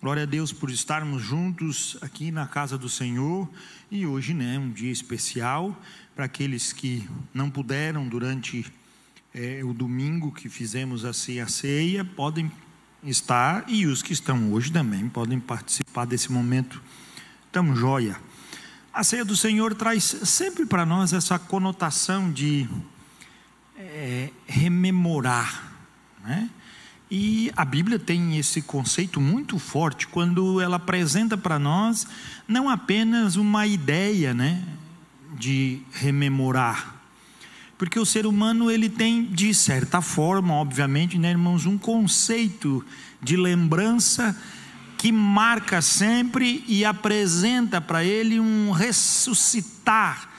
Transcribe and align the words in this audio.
Glória 0.00 0.22
a 0.22 0.26
Deus 0.26 0.50
por 0.50 0.70
estarmos 0.70 1.20
juntos 1.20 1.98
aqui 2.00 2.30
na 2.32 2.46
casa 2.46 2.78
do 2.78 2.88
Senhor 2.88 3.46
e 3.90 4.06
hoje, 4.06 4.32
né, 4.32 4.58
um 4.58 4.70
dia 4.70 4.90
especial 4.90 5.78
para 6.16 6.24
aqueles 6.24 6.72
que 6.72 7.06
não 7.34 7.50
puderam 7.50 8.08
durante 8.08 8.64
é, 9.34 9.60
o 9.62 9.74
domingo 9.74 10.32
que 10.32 10.48
fizemos 10.48 11.04
assim 11.04 11.38
a 11.38 11.46
ceia, 11.46 12.02
podem 12.02 12.50
estar 13.04 13.62
e 13.68 13.86
os 13.86 14.02
que 14.02 14.14
estão 14.14 14.54
hoje 14.54 14.72
também 14.72 15.06
podem 15.06 15.38
participar 15.38 16.06
desse 16.06 16.32
momento 16.32 16.82
tão 17.52 17.76
joia. 17.76 18.18
A 18.94 19.04
ceia 19.04 19.22
do 19.22 19.36
Senhor 19.36 19.74
traz 19.74 20.02
sempre 20.04 20.64
para 20.64 20.86
nós 20.86 21.12
essa 21.12 21.38
conotação 21.38 22.32
de 22.32 22.66
é, 23.76 24.30
rememorar, 24.46 25.74
né? 26.24 26.48
E 27.10 27.50
a 27.56 27.64
Bíblia 27.64 27.98
tem 27.98 28.38
esse 28.38 28.62
conceito 28.62 29.20
muito 29.20 29.58
forte 29.58 30.06
quando 30.06 30.60
ela 30.60 30.76
apresenta 30.76 31.36
para 31.36 31.58
nós 31.58 32.06
não 32.46 32.68
apenas 32.68 33.34
uma 33.34 33.66
ideia, 33.66 34.32
né, 34.32 34.62
de 35.36 35.80
rememorar. 35.92 36.94
Porque 37.76 37.98
o 37.98 38.06
ser 38.06 38.26
humano 38.26 38.70
ele 38.70 38.88
tem 38.88 39.24
de 39.24 39.52
certa 39.52 40.00
forma, 40.00 40.54
obviamente, 40.54 41.18
né, 41.18 41.30
irmãos, 41.30 41.66
um 41.66 41.76
conceito 41.76 42.84
de 43.20 43.36
lembrança 43.36 44.38
que 44.96 45.10
marca 45.10 45.82
sempre 45.82 46.62
e 46.68 46.84
apresenta 46.84 47.80
para 47.80 48.04
ele 48.04 48.38
um 48.38 48.70
ressuscitar, 48.70 50.30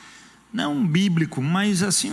não 0.54 0.86
bíblico, 0.86 1.42
mas 1.42 1.84
assim, 1.84 2.12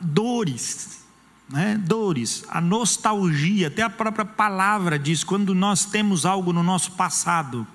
dores, 0.00 1.03
né? 1.48 1.80
dores, 1.84 2.44
a 2.48 2.60
nostalgia, 2.60 3.68
até 3.68 3.82
a 3.82 3.90
própria 3.90 4.24
palavra 4.24 4.98
diz, 4.98 5.22
quando 5.22 5.54
nós 5.54 5.84
temos 5.84 6.24
algo 6.24 6.52
no 6.52 6.62
nosso 6.62 6.92
passado, 6.92 7.66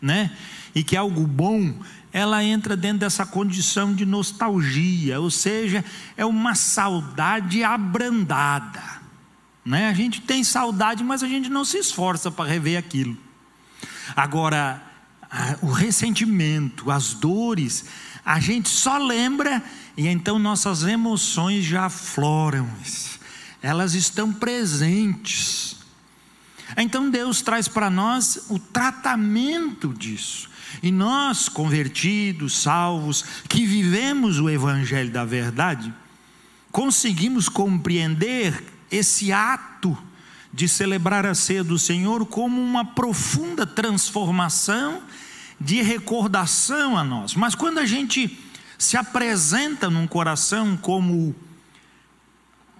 né? 0.00 0.36
e 0.74 0.84
que 0.84 0.96
é 0.96 0.98
algo 0.98 1.26
bom, 1.26 1.74
ela 2.12 2.42
entra 2.42 2.76
dentro 2.76 3.00
dessa 3.00 3.26
condição 3.26 3.94
de 3.94 4.06
nostalgia, 4.06 5.20
ou 5.20 5.30
seja, 5.30 5.84
é 6.16 6.24
uma 6.24 6.54
saudade 6.54 7.62
abrandada. 7.62 8.98
Né? 9.64 9.88
A 9.88 9.94
gente 9.94 10.20
tem 10.20 10.42
saudade, 10.42 11.04
mas 11.04 11.22
a 11.22 11.28
gente 11.28 11.48
não 11.48 11.64
se 11.64 11.78
esforça 11.78 12.30
para 12.30 12.48
rever 12.48 12.78
aquilo. 12.78 13.16
Agora, 14.16 14.82
o 15.60 15.70
ressentimento, 15.70 16.90
as 16.90 17.12
dores, 17.12 17.84
a 18.24 18.40
gente 18.40 18.68
só 18.68 18.96
lembra 18.96 19.62
e 19.96 20.06
então 20.06 20.38
nossas 20.38 20.84
emoções 20.84 21.64
já 21.64 21.86
afloram, 21.86 22.68
elas 23.62 23.94
estão 23.94 24.32
presentes. 24.32 25.76
Então 26.76 27.10
Deus 27.10 27.42
traz 27.42 27.66
para 27.66 27.90
nós 27.90 28.46
o 28.48 28.58
tratamento 28.58 29.92
disso. 29.92 30.48
E 30.82 30.92
nós, 30.92 31.48
convertidos, 31.48 32.62
salvos, 32.62 33.24
que 33.48 33.64
vivemos 33.66 34.38
o 34.38 34.50
Evangelho 34.50 35.10
da 35.10 35.24
Verdade, 35.24 35.92
conseguimos 36.70 37.48
compreender 37.48 38.62
esse 38.90 39.32
ato 39.32 39.96
de 40.52 40.68
celebrar 40.68 41.26
a 41.26 41.34
ceia 41.34 41.64
do 41.64 41.78
Senhor 41.78 42.26
como 42.26 42.60
uma 42.60 42.84
profunda 42.84 43.66
transformação 43.66 45.02
de 45.60 45.82
recordação 45.82 46.96
a 46.96 47.04
nós. 47.04 47.34
Mas 47.34 47.54
quando 47.54 47.78
a 47.78 47.86
gente 47.86 48.38
se 48.76 48.96
apresenta 48.96 49.90
num 49.90 50.06
coração 50.06 50.76
como 50.76 51.34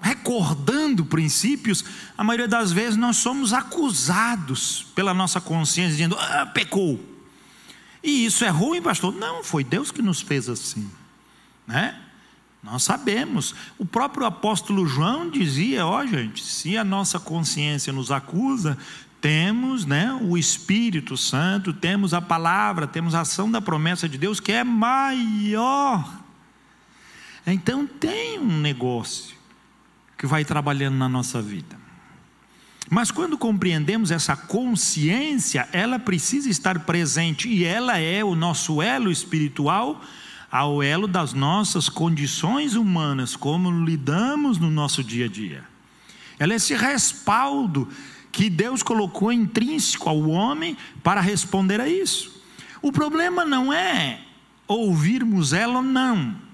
recordando 0.01 1.05
princípios, 1.05 1.85
a 2.17 2.25
maioria 2.25 2.49
das 2.49 2.73
vezes 2.73 2.97
nós 2.97 3.17
somos 3.17 3.53
acusados 3.53 4.87
pela 4.95 5.13
nossa 5.13 5.41
consciência, 5.41 5.93
dizendo, 5.93 6.17
ah, 6.19 6.47
pecou. 6.47 7.01
E 8.03 8.25
isso 8.25 8.45
é 8.45 8.49
ruim, 8.49 8.81
pastor? 8.81 9.15
Não, 9.15 9.43
foi 9.43 9.65
Deus 9.65 9.91
que 9.91 10.03
nos 10.03 10.21
fez 10.21 10.49
assim, 10.49 10.89
né? 11.67 11.99
Nós 12.63 12.83
sabemos. 12.83 13.55
O 13.79 13.87
próprio 13.87 14.27
apóstolo 14.27 14.87
João 14.87 15.31
dizia: 15.31 15.87
ó, 15.87 16.01
oh, 16.01 16.07
gente, 16.07 16.45
se 16.45 16.77
a 16.77 16.85
nossa 16.85 17.19
consciência 17.21 17.93
nos 17.93 18.11
acusa, 18.11 18.77
temos 19.21 19.85
né, 19.85 20.13
o 20.23 20.37
Espírito 20.37 21.17
Santo, 21.17 21.73
temos 21.73 22.15
a 22.15 22.21
palavra, 22.21 22.87
temos 22.87 23.15
a 23.15 23.21
ação 23.21 23.51
da 23.51 23.61
promessa 23.61 24.09
de 24.09 24.19
Deus 24.19 24.39
que 24.41 24.53
é 24.53 24.65
maior. 24.65 26.21
Então 27.47 27.87
tem 27.87 28.39
um 28.39 28.61
negócio 28.61 29.38
que 30.19 30.27
vai 30.27 30.45
trabalhando 30.45 30.97
na 30.97 31.09
nossa 31.09 31.41
vida. 31.41 31.79
Mas 32.91 33.11
quando 33.11 33.39
compreendemos 33.39 34.11
essa 34.11 34.35
consciência, 34.35 35.69
ela 35.73 35.99
precisa 35.99 36.51
estar 36.51 36.81
presente 36.81 37.49
e 37.49 37.65
ela 37.65 37.99
é 37.99 38.25
o 38.25 38.35
nosso 38.35 38.83
elo 38.83 39.13
espiritual 39.13 40.03
ao 40.51 40.83
elo 40.83 41.07
das 41.07 41.35
nossas 41.35 41.89
condições 41.89 42.75
humanas, 42.75 43.37
como 43.37 43.85
lidamos 43.85 44.59
no 44.59 44.71
nosso 44.71 45.05
dia 45.05 45.27
a 45.27 45.29
dia. 45.29 45.65
Ela 46.39 46.55
é 46.55 46.57
esse 46.57 46.75
respaldo 46.75 47.89
que 48.33 48.49
Deus 48.49 48.83
colocou 48.83 49.31
intrínseco 49.31 50.09
ao 50.09 50.29
homem 50.29 50.77
para 51.03 51.21
responder 51.21 51.81
a 51.81 51.89
isso. 51.89 52.43
O 52.81 52.91
problema 52.91 53.45
não 53.45 53.73
é 53.73 54.21
ouvirmos 54.67 55.53
ela 55.53 55.77
ou 55.77 55.83
não. 55.83 56.48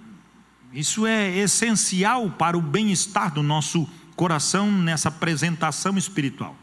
Isso 0.75 1.07
é 1.07 1.37
essencial 1.39 2.31
para 2.31 2.59
o 2.59 2.61
bem-estar 2.61 3.33
do 3.33 3.43
nosso 3.43 3.89
coração 4.17 4.71
nessa 4.71 5.09
apresentação 5.09 5.97
espiritual. 5.97 6.57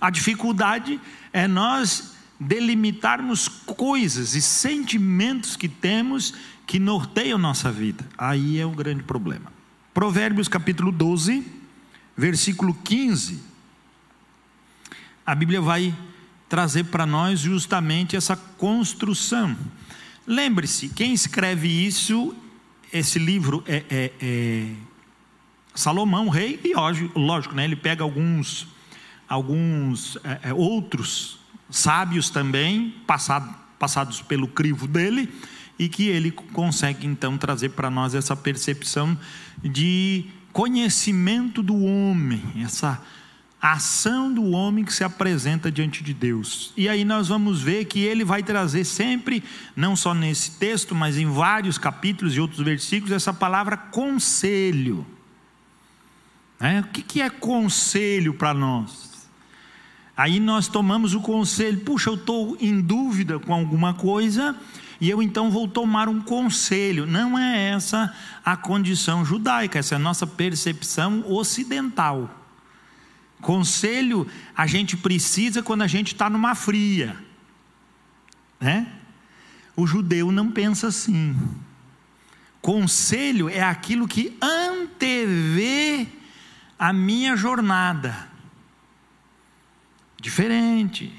A 0.00 0.10
dificuldade 0.10 1.00
é 1.32 1.48
nós 1.48 2.14
delimitarmos 2.38 3.48
coisas 3.48 4.34
e 4.34 4.42
sentimentos 4.42 5.56
que 5.56 5.68
temos 5.68 6.34
que 6.66 6.78
norteiam 6.78 7.38
nossa 7.38 7.72
vida. 7.72 8.06
Aí 8.18 8.58
é 8.60 8.66
o 8.66 8.70
grande 8.70 9.02
problema. 9.02 9.50
Provérbios 9.94 10.46
capítulo 10.46 10.92
12, 10.92 11.44
versículo 12.16 12.74
15 12.74 13.56
a 15.26 15.34
Bíblia 15.34 15.60
vai 15.60 15.92
trazer 16.48 16.84
para 16.84 17.04
nós 17.04 17.40
justamente 17.40 18.14
essa 18.14 18.36
construção. 18.36 19.56
Lembre-se, 20.24 20.88
quem 20.88 21.12
escreve 21.12 21.66
isso, 21.66 22.32
esse 22.92 23.18
livro 23.18 23.62
é, 23.66 23.84
é, 23.90 24.12
é 24.20 24.66
Salomão, 25.74 26.28
rei, 26.28 26.58
e 26.64 26.72
lógico, 27.18 27.54
né, 27.54 27.64
ele 27.64 27.76
pega 27.76 28.02
alguns, 28.02 28.66
alguns 29.28 30.16
é, 30.24 30.50
é 30.50 30.54
outros 30.54 31.38
sábios 31.70 32.30
também, 32.30 32.94
passado, 33.06 33.54
passados 33.78 34.22
pelo 34.22 34.48
crivo 34.48 34.86
dele, 34.86 35.28
e 35.78 35.88
que 35.88 36.08
ele 36.08 36.30
consegue 36.30 37.06
então 37.06 37.36
trazer 37.36 37.70
para 37.70 37.90
nós 37.90 38.14
essa 38.14 38.34
percepção 38.34 39.18
de 39.62 40.24
conhecimento 40.52 41.62
do 41.62 41.76
homem, 41.84 42.42
essa 42.64 43.02
a 43.66 43.72
ação 43.72 44.32
do 44.32 44.50
homem 44.52 44.84
que 44.84 44.92
se 44.92 45.02
apresenta 45.02 45.72
diante 45.72 46.04
de 46.04 46.14
Deus. 46.14 46.72
E 46.76 46.88
aí 46.88 47.04
nós 47.04 47.26
vamos 47.26 47.60
ver 47.60 47.86
que 47.86 47.98
ele 47.98 48.24
vai 48.24 48.40
trazer 48.40 48.84
sempre, 48.84 49.42
não 49.74 49.96
só 49.96 50.14
nesse 50.14 50.52
texto, 50.52 50.94
mas 50.94 51.18
em 51.18 51.26
vários 51.26 51.76
capítulos 51.76 52.36
e 52.36 52.40
outros 52.40 52.60
versículos, 52.60 53.12
essa 53.12 53.34
palavra 53.34 53.76
conselho. 53.76 55.04
É? 56.60 56.78
O 56.78 56.84
que 56.84 57.20
é 57.20 57.28
conselho 57.28 58.34
para 58.34 58.54
nós? 58.54 59.26
Aí 60.16 60.38
nós 60.38 60.68
tomamos 60.68 61.12
o 61.12 61.20
conselho, 61.20 61.80
puxa, 61.80 62.10
eu 62.10 62.14
estou 62.14 62.56
em 62.60 62.80
dúvida 62.80 63.40
com 63.40 63.52
alguma 63.52 63.92
coisa, 63.92 64.54
e 65.00 65.10
eu 65.10 65.20
então 65.20 65.50
vou 65.50 65.66
tomar 65.66 66.08
um 66.08 66.20
conselho. 66.20 67.04
Não 67.04 67.36
é 67.36 67.70
essa 67.70 68.14
a 68.44 68.56
condição 68.56 69.24
judaica, 69.24 69.80
essa 69.80 69.96
é 69.96 69.96
a 69.96 69.98
nossa 69.98 70.24
percepção 70.24 71.24
ocidental. 71.26 72.45
Conselho 73.40 74.26
a 74.56 74.66
gente 74.66 74.96
precisa 74.96 75.62
quando 75.62 75.82
a 75.82 75.86
gente 75.86 76.14
está 76.14 76.28
numa 76.28 76.54
fria, 76.54 77.16
né? 78.58 78.92
O 79.76 79.86
judeu 79.86 80.32
não 80.32 80.50
pensa 80.50 80.88
assim. 80.88 81.36
Conselho 82.62 83.48
é 83.48 83.62
aquilo 83.62 84.08
que 84.08 84.36
antevê 84.40 86.08
a 86.78 86.92
minha 86.92 87.36
jornada. 87.36 88.28
Diferente. 90.20 91.12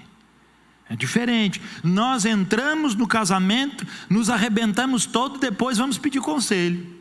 É 0.90 0.96
diferente. 0.96 1.62
Nós 1.84 2.26
entramos 2.26 2.96
no 2.96 3.08
casamento, 3.08 3.86
nos 4.10 4.30
arrebentamos 4.30 5.06
todo, 5.06 5.38
depois 5.38 5.78
vamos 5.78 5.98
pedir 5.98 6.20
conselho. 6.20 6.97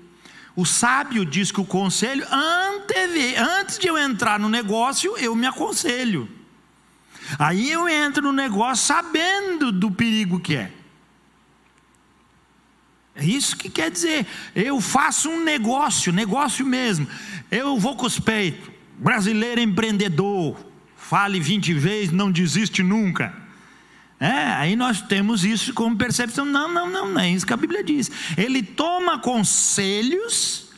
O 0.57 0.65
sábio 0.65 1.25
diz 1.27 1.53
que 1.53 1.61
o 1.61 1.67
conselho, 1.67 2.27
antes 3.61 3.79
de 3.79 3.87
eu 3.87 3.99
entrar 3.99 4.41
no 4.41 4.49
negócio, 4.49 5.15
eu 5.19 5.37
me 5.37 5.47
aconselho. 5.47 6.27
Aí 7.39 7.71
eu 7.71 7.87
entro 7.87 8.23
no 8.23 8.33
negócio 8.33 8.87
sabendo 8.87 9.71
do 9.71 9.91
perigo 9.91 10.41
que 10.41 10.57
é. 10.57 10.73
É 13.15 13.25
isso 13.25 13.57
que 13.57 13.69
quer 13.69 13.91
dizer. 13.91 14.27
Eu 14.55 14.81
faço 14.81 15.29
um 15.29 15.45
negócio, 15.45 16.13
negócio 16.13 16.65
mesmo. 16.65 17.07
Eu 17.51 17.79
vou 17.79 17.95
com 17.95 18.07
os 18.07 18.19
peitos. 18.19 18.71
Brasileiro 18.99 19.61
empreendedor. 19.61 20.57
Fale 20.97 21.39
20 21.39 21.75
vezes, 21.75 22.13
não 22.13 22.33
desiste 22.33 22.83
nunca. 22.83 23.46
É, 24.19 24.31
aí 24.55 24.77
nós 24.77 25.03
temos 25.03 25.45
isso 25.45 25.75
como 25.75 25.97
percepção. 25.97 26.45
Não, 26.45 26.73
não, 26.73 26.89
não, 26.89 27.09
não 27.13 27.21
é 27.21 27.31
isso 27.31 27.47
que 27.47 27.53
a 27.53 27.57
Bíblia 27.57 27.85
diz. 27.85 28.11
Ele 28.37 28.63
toma 28.63 29.19
conselhos, 29.19 30.71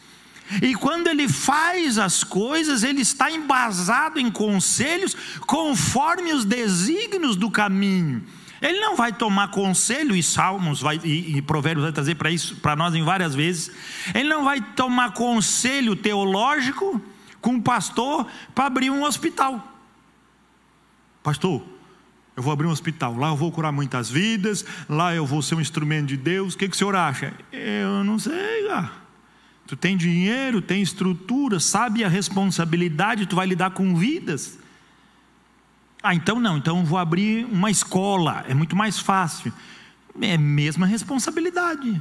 e 0.63 0.75
quando 0.75 1.09
ele 1.09 1.29
faz 1.29 1.99
as 1.99 2.25
coisas, 2.25 2.83
ele 2.83 3.03
está 3.03 3.31
embasado 3.31 4.19
em 4.19 4.31
conselhos 4.31 5.17
conforme 5.47 6.33
os 6.33 6.45
desígnios 6.45 7.37
do 7.37 7.51
caminho. 7.51 8.25
Ele 8.61 8.81
não 8.81 8.97
vai 8.97 9.13
tomar 9.13 9.53
conselho, 9.53 10.17
e 10.17 10.23
Salmos 10.23 10.81
vai, 10.81 11.01
e, 11.05 11.37
e 11.37 11.43
Provérbios 11.43 11.85
vai 11.85 11.93
trazer 11.93 12.17
para 12.17 12.31
isso 12.31 12.57
para 12.57 12.75
nós 12.75 12.93
em 12.95 13.05
várias 13.05 13.35
vezes. 13.35 13.71
Ele 14.13 14.29
não 14.29 14.45
vai 14.45 14.61
tomar 14.61 15.13
conselho 15.13 15.95
teológico 15.95 17.01
com 17.41 17.53
um 17.53 17.61
pastor 17.61 18.27
para 18.55 18.67
abrir 18.67 18.91
um 18.91 19.05
hospital. 19.05 19.63
Pastor, 21.23 21.63
eu 22.39 22.43
vou 22.43 22.53
abrir 22.53 22.69
um 22.69 22.71
hospital, 22.71 23.17
lá 23.17 23.31
eu 23.31 23.37
vou 23.37 23.51
curar 23.51 23.73
muitas 23.73 24.09
vidas, 24.09 24.65
lá 24.89 25.13
eu 25.13 25.27
vou 25.27 25.43
ser 25.43 25.57
um 25.57 25.61
instrumento 25.61 26.07
de 26.07 26.17
Deus. 26.17 26.55
O 26.55 26.57
que, 26.57 26.69
que 26.69 26.77
o 26.77 26.79
senhor 26.79 26.95
acha? 26.95 27.35
Eu 27.51 28.05
não 28.05 28.17
sei, 28.17 28.65
cara. 28.69 28.93
Tu 29.67 29.77
tem 29.77 29.97
dinheiro, 29.97 30.63
tem 30.63 30.81
estrutura, 30.81 31.59
sabe 31.59 32.05
a 32.05 32.09
responsabilidade, 32.09 33.27
tu 33.27 33.35
vai 33.35 33.45
lidar 33.45 33.73
com 33.73 33.93
vidas. 33.97 34.57
Ah, 36.01 36.15
então 36.15 36.39
não, 36.39 36.57
então 36.57 36.85
vou 36.85 36.97
abrir 36.97 37.45
uma 37.47 37.73
escola, 37.73 38.45
é 38.49 38.55
muito 38.55 38.77
mais 38.77 39.01
fácil. 39.01 39.53
É 40.21 40.35
a 40.35 40.39
mesma 40.39 40.87
responsabilidade. 40.87 42.01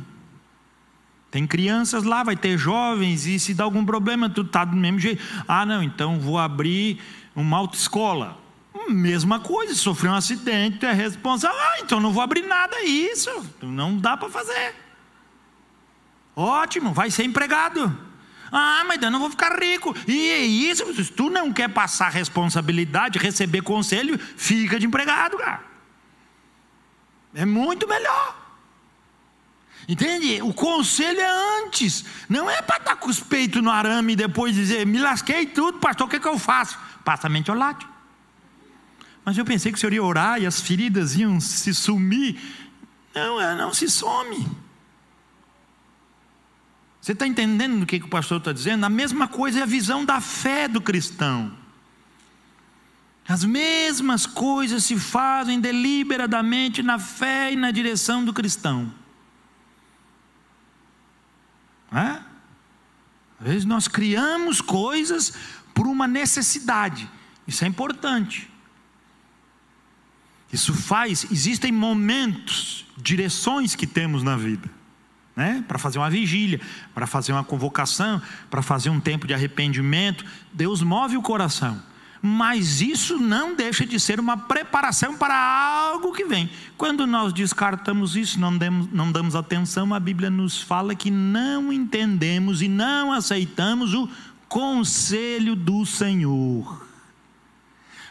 Tem 1.32 1.48
crianças 1.48 2.04
lá, 2.04 2.22
vai 2.22 2.36
ter 2.36 2.60
jovens, 2.60 3.26
e 3.26 3.40
se 3.40 3.56
dá 3.56 3.64
algum 3.64 3.84
problema, 3.84 4.30
tu 4.30 4.42
está 4.42 4.64
do 4.64 4.76
mesmo 4.76 5.00
jeito. 5.00 5.24
Ah, 5.48 5.66
não, 5.66 5.82
então 5.82 6.20
vou 6.20 6.38
abrir 6.38 7.00
uma 7.36 7.58
autoescola. 7.58 8.46
Mesma 8.90 9.40
coisa, 9.40 9.76
sofreu 9.76 10.12
um 10.12 10.16
acidente, 10.16 10.86
é 10.86 10.94
responsável. 10.94 11.58
Ah, 11.60 11.80
então 11.80 12.00
não 12.00 12.12
vou 12.12 12.22
abrir 12.22 12.44
nada, 12.44 12.82
isso. 12.84 13.30
Não 13.62 13.98
dá 13.98 14.16
para 14.16 14.30
fazer. 14.30 14.76
Ótimo, 16.36 16.94
vai 16.94 17.10
ser 17.12 17.24
empregado. 17.24 17.98
Ah, 18.52 18.84
mas 18.88 19.02
eu 19.02 19.12
não 19.12 19.20
vou 19.20 19.30
ficar 19.30 19.60
rico. 19.60 19.96
E 20.08 20.30
é 20.30 20.40
isso, 20.40 20.94
se 20.94 21.12
tu 21.12 21.30
não 21.30 21.52
quer 21.52 21.70
passar 21.70 22.10
responsabilidade, 22.10 23.20
receber 23.20 23.62
conselho, 23.62 24.18
fica 24.38 24.80
de 24.80 24.86
empregado, 24.86 25.38
cara. 25.38 25.64
É 27.34 27.46
muito 27.46 27.88
melhor. 27.88 28.36
Entende? 29.88 30.42
O 30.42 30.54
conselho 30.54 31.20
é 31.20 31.64
antes. 31.64 32.04
Não 32.28 32.50
é 32.50 32.62
para 32.62 32.78
estar 32.78 32.96
com 32.98 33.10
os 33.10 33.20
peitos 33.20 33.62
no 33.62 33.72
arame 33.72 34.14
e 34.14 34.16
depois 34.16 34.54
dizer, 34.54 34.86
me 34.86 35.00
lasquei 35.00 35.46
tudo, 35.46 35.80
pastor, 35.80 36.08
o 36.08 36.10
que, 36.10 36.20
que 36.20 36.28
eu 36.28 36.38
faço? 36.38 36.78
Passa 37.06 37.30
mentiolate. 37.30 37.88
Mas 39.28 39.38
eu 39.38 39.44
pensei 39.44 39.74
que 39.74 39.78
o 39.78 39.82
senhor 39.82 39.92
ia 39.92 40.02
orar 40.02 40.42
e 40.42 40.46
as 40.46 40.62
feridas 40.62 41.18
iam 41.18 41.38
se 41.42 41.74
sumir. 41.74 42.40
Não, 43.14 43.42
ela 43.42 43.56
não 43.56 43.74
se 43.74 43.90
some. 43.90 44.48
Você 47.02 47.12
está 47.12 47.28
entendendo 47.28 47.84
o 47.84 47.86
que, 47.86 48.00
que 48.00 48.06
o 48.06 48.10
pastor 48.10 48.38
está 48.38 48.54
dizendo? 48.54 48.86
A 48.86 48.90
mesma 48.90 49.28
coisa 49.28 49.60
é 49.60 49.64
a 49.64 49.66
visão 49.66 50.06
da 50.06 50.22
fé 50.22 50.70
do 50.70 50.80
cristão. 50.80 51.52
As 53.28 53.44
mesmas 53.44 54.26
coisas 54.26 54.86
se 54.86 54.98
fazem 54.98 55.60
deliberadamente 55.60 56.82
na 56.82 56.98
fé 56.98 57.52
e 57.52 57.58
na 57.58 57.70
direção 57.70 58.24
do 58.24 58.32
cristão. 58.32 58.94
É? 61.92 62.22
Às 63.42 63.48
vezes 63.48 63.66
nós 63.66 63.90
criamos 63.90 64.62
coisas 64.62 65.34
por 65.74 65.86
uma 65.86 66.08
necessidade. 66.08 67.12
Isso 67.46 67.66
é 67.66 67.68
importante. 67.68 68.47
Isso 70.52 70.74
faz, 70.74 71.28
existem 71.32 71.72
momentos, 71.72 72.86
direções 72.98 73.76
que 73.76 73.86
temos 73.86 74.24
na 74.24 74.36
vida 74.36 74.78
né? 75.38 75.64
para 75.68 75.78
fazer 75.78 76.00
uma 76.00 76.10
vigília, 76.10 76.60
para 76.96 77.06
fazer 77.06 77.32
uma 77.32 77.44
convocação, 77.44 78.20
para 78.50 78.64
fazer 78.64 78.90
um 78.90 79.00
tempo 79.00 79.28
de 79.28 79.36
arrependimento. 79.36 80.26
Deus 80.52 80.82
move 80.82 81.16
o 81.16 81.22
coração. 81.22 81.80
Mas 82.20 82.82
isso 82.82 83.20
não 83.20 83.56
deixa 83.56 83.86
de 83.86 84.00
ser 84.00 84.20
uma 84.20 84.36
preparação 84.36 85.16
para 85.16 85.38
algo 85.38 86.12
que 86.12 86.26
vem. 86.26 86.50
Quando 86.76 87.06
nós 87.06 87.32
descartamos 87.32 88.16
isso, 88.16 88.40
não 88.40 88.58
damos, 88.58 88.92
não 88.92 89.12
damos 89.12 89.36
atenção, 89.36 89.94
a 89.94 90.00
Bíblia 90.00 90.32
nos 90.32 90.60
fala 90.60 90.96
que 90.96 91.12
não 91.12 91.72
entendemos 91.72 92.64
e 92.64 92.68
não 92.68 93.14
aceitamos 93.14 93.94
o 93.94 94.10
conselho 94.50 95.56
do 95.56 95.86
Senhor. 95.86 96.88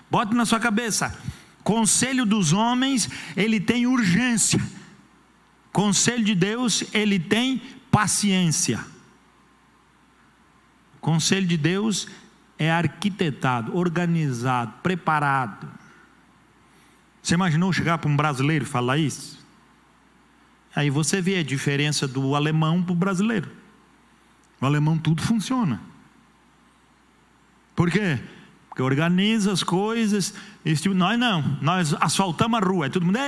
Bote 0.08 0.32
na 0.36 0.46
sua 0.46 0.60
cabeça: 0.60 1.18
conselho 1.66 2.24
dos 2.24 2.52
homens, 2.52 3.10
ele 3.36 3.58
tem 3.58 3.86
urgência 3.86 4.60
Conselho 5.76 6.24
de 6.24 6.34
Deus, 6.34 6.84
ele 6.94 7.18
tem 7.18 7.58
paciência. 7.90 8.82
Conselho 11.02 11.46
de 11.46 11.58
Deus 11.58 12.08
é 12.58 12.70
arquitetado, 12.70 13.76
organizado, 13.76 14.72
preparado. 14.82 15.68
Você 17.22 17.34
imaginou 17.34 17.74
chegar 17.74 17.98
para 17.98 18.08
um 18.08 18.16
brasileiro 18.16 18.64
e 18.64 18.66
falar 18.66 18.96
isso? 18.96 19.38
Aí 20.74 20.88
você 20.88 21.20
vê 21.20 21.40
a 21.40 21.44
diferença 21.44 22.08
do 22.08 22.34
alemão 22.34 22.82
para 22.82 22.92
o 22.94 22.96
brasileiro. 22.96 23.50
O 24.58 24.64
alemão 24.64 24.96
tudo 24.96 25.20
funciona. 25.20 25.78
Por 27.74 27.90
quê? 27.90 28.18
Porque 28.76 28.82
organiza 28.82 29.52
as 29.52 29.62
coisas. 29.62 30.34
Tipo, 30.62 30.94
nós 30.94 31.18
não, 31.18 31.56
nós 31.62 31.96
asfaltamos 31.98 32.60
a 32.60 32.62
rua, 32.62 32.84
é 32.84 32.88
todo 32.90 33.06
mundo, 33.06 33.18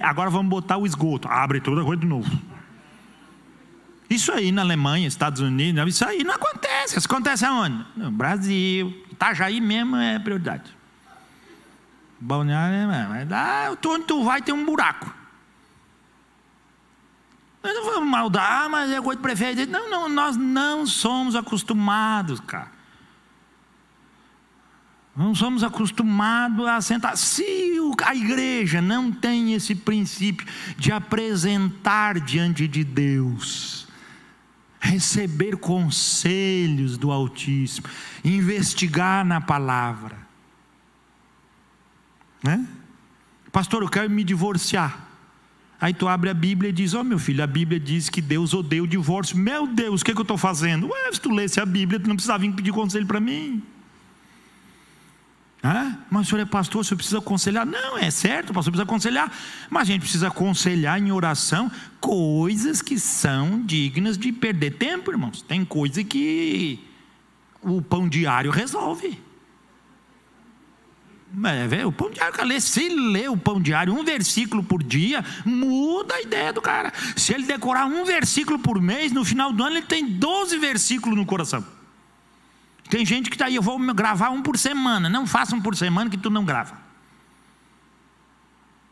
agora 0.00 0.30
vamos 0.30 0.48
botar 0.48 0.76
o 0.76 0.86
esgoto, 0.86 1.26
abre 1.26 1.60
toda 1.60 1.82
a 1.82 1.84
coisa 1.84 2.00
de 2.00 2.06
novo. 2.06 2.30
Isso 4.08 4.30
aí 4.30 4.52
na 4.52 4.62
Alemanha, 4.62 5.08
Estados 5.08 5.40
Unidos, 5.40 5.88
isso 5.88 6.04
aí 6.04 6.22
não 6.22 6.34
acontece. 6.34 6.96
Isso 6.96 7.08
acontece 7.08 7.44
aonde? 7.44 7.84
No 7.96 8.12
Brasil. 8.12 9.04
Itajaí 9.10 9.60
mesmo 9.60 9.96
é 9.96 10.20
prioridade. 10.20 10.70
Balneário 12.20 12.76
é 12.76 13.06
mas 13.08 13.32
ah, 13.32 13.76
onde 13.88 14.04
tu 14.04 14.22
vai 14.22 14.40
tem 14.40 14.54
um 14.54 14.64
buraco. 14.64 15.12
Nós 17.60 17.74
não 17.74 17.84
vamos 17.86 18.08
maldar, 18.08 18.70
mas 18.70 18.88
é 18.92 19.00
coisa 19.00 19.18
do 19.18 19.22
prefeito. 19.22 19.68
Não, 19.68 19.90
não, 19.90 20.08
nós 20.08 20.36
não 20.36 20.86
somos 20.86 21.34
acostumados, 21.34 22.38
cara. 22.38 22.75
Não 25.16 25.34
somos 25.34 25.64
acostumados 25.64 26.66
a 26.66 26.80
sentar. 26.82 27.16
Se 27.16 27.78
a 28.04 28.14
igreja 28.14 28.82
não 28.82 29.10
tem 29.10 29.54
esse 29.54 29.74
princípio 29.74 30.46
de 30.76 30.92
apresentar 30.92 32.20
diante 32.20 32.68
de 32.68 32.84
Deus, 32.84 33.88
receber 34.78 35.56
conselhos 35.56 36.98
do 36.98 37.10
Altíssimo, 37.10 37.88
investigar 38.22 39.24
na 39.24 39.40
palavra, 39.40 40.18
né? 42.42 42.66
Pastor, 43.50 43.82
eu 43.82 43.88
quero 43.88 44.10
me 44.10 44.22
divorciar. 44.22 45.06
Aí 45.80 45.94
tu 45.94 46.06
abre 46.06 46.28
a 46.28 46.34
Bíblia 46.34 46.68
e 46.68 46.72
diz: 46.72 46.92
Ó 46.92 47.00
oh, 47.00 47.04
meu 47.04 47.18
filho, 47.18 47.42
a 47.42 47.46
Bíblia 47.46 47.80
diz 47.80 48.10
que 48.10 48.20
Deus 48.20 48.52
odeia 48.52 48.82
o 48.82 48.86
divórcio. 48.86 49.36
Meu 49.36 49.66
Deus, 49.66 50.02
o 50.02 50.04
que, 50.04 50.10
é 50.10 50.14
que 50.14 50.20
eu 50.20 50.22
estou 50.22 50.36
fazendo? 50.36 50.88
Ué, 50.88 51.12
se 51.12 51.20
tu 51.20 51.30
lesse 51.30 51.58
a 51.58 51.64
Bíblia, 51.64 51.98
tu 51.98 52.06
não 52.06 52.16
precisava 52.16 52.40
vir 52.40 52.52
pedir 52.52 52.72
conselho 52.72 53.06
para 53.06 53.18
mim. 53.18 53.62
Mas 56.10 56.26
o 56.26 56.30
senhor 56.30 56.42
é 56.42 56.44
pastor, 56.44 56.80
o 56.80 56.84
senhor 56.84 56.96
precisa 56.96 57.18
aconselhar. 57.18 57.66
Não, 57.66 57.98
é 57.98 58.10
certo, 58.10 58.50
o 58.50 58.54
pastor 58.54 58.72
precisa 58.72 58.84
aconselhar. 58.84 59.32
Mas 59.70 59.82
a 59.82 59.92
gente 59.92 60.00
precisa 60.00 60.28
aconselhar 60.28 60.98
em 61.00 61.10
oração 61.10 61.70
coisas 62.00 62.82
que 62.82 62.98
são 62.98 63.62
dignas 63.62 64.16
de 64.18 64.32
perder 64.32 64.72
tempo, 64.72 65.10
irmãos. 65.10 65.42
Tem 65.42 65.64
coisa 65.64 66.02
que 66.04 66.84
o 67.62 67.82
pão 67.82 68.08
diário 68.08 68.50
resolve. 68.50 69.18
É, 71.44 71.84
o 71.84 71.92
pão 71.92 72.10
diário, 72.10 72.44
ler, 72.44 72.60
se 72.62 72.88
ler 72.88 73.28
o 73.28 73.36
pão 73.36 73.60
diário 73.60 73.92
um 73.92 74.04
versículo 74.04 74.62
por 74.62 74.82
dia, 74.82 75.24
muda 75.44 76.14
a 76.14 76.22
ideia 76.22 76.52
do 76.52 76.62
cara. 76.62 76.92
Se 77.16 77.34
ele 77.34 77.44
decorar 77.44 77.84
um 77.86 78.04
versículo 78.04 78.58
por 78.58 78.80
mês, 78.80 79.12
no 79.12 79.24
final 79.24 79.52
do 79.52 79.62
ano 79.62 79.76
ele 79.76 79.86
tem 79.86 80.06
12 80.06 80.56
versículos 80.58 81.16
no 81.16 81.26
coração. 81.26 81.75
Tem 82.88 83.04
gente 83.04 83.28
que 83.28 83.36
está 83.36 83.46
aí, 83.46 83.54
eu 83.54 83.62
vou 83.62 83.78
gravar 83.94 84.30
um 84.30 84.42
por 84.42 84.56
semana. 84.56 85.08
Não 85.08 85.26
faça 85.26 85.54
um 85.54 85.60
por 85.60 85.76
semana 85.76 86.10
que 86.10 86.16
tu 86.16 86.30
não 86.30 86.44
grava. 86.44 86.86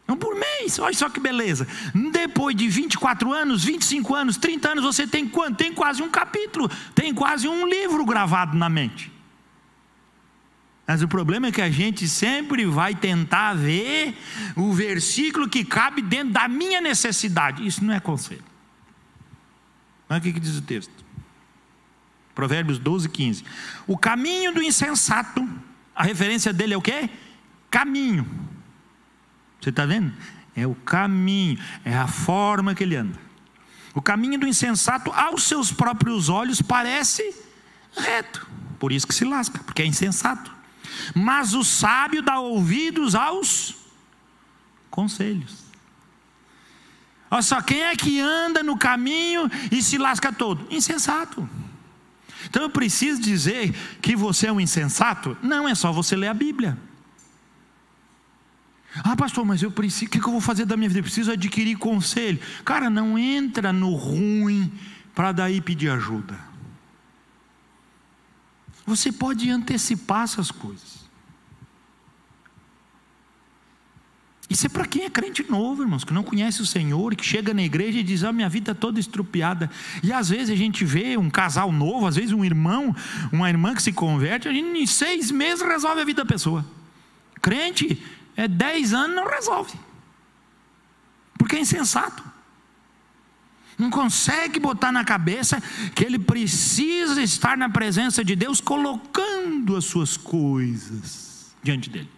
Um 0.08 0.16
por 0.16 0.34
mês, 0.34 0.78
olha 0.78 0.94
só 0.94 1.08
que 1.08 1.18
beleza. 1.18 1.66
Depois 2.12 2.54
de 2.54 2.68
24 2.68 3.32
anos, 3.32 3.64
25 3.64 4.14
anos, 4.14 4.36
30 4.36 4.68
anos, 4.68 4.84
você 4.84 5.06
tem 5.06 5.26
quanto? 5.26 5.56
Tem 5.56 5.72
quase 5.72 6.02
um 6.02 6.10
capítulo, 6.10 6.70
tem 6.94 7.14
quase 7.14 7.48
um 7.48 7.66
livro 7.66 8.04
gravado 8.04 8.56
na 8.56 8.68
mente. 8.68 9.10
Mas 10.86 11.02
o 11.02 11.08
problema 11.08 11.46
é 11.46 11.52
que 11.52 11.62
a 11.62 11.70
gente 11.70 12.06
sempre 12.06 12.66
vai 12.66 12.94
tentar 12.94 13.54
ver 13.54 14.14
o 14.54 14.72
versículo 14.72 15.48
que 15.48 15.64
cabe 15.64 16.02
dentro 16.02 16.34
da 16.34 16.46
minha 16.46 16.80
necessidade. 16.80 17.66
Isso 17.66 17.82
não 17.82 17.94
é 17.94 18.00
conselho. 18.00 18.44
Olha 20.10 20.18
o 20.18 20.22
que 20.22 20.38
diz 20.38 20.58
o 20.58 20.62
texto. 20.62 21.03
Provérbios 22.34 22.78
12, 22.78 23.08
15. 23.08 23.44
O 23.86 23.96
caminho 23.96 24.52
do 24.52 24.62
insensato, 24.62 25.48
a 25.94 26.02
referência 26.02 26.52
dele 26.52 26.74
é 26.74 26.76
o 26.76 26.82
quê? 26.82 27.08
Caminho. 27.70 28.26
Você 29.60 29.70
está 29.70 29.86
vendo? 29.86 30.12
É 30.56 30.66
o 30.66 30.74
caminho, 30.74 31.58
é 31.84 31.96
a 31.96 32.06
forma 32.06 32.74
que 32.74 32.82
ele 32.82 32.96
anda. 32.96 33.18
O 33.94 34.02
caminho 34.02 34.38
do 34.38 34.46
insensato, 34.46 35.10
aos 35.12 35.44
seus 35.44 35.72
próprios 35.72 36.28
olhos, 36.28 36.60
parece 36.60 37.34
reto. 37.96 38.46
Por 38.78 38.92
isso 38.92 39.06
que 39.06 39.14
se 39.14 39.24
lasca, 39.24 39.60
porque 39.64 39.82
é 39.82 39.86
insensato. 39.86 40.52
Mas 41.14 41.54
o 41.54 41.64
sábio 41.64 42.22
dá 42.22 42.38
ouvidos 42.40 43.14
aos 43.14 43.76
conselhos. 44.90 45.64
Olha 47.30 47.42
só, 47.42 47.60
quem 47.60 47.82
é 47.82 47.96
que 47.96 48.20
anda 48.20 48.62
no 48.62 48.76
caminho 48.76 49.50
e 49.70 49.82
se 49.82 49.98
lasca 49.98 50.32
todo? 50.32 50.66
Insensato. 50.70 51.48
Então 52.54 52.62
eu 52.62 52.70
preciso 52.70 53.20
dizer 53.20 53.74
que 54.00 54.14
você 54.14 54.46
é 54.46 54.52
um 54.52 54.60
insensato? 54.60 55.36
Não, 55.42 55.68
é 55.68 55.74
só 55.74 55.90
você 55.90 56.14
ler 56.14 56.28
a 56.28 56.34
Bíblia. 56.34 56.78
Ah, 59.02 59.16
pastor, 59.16 59.44
mas 59.44 59.60
eu 59.60 59.72
preciso, 59.72 60.06
o 60.06 60.08
que 60.08 60.18
eu 60.18 60.30
vou 60.30 60.40
fazer 60.40 60.64
da 60.64 60.76
minha 60.76 60.88
vida? 60.88 61.00
Eu 61.00 61.02
preciso 61.02 61.32
adquirir 61.32 61.76
conselho. 61.76 62.38
Cara, 62.64 62.88
não 62.88 63.18
entra 63.18 63.72
no 63.72 63.92
ruim 63.96 64.72
para 65.12 65.32
daí 65.32 65.60
pedir 65.60 65.90
ajuda. 65.90 66.38
Você 68.86 69.10
pode 69.10 69.50
antecipar 69.50 70.22
essas 70.22 70.52
coisas. 70.52 71.03
Isso 74.48 74.66
é 74.66 74.68
para 74.68 74.86
quem 74.86 75.04
é 75.04 75.10
crente 75.10 75.44
novo, 75.50 75.82
irmãos, 75.82 76.04
que 76.04 76.12
não 76.12 76.22
conhece 76.22 76.60
o 76.60 76.66
Senhor, 76.66 77.14
que 77.16 77.24
chega 77.24 77.54
na 77.54 77.62
igreja 77.62 77.98
e 77.98 78.02
diz: 78.02 78.22
Ah, 78.22 78.32
minha 78.32 78.48
vida 78.48 78.72
é 78.72 78.74
toda 78.74 79.00
estrupiada. 79.00 79.70
E 80.02 80.12
às 80.12 80.28
vezes 80.28 80.50
a 80.50 80.54
gente 80.54 80.84
vê 80.84 81.16
um 81.16 81.30
casal 81.30 81.72
novo, 81.72 82.06
às 82.06 82.16
vezes 82.16 82.32
um 82.32 82.44
irmão, 82.44 82.94
uma 83.32 83.48
irmã 83.48 83.74
que 83.74 83.82
se 83.82 83.92
converte, 83.92 84.46
a 84.46 84.52
gente 84.52 84.78
em 84.78 84.86
seis 84.86 85.30
meses 85.30 85.62
resolve 85.66 86.02
a 86.02 86.04
vida 86.04 86.22
da 86.22 86.28
pessoa. 86.28 86.64
Crente, 87.40 88.02
é 88.36 88.46
dez 88.46 88.92
anos 88.92 89.16
não 89.16 89.28
resolve, 89.28 89.72
porque 91.38 91.56
é 91.56 91.60
insensato. 91.60 92.22
Não 93.78 93.90
consegue 93.90 94.60
botar 94.60 94.92
na 94.92 95.04
cabeça 95.04 95.60
que 95.94 96.04
ele 96.04 96.18
precisa 96.18 97.20
estar 97.20 97.56
na 97.56 97.68
presença 97.68 98.24
de 98.24 98.36
Deus, 98.36 98.60
colocando 98.60 99.76
as 99.76 99.84
suas 99.84 100.16
coisas 100.16 101.56
diante 101.62 101.90
dele. 101.90 102.13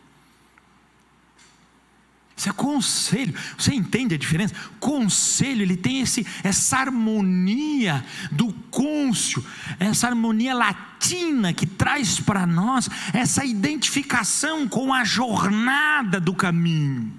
Isso 2.36 2.50
é 2.50 2.52
conselho. 2.52 3.34
Você 3.56 3.72
entende 3.72 4.14
a 4.14 4.18
diferença? 4.18 4.54
Conselho, 4.78 5.62
ele 5.62 5.76
tem 5.76 6.02
esse, 6.02 6.26
essa 6.44 6.76
harmonia 6.76 8.04
do 8.30 8.52
côncio, 8.70 9.42
essa 9.80 10.08
harmonia 10.08 10.54
latina 10.54 11.54
que 11.54 11.66
traz 11.66 12.20
para 12.20 12.46
nós 12.46 12.90
essa 13.14 13.42
identificação 13.42 14.68
com 14.68 14.92
a 14.92 15.02
jornada 15.02 16.20
do 16.20 16.34
caminho. 16.34 17.10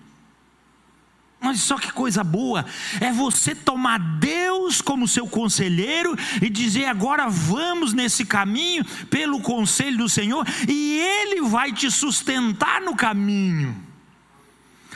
Mas 1.39 1.61
só 1.61 1.79
que 1.79 1.91
coisa 1.91 2.23
boa 2.23 2.63
é 2.99 3.11
você 3.11 3.55
tomar 3.55 3.99
Deus 4.19 4.81
como 4.81 5.07
seu 5.07 5.27
conselheiro 5.27 6.15
e 6.41 6.49
dizer 6.49 6.85
agora 6.85 7.27
vamos 7.27 7.91
nesse 7.91 8.23
caminho 8.23 8.85
pelo 9.09 9.39
conselho 9.41 9.97
do 9.97 10.09
Senhor 10.09 10.45
e 10.67 10.99
Ele 10.99 11.41
vai 11.41 11.71
te 11.71 11.89
sustentar 11.89 12.81
no 12.81 12.95
caminho. 12.95 13.86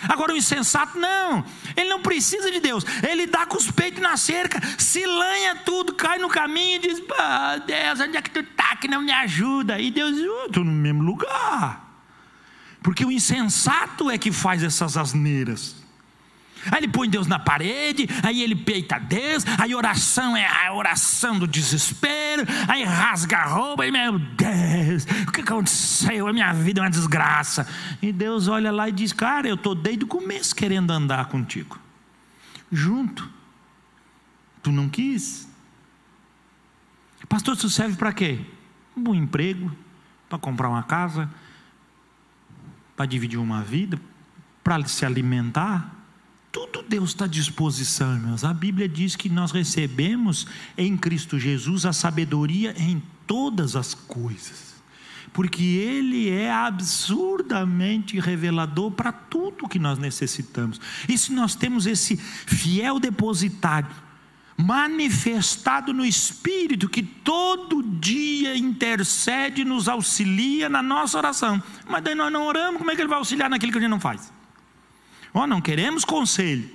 Agora 0.08 0.34
o 0.34 0.38
insensato, 0.38 0.98
não, 0.98 1.44
ele 1.76 1.90
não 1.90 2.02
precisa 2.02 2.52
de 2.52 2.60
Deus, 2.60 2.84
ele 3.08 3.28
dá 3.28 3.46
com 3.46 3.58
os 3.58 3.70
peitos 3.70 4.02
na 4.02 4.18
cerca, 4.18 4.60
se 4.78 5.06
lanha 5.06 5.58
tudo, 5.58 5.94
cai 5.94 6.18
no 6.18 6.30
caminho 6.30 6.76
e 6.78 6.80
diz: 6.80 7.02
ah, 7.18 7.58
Deus, 7.58 8.00
onde 8.00 8.18
é 8.18 8.22
que 8.22 8.30
tu 8.30 8.40
está 8.40 8.76
que 8.76 8.88
não 8.88 9.02
me 9.02 9.12
ajuda? 9.12 9.80
E 9.80 9.92
Deus 9.92 10.16
diz: 10.16 10.28
oh, 10.28 10.46
estou 10.48 10.64
no 10.64 10.72
mesmo 10.72 11.04
lugar, 11.04 11.88
porque 12.82 13.06
o 13.06 13.12
insensato 13.12 14.10
é 14.10 14.18
que 14.18 14.32
faz 14.32 14.64
essas 14.64 14.98
asneiras. 14.98 15.81
Aí 16.70 16.80
ele 16.80 16.88
põe 16.88 17.10
Deus 17.10 17.28
na 17.28 17.40
parede, 17.40 18.08
aí 18.22 18.42
ele 18.44 18.56
peita 18.56 19.00
Deus, 19.00 19.44
aí 19.58 19.74
oração 19.74 20.36
é 20.36 20.46
a 20.46 20.74
oração 20.74 21.40
do 21.40 21.48
desespero, 21.48 22.44
aí 22.68 22.84
rasga 22.84 23.38
a 23.38 23.46
roupa, 23.46 23.86
e 23.86 23.92
meu 23.92 24.20
Deus, 24.20 25.06
o 25.28 25.32
que 25.32 25.42
aconteceu? 25.42 26.28
A 26.28 26.34
minha 26.34 26.54
vida 26.54 26.82
é 26.82 26.84
uma 26.84 26.90
desgraça. 26.90 27.68
E 28.02 28.12
Deus 28.12 28.48
olha 28.48 28.72
lá 28.72 28.90
e 28.90 28.92
diz: 28.92 29.14
Cara, 29.14 29.48
eu 29.48 29.56
estou 29.56 29.74
desde 29.74 30.04
o 30.04 30.08
começo 30.08 30.56
querendo 30.56 30.92
andar 30.92 31.26
contigo, 31.26 31.80
junto. 32.72 33.30
Tu 34.62 34.72
não 34.72 34.88
quis. 34.88 35.50
Pastor, 37.28 37.56
isso 37.56 37.70
serve 37.70 37.96
para 37.96 38.14
quê? 38.14 38.40
Um 38.96 39.02
bom 39.02 39.16
emprego, 39.16 39.72
para 40.30 40.38
comprar 40.38 40.70
uma 40.70 40.84
casa, 40.84 41.30
para 42.96 43.06
dividir 43.06 43.40
uma 43.40 43.64
vida, 43.64 44.00
para 44.64 44.86
se 44.86 45.06
alimentar 45.06 46.01
tudo 46.52 46.84
Deus 46.84 47.12
está 47.12 47.26
à 47.26 47.28
disposição, 47.28 48.14
irmãos. 48.14 48.44
A 48.44 48.54
Bíblia 48.54 48.88
diz 48.88 49.16
que 49.16 49.30
nós 49.30 49.52
recebemos 49.52 50.46
em 50.78 50.98
Cristo 50.98 51.40
Jesus 51.40 51.86
a 51.86 51.94
sabedoria 51.94 52.76
em 52.78 53.02
todas 53.26 53.76
as 53.78 53.94
coisas, 53.94 54.76
porque 55.32 55.64
Ele 55.64 56.30
é 56.30 56.52
absurdamente 56.52 58.20
revelador 58.20 58.92
para 58.92 59.14
tudo 59.14 59.70
que 59.70 59.80
nós 59.80 59.98
necessitamos. 59.98 60.82
E 61.08 61.18
se 61.18 61.32
nós 61.32 61.56
temos 61.56 61.86
esse 61.86 62.18
fiel 62.18 63.00
depositário, 63.00 63.90
manifestado 64.58 65.94
no 65.94 66.06
Espírito, 66.06 66.90
que 66.90 67.02
todo 67.02 67.82
dia 67.82 68.58
intercede, 68.58 69.64
nos 69.64 69.88
auxilia 69.88 70.68
na 70.68 70.84
nossa 70.84 71.18
oração, 71.18 71.64
mas 71.88 72.04
daí 72.04 72.14
nós 72.14 72.32
não 72.32 72.46
oramos, 72.46 72.78
como 72.78 72.92
é 72.92 72.96
que 72.96 73.02
Ele 73.02 73.08
vai 73.08 73.18
auxiliar 73.18 73.50
naquilo 73.50 73.72
que 73.72 73.78
a 73.78 73.82
gente 73.82 73.90
não 73.90 74.00
faz? 74.00 74.41
Ó, 75.34 75.44
oh, 75.44 75.48
não 75.48 75.62
queremos 75.62 76.04
conselho. 76.04 76.70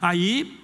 Aí, 0.00 0.60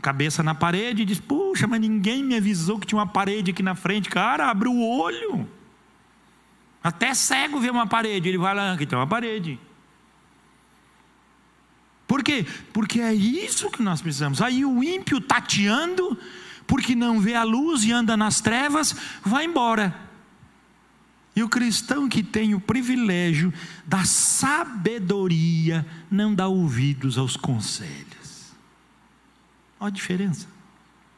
cabeça 0.00 0.42
na 0.42 0.54
parede, 0.54 1.04
diz: 1.04 1.20
Puxa, 1.20 1.66
mas 1.66 1.80
ninguém 1.80 2.22
me 2.22 2.36
avisou 2.36 2.78
que 2.78 2.86
tinha 2.86 2.98
uma 2.98 3.06
parede 3.06 3.50
aqui 3.50 3.62
na 3.62 3.74
frente. 3.74 4.08
Cara, 4.08 4.50
abre 4.50 4.68
o 4.68 4.80
olho. 4.80 5.48
Até 6.82 7.14
cego 7.14 7.60
vê 7.60 7.70
uma 7.70 7.86
parede. 7.86 8.28
Ele 8.28 8.38
vai 8.38 8.54
lá, 8.54 8.72
aqui 8.72 8.86
tem 8.86 8.98
uma 8.98 9.06
parede. 9.06 9.58
Por 12.06 12.22
quê? 12.22 12.44
Porque 12.72 13.00
é 13.00 13.14
isso 13.14 13.70
que 13.70 13.82
nós 13.82 14.02
precisamos. 14.02 14.42
Aí 14.42 14.64
o 14.64 14.82
ímpio 14.82 15.20
tateando, 15.20 16.18
porque 16.66 16.94
não 16.94 17.20
vê 17.20 17.34
a 17.34 17.42
luz 17.42 17.84
e 17.84 17.92
anda 17.92 18.16
nas 18.16 18.40
trevas, 18.40 18.94
vai 19.24 19.44
embora. 19.44 20.11
E 21.34 21.42
o 21.42 21.48
cristão 21.48 22.08
que 22.08 22.22
tem 22.22 22.54
o 22.54 22.60
privilégio 22.60 23.52
da 23.86 24.04
sabedoria 24.04 25.86
não 26.10 26.34
dá 26.34 26.46
ouvidos 26.46 27.16
aos 27.16 27.36
conselhos. 27.36 28.52
Olha 29.80 29.88
a 29.88 29.90
diferença. 29.90 30.46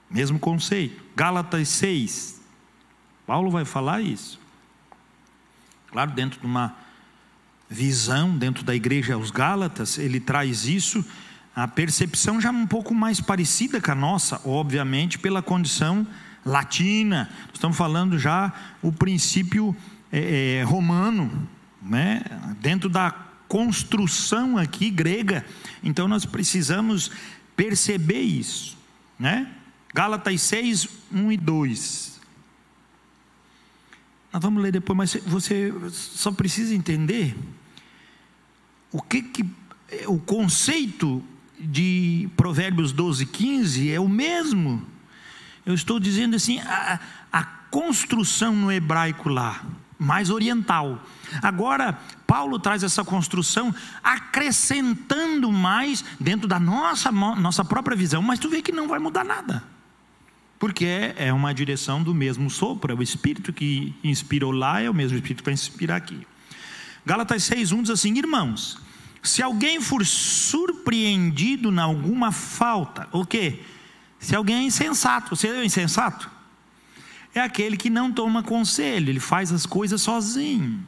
Mesmo 0.09 0.39
conceito. 0.39 1.03
Gálatas 1.17 1.69
6. 1.69 2.41
Paulo 3.27 3.51
vai 3.51 3.65
falar 3.65 4.01
isso. 4.01 4.39
Claro, 5.91 6.13
dentro 6.13 6.41
de 6.41 6.47
uma 6.47 6.77
visão, 7.69 8.37
dentro 8.37 8.63
da 8.63 8.75
igreja 8.75 9.15
aos 9.15 9.31
Gálatas, 9.31 9.99
ele 9.99 10.21
traz 10.21 10.67
isso, 10.67 11.05
a 11.55 11.67
percepção 11.67 12.41
já 12.41 12.51
um 12.51 12.67
pouco 12.67 12.95
mais 12.95 13.21
parecida 13.21 13.81
com 13.81 13.91
a 13.91 13.95
nossa, 13.95 14.41
obviamente, 14.45 15.19
pela 15.19 15.43
condição 15.43 16.07
latina. 16.45 17.31
Estamos 17.53 17.77
falando 17.77 18.19
já 18.19 18.53
o 18.83 18.93
princípio 18.93 19.75
é, 20.17 20.59
é, 20.59 20.63
romano, 20.63 21.49
né? 21.83 22.23
dentro 22.61 22.89
da 22.89 23.11
construção 23.49 24.57
aqui 24.57 24.89
grega. 24.89 25.45
Então 25.83 26.07
nós 26.07 26.25
precisamos 26.25 27.11
perceber 27.57 28.21
isso. 28.21 28.79
Né? 29.19 29.53
Gálatas 29.93 30.41
6, 30.43 30.89
1 31.13 31.33
e 31.33 31.37
2. 31.37 32.21
Nós 34.33 34.41
vamos 34.41 34.63
ler 34.63 34.71
depois, 34.71 34.97
mas 34.97 35.17
você 35.27 35.75
só 35.91 36.31
precisa 36.31 36.77
entender 36.77 37.37
o 38.93 39.03
que, 39.03 39.21
que 39.21 39.45
o 40.07 40.21
conceito 40.21 41.25
de 41.59 42.29
Provérbios 42.37 42.93
12, 42.93 43.27
15 43.27 43.91
é 43.91 43.99
o 43.99 44.09
mesmo. 44.09 44.81
Eu 45.67 45.75
estou 45.75 45.99
dizendo 45.99 46.37
assim, 46.37 46.61
a, 46.61 47.01
a 47.33 47.43
construção 47.43 48.55
no 48.55 48.71
hebraico 48.71 49.29
lá 49.29 49.65
mais 49.99 50.31
oriental. 50.31 51.03
Agora, 51.43 51.99
Paulo 52.27 52.59
traz 52.59 52.83
essa 52.83 53.05
construção 53.05 53.75
acrescentando 54.03 55.51
mais 55.53 56.05
dentro 56.19 56.49
da 56.49 56.59
nossa, 56.59 57.11
nossa 57.13 57.65
própria 57.65 57.97
visão, 57.97 58.23
mas 58.23 58.39
tu 58.39 58.49
vê 58.49 58.63
que 58.63 58.73
não 58.73 58.89
vai 58.89 58.99
mudar 58.99 59.25
nada. 59.25 59.63
Porque 60.59 61.15
é 61.17 61.33
uma 61.33 61.53
direção 61.53 62.03
do 62.03 62.15
mesmo 62.15 62.49
sopro, 62.49 62.93
é 62.93 62.95
o 62.97 63.03
Espírito 63.03 63.53
que 63.53 63.95
inspirou 64.03 64.51
lá, 64.51 64.81
é 64.81 64.89
o 64.89 64.95
mesmo 64.95 65.17
Espírito 65.17 65.43
que 65.43 65.47
vai 65.47 65.55
inspirar 65.55 65.97
aqui. 65.97 66.27
Gálatas 67.05 67.43
6,1 67.43 67.83
diz 67.83 67.91
assim: 67.91 68.17
Irmãos, 68.17 68.79
se 69.23 69.43
alguém 69.43 69.81
for 69.81 70.05
surpreendido 70.07 71.71
em 71.71 71.79
alguma 71.79 72.33
falta, 72.33 73.09
o 73.13 73.27
quê? 73.27 73.61
Se 74.19 74.35
alguém 74.35 74.57
é 74.57 74.63
insensato, 74.63 75.37
você 75.37 75.49
é 75.49 75.65
insensato? 75.65 76.31
É 77.35 77.41
aquele 77.41 77.77
que 77.77 77.91
não 77.91 78.13
toma 78.13 78.43
conselho, 78.43 79.11
ele 79.11 79.21
faz 79.21 79.53
as 79.53 79.67
coisas 79.67 80.01
sozinho. 80.01 80.87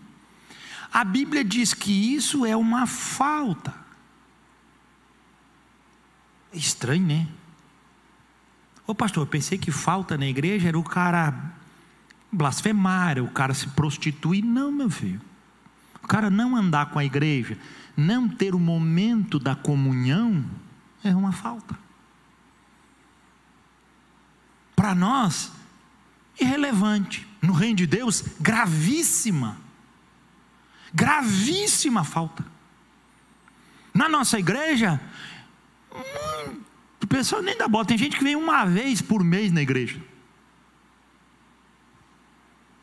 A 0.92 1.04
Bíblia 1.04 1.44
diz 1.44 1.74
que 1.74 2.14
isso 2.14 2.46
é 2.46 2.56
uma 2.56 2.86
falta. 2.86 3.74
Estranho, 6.52 7.06
né? 7.06 7.28
Ô 8.86 8.94
pastor, 8.94 9.24
eu 9.24 9.26
pensei 9.26 9.58
que 9.58 9.70
falta 9.70 10.16
na 10.16 10.26
igreja 10.26 10.68
era 10.68 10.78
o 10.78 10.84
cara 10.84 11.34
blasfemar, 12.30 13.18
o 13.18 13.28
cara 13.28 13.52
se 13.52 13.68
prostituir. 13.68 14.44
Não, 14.44 14.70
meu 14.70 14.88
filho. 14.88 15.20
O 16.02 16.06
cara 16.06 16.30
não 16.30 16.54
andar 16.54 16.90
com 16.90 16.98
a 17.00 17.04
igreja, 17.04 17.58
não 17.96 18.28
ter 18.28 18.54
o 18.54 18.60
momento 18.60 19.40
da 19.40 19.56
comunhão, 19.56 20.44
é 21.02 21.14
uma 21.14 21.32
falta. 21.32 21.76
Para 24.76 24.94
nós, 24.94 25.50
irrelevante. 26.38 27.26
No 27.40 27.52
reino 27.52 27.76
de 27.76 27.86
Deus, 27.86 28.24
gravíssima. 28.40 29.56
Gravíssima 30.92 32.04
falta. 32.04 32.44
Na 33.92 34.08
nossa 34.08 34.38
igreja, 34.38 35.00
hum, 35.92 36.60
o 37.02 37.06
pessoal 37.06 37.42
nem 37.42 37.56
dá 37.56 37.68
bola. 37.68 37.84
Tem 37.84 37.98
gente 37.98 38.16
que 38.16 38.24
vem 38.24 38.36
uma 38.36 38.64
vez 38.64 39.00
por 39.00 39.22
mês 39.22 39.52
na 39.52 39.62
igreja. 39.62 40.00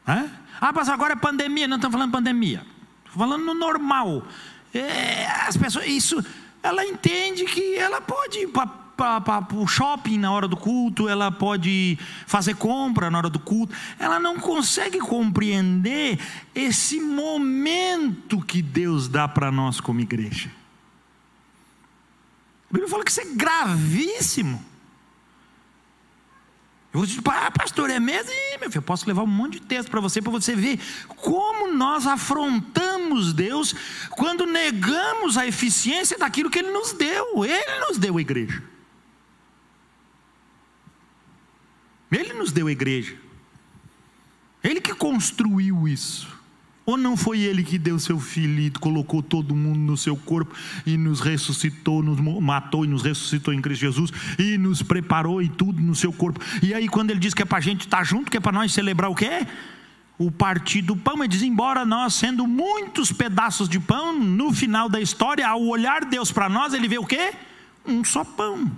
É? 0.08 0.30
Ah, 0.60 0.72
mas 0.74 0.90
agora 0.90 1.14
é 1.14 1.16
pandemia. 1.16 1.68
Não 1.68 1.78
estamos 1.78 1.94
falando 1.94 2.12
pandemia. 2.12 2.66
Estou 3.06 3.20
falando 3.20 3.46
no 3.46 3.54
normal. 3.54 4.26
É, 4.74 5.28
as 5.48 5.56
pessoas, 5.56 5.86
isso, 5.86 6.24
ela 6.62 6.86
entende 6.86 7.46
que 7.46 7.76
ela 7.76 8.02
pode 8.02 8.40
ir 8.40 8.48
para 8.48 8.83
o 9.56 9.68
shopping 9.68 10.18
na 10.18 10.32
hora 10.32 10.48
do 10.48 10.56
culto, 10.56 11.10
ela 11.10 11.32
pode 11.32 11.98
fazer 12.26 12.56
compra 12.56 13.10
na 13.10 13.18
hora 13.18 13.30
do 13.30 13.40
culto. 13.40 13.74
Ela 14.00 14.20
não 14.20 14.40
consegue 14.40 15.00
compreender 15.00 16.20
esse 16.54 17.00
momento 17.00 18.42
que 18.42 18.62
Deus 18.62 19.08
dá 19.08 19.28
para 19.28 19.52
nós 19.52 19.80
como 19.80 20.00
igreja. 20.00 20.52
A 22.70 22.74
Bíblia 22.74 22.90
fala 22.90 23.04
que 23.04 23.12
isso 23.12 23.22
é 23.22 23.26
gravíssimo. 23.26 24.64
Eu 26.94 27.04
disse, 27.08 27.20
ah, 27.26 27.50
pastor, 27.50 27.90
é 27.90 28.00
mesmo? 28.00 28.32
Ih, 28.32 28.60
meu 28.60 28.70
filho, 28.70 28.78
eu 28.78 28.84
posso 28.84 29.08
levar 29.08 29.24
um 29.24 29.28
monte 29.28 29.54
de 29.54 29.62
texto 29.62 29.90
para 29.90 30.00
você, 30.00 30.22
para 30.22 30.32
você 30.32 30.56
ver 30.56 30.80
como 31.08 31.74
nós 31.74 32.06
afrontamos 32.06 33.34
Deus 33.34 33.74
quando 34.12 34.46
negamos 34.46 35.36
a 35.36 35.48
eficiência 35.48 36.20
daquilo 36.20 36.52
que 36.52 36.60
Ele 36.60 36.70
nos 36.72 36.94
deu. 36.94 37.44
Ele 37.44 37.80
nos 37.88 37.98
deu 37.98 38.18
a 38.18 38.22
igreja. 38.22 38.73
Ele 42.16 42.34
nos 42.34 42.52
deu 42.52 42.68
a 42.68 42.72
igreja. 42.72 43.16
Ele 44.64 44.80
que 44.80 44.94
construiu 44.94 45.88
isso. 45.88 46.28
Ou 46.86 46.98
não 46.98 47.16
foi 47.16 47.40
ele 47.40 47.64
que 47.64 47.78
deu 47.78 47.98
seu 47.98 48.20
filho 48.20 48.60
e 48.60 48.70
colocou 48.70 49.24
todo 49.24 49.56
mundo 49.56 49.80
no 49.80 49.96
seu 49.96 50.18
corpo 50.18 50.54
e 50.86 50.98
nos 50.98 51.22
ressuscitou, 51.22 52.04
nos 52.04 52.20
matou 52.20 52.84
e 52.84 52.88
nos 52.90 53.04
ressuscitou 53.04 53.54
em 53.54 53.62
Cristo 53.62 53.82
Jesus 53.82 54.12
e 54.38 54.58
nos 54.58 54.82
preparou 54.82 55.42
e 55.42 55.48
tudo 55.48 55.82
no 55.82 55.96
seu 55.96 56.12
corpo. 56.12 56.42
E 56.62 56.74
aí, 56.74 56.90
quando 56.90 57.12
ele 57.12 57.22
diz 57.22 57.34
que 57.34 57.42
é 57.42 57.46
para 57.46 57.60
a 57.60 57.62
gente 57.62 57.82
estar 57.82 58.04
junto, 58.04 58.30
que 58.30 58.36
é 58.36 58.40
para 58.40 58.52
nós 58.52 58.74
celebrar 58.74 59.10
o 59.10 59.16
quê? 59.16 59.48
O 60.18 60.30
partir 60.30 60.82
do 60.82 60.96
pão, 60.96 61.20
ele 61.20 61.30
diz: 61.30 61.42
embora 61.42 61.86
nós 61.86 62.16
sendo 62.16 62.46
muitos 62.46 63.14
pedaços 63.14 63.70
de 63.70 63.80
pão, 63.80 64.20
no 64.20 64.52
final 64.52 64.90
da 64.90 65.00
história, 65.00 65.48
ao 65.48 65.64
olhar 65.64 66.04
Deus 66.04 66.34
para 66.34 66.50
nós, 66.50 66.74
ele 66.74 66.88
vê 66.90 66.98
o 66.98 67.06
quê? 67.06 67.34
Um 67.86 68.04
só 68.04 68.26
pão. 68.26 68.70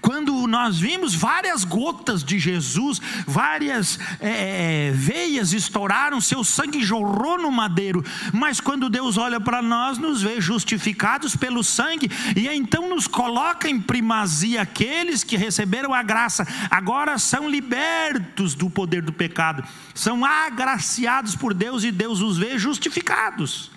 Quando 0.00 0.46
nós 0.46 0.78
vimos 0.78 1.14
várias 1.14 1.64
gotas 1.64 2.22
de 2.22 2.38
Jesus, 2.38 3.00
várias 3.26 3.98
é, 4.20 4.92
veias 4.94 5.52
estouraram, 5.52 6.20
seu 6.20 6.44
sangue 6.44 6.82
jorrou 6.82 7.38
no 7.38 7.50
madeiro, 7.50 8.04
mas 8.32 8.60
quando 8.60 8.90
Deus 8.90 9.16
olha 9.16 9.40
para 9.40 9.62
nós, 9.62 9.98
nos 9.98 10.22
vê 10.22 10.40
justificados 10.40 11.36
pelo 11.36 11.62
sangue, 11.62 12.10
e 12.36 12.48
então 12.48 12.88
nos 12.88 13.06
coloca 13.06 13.68
em 13.68 13.80
primazia 13.80 14.62
aqueles 14.62 15.24
que 15.24 15.36
receberam 15.36 15.92
a 15.92 16.02
graça, 16.02 16.46
agora 16.70 17.18
são 17.18 17.48
libertos 17.48 18.54
do 18.54 18.70
poder 18.70 19.02
do 19.02 19.12
pecado, 19.12 19.64
são 19.94 20.24
agraciados 20.24 21.34
por 21.34 21.54
Deus 21.54 21.84
e 21.84 21.90
Deus 21.90 22.20
os 22.20 22.38
vê 22.38 22.58
justificados. 22.58 23.70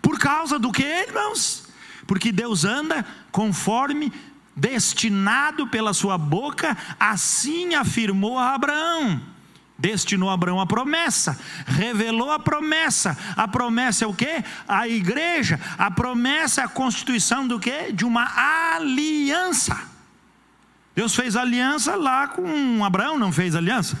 Por 0.00 0.18
causa 0.18 0.58
do 0.58 0.70
que, 0.70 0.82
irmãos? 0.82 1.64
Porque 2.06 2.30
Deus 2.30 2.64
anda 2.64 3.06
conforme 3.32 4.12
destinado 4.56 5.66
pela 5.66 5.92
sua 5.92 6.16
boca, 6.16 6.76
assim 6.98 7.74
afirmou 7.74 8.38
a 8.38 8.54
Abraão. 8.54 9.20
Destinou 9.76 10.30
a 10.30 10.34
Abraão 10.34 10.60
a 10.60 10.66
promessa, 10.66 11.38
revelou 11.66 12.30
a 12.30 12.38
promessa. 12.38 13.18
A 13.36 13.48
promessa 13.48 14.04
é 14.04 14.08
o 14.08 14.14
que? 14.14 14.44
A 14.68 14.86
igreja. 14.86 15.60
A 15.76 15.90
promessa 15.90 16.60
é 16.60 16.64
a 16.64 16.68
constituição 16.68 17.46
do 17.46 17.58
que? 17.58 17.92
De 17.92 18.04
uma 18.04 18.24
aliança. 18.76 19.76
Deus 20.94 21.14
fez 21.16 21.34
aliança 21.34 21.96
lá 21.96 22.28
com 22.28 22.84
Abraão, 22.84 23.18
não 23.18 23.32
fez 23.32 23.56
aliança? 23.56 23.98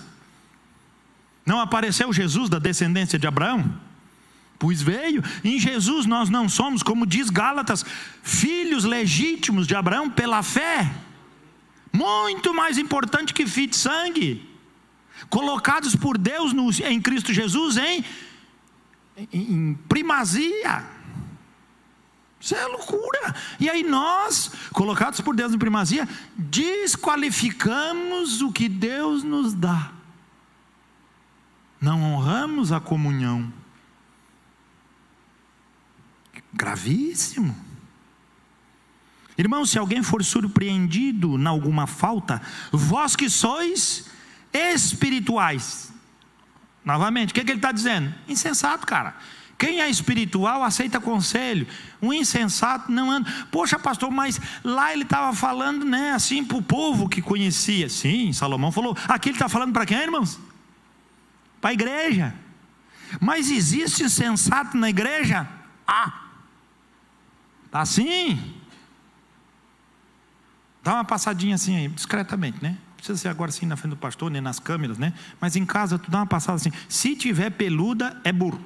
Não 1.44 1.60
apareceu 1.60 2.12
Jesus 2.12 2.48
da 2.48 2.60
descendência 2.60 3.18
de 3.18 3.26
Abraão? 3.26 3.78
Pois 4.64 4.80
veio. 4.80 5.22
Em 5.44 5.60
Jesus 5.60 6.06
nós 6.06 6.30
não 6.30 6.48
somos, 6.48 6.82
como 6.82 7.04
diz 7.04 7.28
Gálatas, 7.28 7.84
filhos 8.22 8.84
legítimos 8.84 9.66
de 9.66 9.76
Abraão 9.76 10.08
pela 10.08 10.42
fé. 10.42 10.90
Muito 11.92 12.54
mais 12.54 12.78
importante 12.78 13.34
que 13.34 13.46
filho 13.46 13.68
de 13.68 13.76
sangue. 13.76 14.48
Colocados 15.28 15.94
por 15.94 16.16
Deus 16.16 16.54
no, 16.54 16.70
em 16.82 16.98
Cristo 16.98 17.30
Jesus 17.30 17.76
em, 17.76 18.02
em 19.30 19.74
primazia. 19.86 20.82
Isso 22.40 22.54
é 22.54 22.66
loucura. 22.66 23.34
E 23.60 23.68
aí 23.68 23.82
nós, 23.82 24.50
colocados 24.72 25.20
por 25.20 25.36
Deus 25.36 25.52
em 25.52 25.58
primazia, 25.58 26.08
desqualificamos 26.34 28.40
o 28.40 28.50
que 28.50 28.66
Deus 28.66 29.22
nos 29.22 29.52
dá. 29.52 29.92
Não 31.78 32.02
honramos 32.02 32.72
a 32.72 32.80
comunhão 32.80 33.52
Gravíssimo. 36.54 37.54
Irmão, 39.36 39.66
se 39.66 39.78
alguém 39.78 40.02
for 40.02 40.22
surpreendido 40.22 41.36
em 41.36 41.46
alguma 41.46 41.86
falta, 41.86 42.40
vós 42.72 43.16
que 43.16 43.28
sois 43.28 44.06
espirituais. 44.52 45.92
Novamente, 46.84 47.30
o 47.30 47.34
que, 47.34 47.40
é 47.40 47.44
que 47.44 47.50
ele 47.50 47.58
está 47.58 47.72
dizendo? 47.72 48.14
Insensato, 48.28 48.86
cara. 48.86 49.16
Quem 49.58 49.80
é 49.80 49.88
espiritual 49.88 50.62
aceita 50.62 51.00
conselho. 51.00 51.66
Um 52.00 52.12
insensato 52.12 52.92
não 52.92 53.10
anda. 53.10 53.30
Poxa, 53.50 53.78
pastor, 53.78 54.10
mas 54.10 54.40
lá 54.62 54.92
ele 54.92 55.02
estava 55.02 55.34
falando, 55.34 55.84
né, 55.84 56.12
assim, 56.12 56.44
para 56.44 56.58
o 56.58 56.62
povo 56.62 57.08
que 57.08 57.22
conhecia. 57.22 57.88
Sim, 57.88 58.32
Salomão 58.32 58.70
falou. 58.70 58.96
Aqui 59.08 59.30
ele 59.30 59.36
está 59.36 59.48
falando 59.48 59.72
para 59.72 59.86
quem, 59.86 59.98
irmãos? 59.98 60.38
Para 61.60 61.70
a 61.70 61.72
igreja. 61.72 62.34
Mas 63.20 63.50
existe 63.50 64.04
insensato 64.04 64.76
na 64.76 64.90
igreja? 64.90 65.48
Ah, 65.86 66.23
Está 67.74 67.80
assim? 67.80 68.54
Dá 70.80 70.94
uma 70.94 71.04
passadinha 71.04 71.56
assim 71.56 71.74
aí, 71.74 71.88
discretamente, 71.88 72.62
né? 72.62 72.78
Não 72.90 72.96
precisa 72.98 73.18
ser 73.18 73.26
agora 73.26 73.48
assim 73.48 73.66
na 73.66 73.76
frente 73.76 73.90
do 73.90 73.96
pastor, 73.96 74.30
nem 74.30 74.40
nas 74.40 74.60
câmeras, 74.60 74.96
né? 74.96 75.12
Mas 75.40 75.56
em 75.56 75.66
casa 75.66 75.98
tu 75.98 76.08
dá 76.08 76.18
uma 76.18 76.26
passada 76.26 76.54
assim. 76.54 76.70
Se 76.88 77.16
tiver 77.16 77.50
peluda, 77.50 78.20
é 78.22 78.30
burro. 78.30 78.64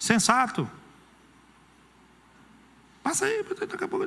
Sensato. 0.00 0.68
Passa 3.04 3.26
aí, 3.26 3.44
daqui 3.44 3.84
a 3.84 3.86
pouco. 3.86 4.04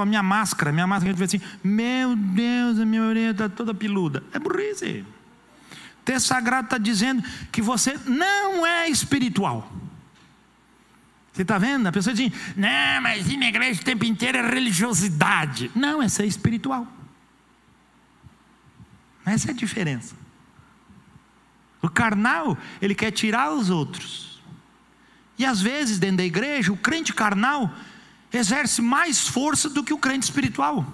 A 0.00 0.06
minha 0.06 0.22
máscara, 0.22 0.70
minha 0.70 0.86
máscara, 0.86 1.12
vê 1.14 1.24
assim, 1.24 1.40
meu 1.64 2.14
Deus, 2.14 2.78
a 2.78 2.84
minha 2.84 3.02
orelha 3.02 3.32
está 3.32 3.48
toda 3.48 3.74
peluda. 3.74 4.22
É 4.32 4.38
burrice. 4.38 5.04
O 6.00 6.04
texto 6.04 6.26
sagrado 6.28 6.66
está 6.66 6.78
dizendo 6.78 7.24
que 7.50 7.60
você 7.60 7.98
não 8.06 8.64
é 8.64 8.88
espiritual. 8.88 9.68
Você 11.34 11.42
está 11.42 11.58
vendo? 11.58 11.88
A 11.88 11.92
pessoa 11.92 12.14
diz: 12.14 12.32
não, 12.56 13.02
mas 13.02 13.28
ir 13.28 13.36
na 13.36 13.48
igreja 13.48 13.80
o 13.80 13.84
tempo 13.84 14.04
inteiro 14.04 14.38
é 14.38 14.48
religiosidade. 14.48 15.70
Não, 15.74 16.00
é 16.00 16.08
ser 16.08 16.26
espiritual. 16.26 16.86
Essa 19.26 19.48
é 19.48 19.50
a 19.50 19.54
diferença. 19.54 20.14
O 21.82 21.88
carnal, 21.88 22.56
ele 22.80 22.94
quer 22.94 23.10
tirar 23.10 23.52
os 23.52 23.68
outros. 23.68 24.40
E 25.36 25.44
às 25.44 25.60
vezes, 25.60 25.98
dentro 25.98 26.18
da 26.18 26.24
igreja, 26.24 26.72
o 26.72 26.76
crente 26.76 27.12
carnal 27.12 27.74
exerce 28.32 28.80
mais 28.80 29.26
força 29.26 29.68
do 29.68 29.82
que 29.82 29.92
o 29.92 29.98
crente 29.98 30.24
espiritual. 30.24 30.86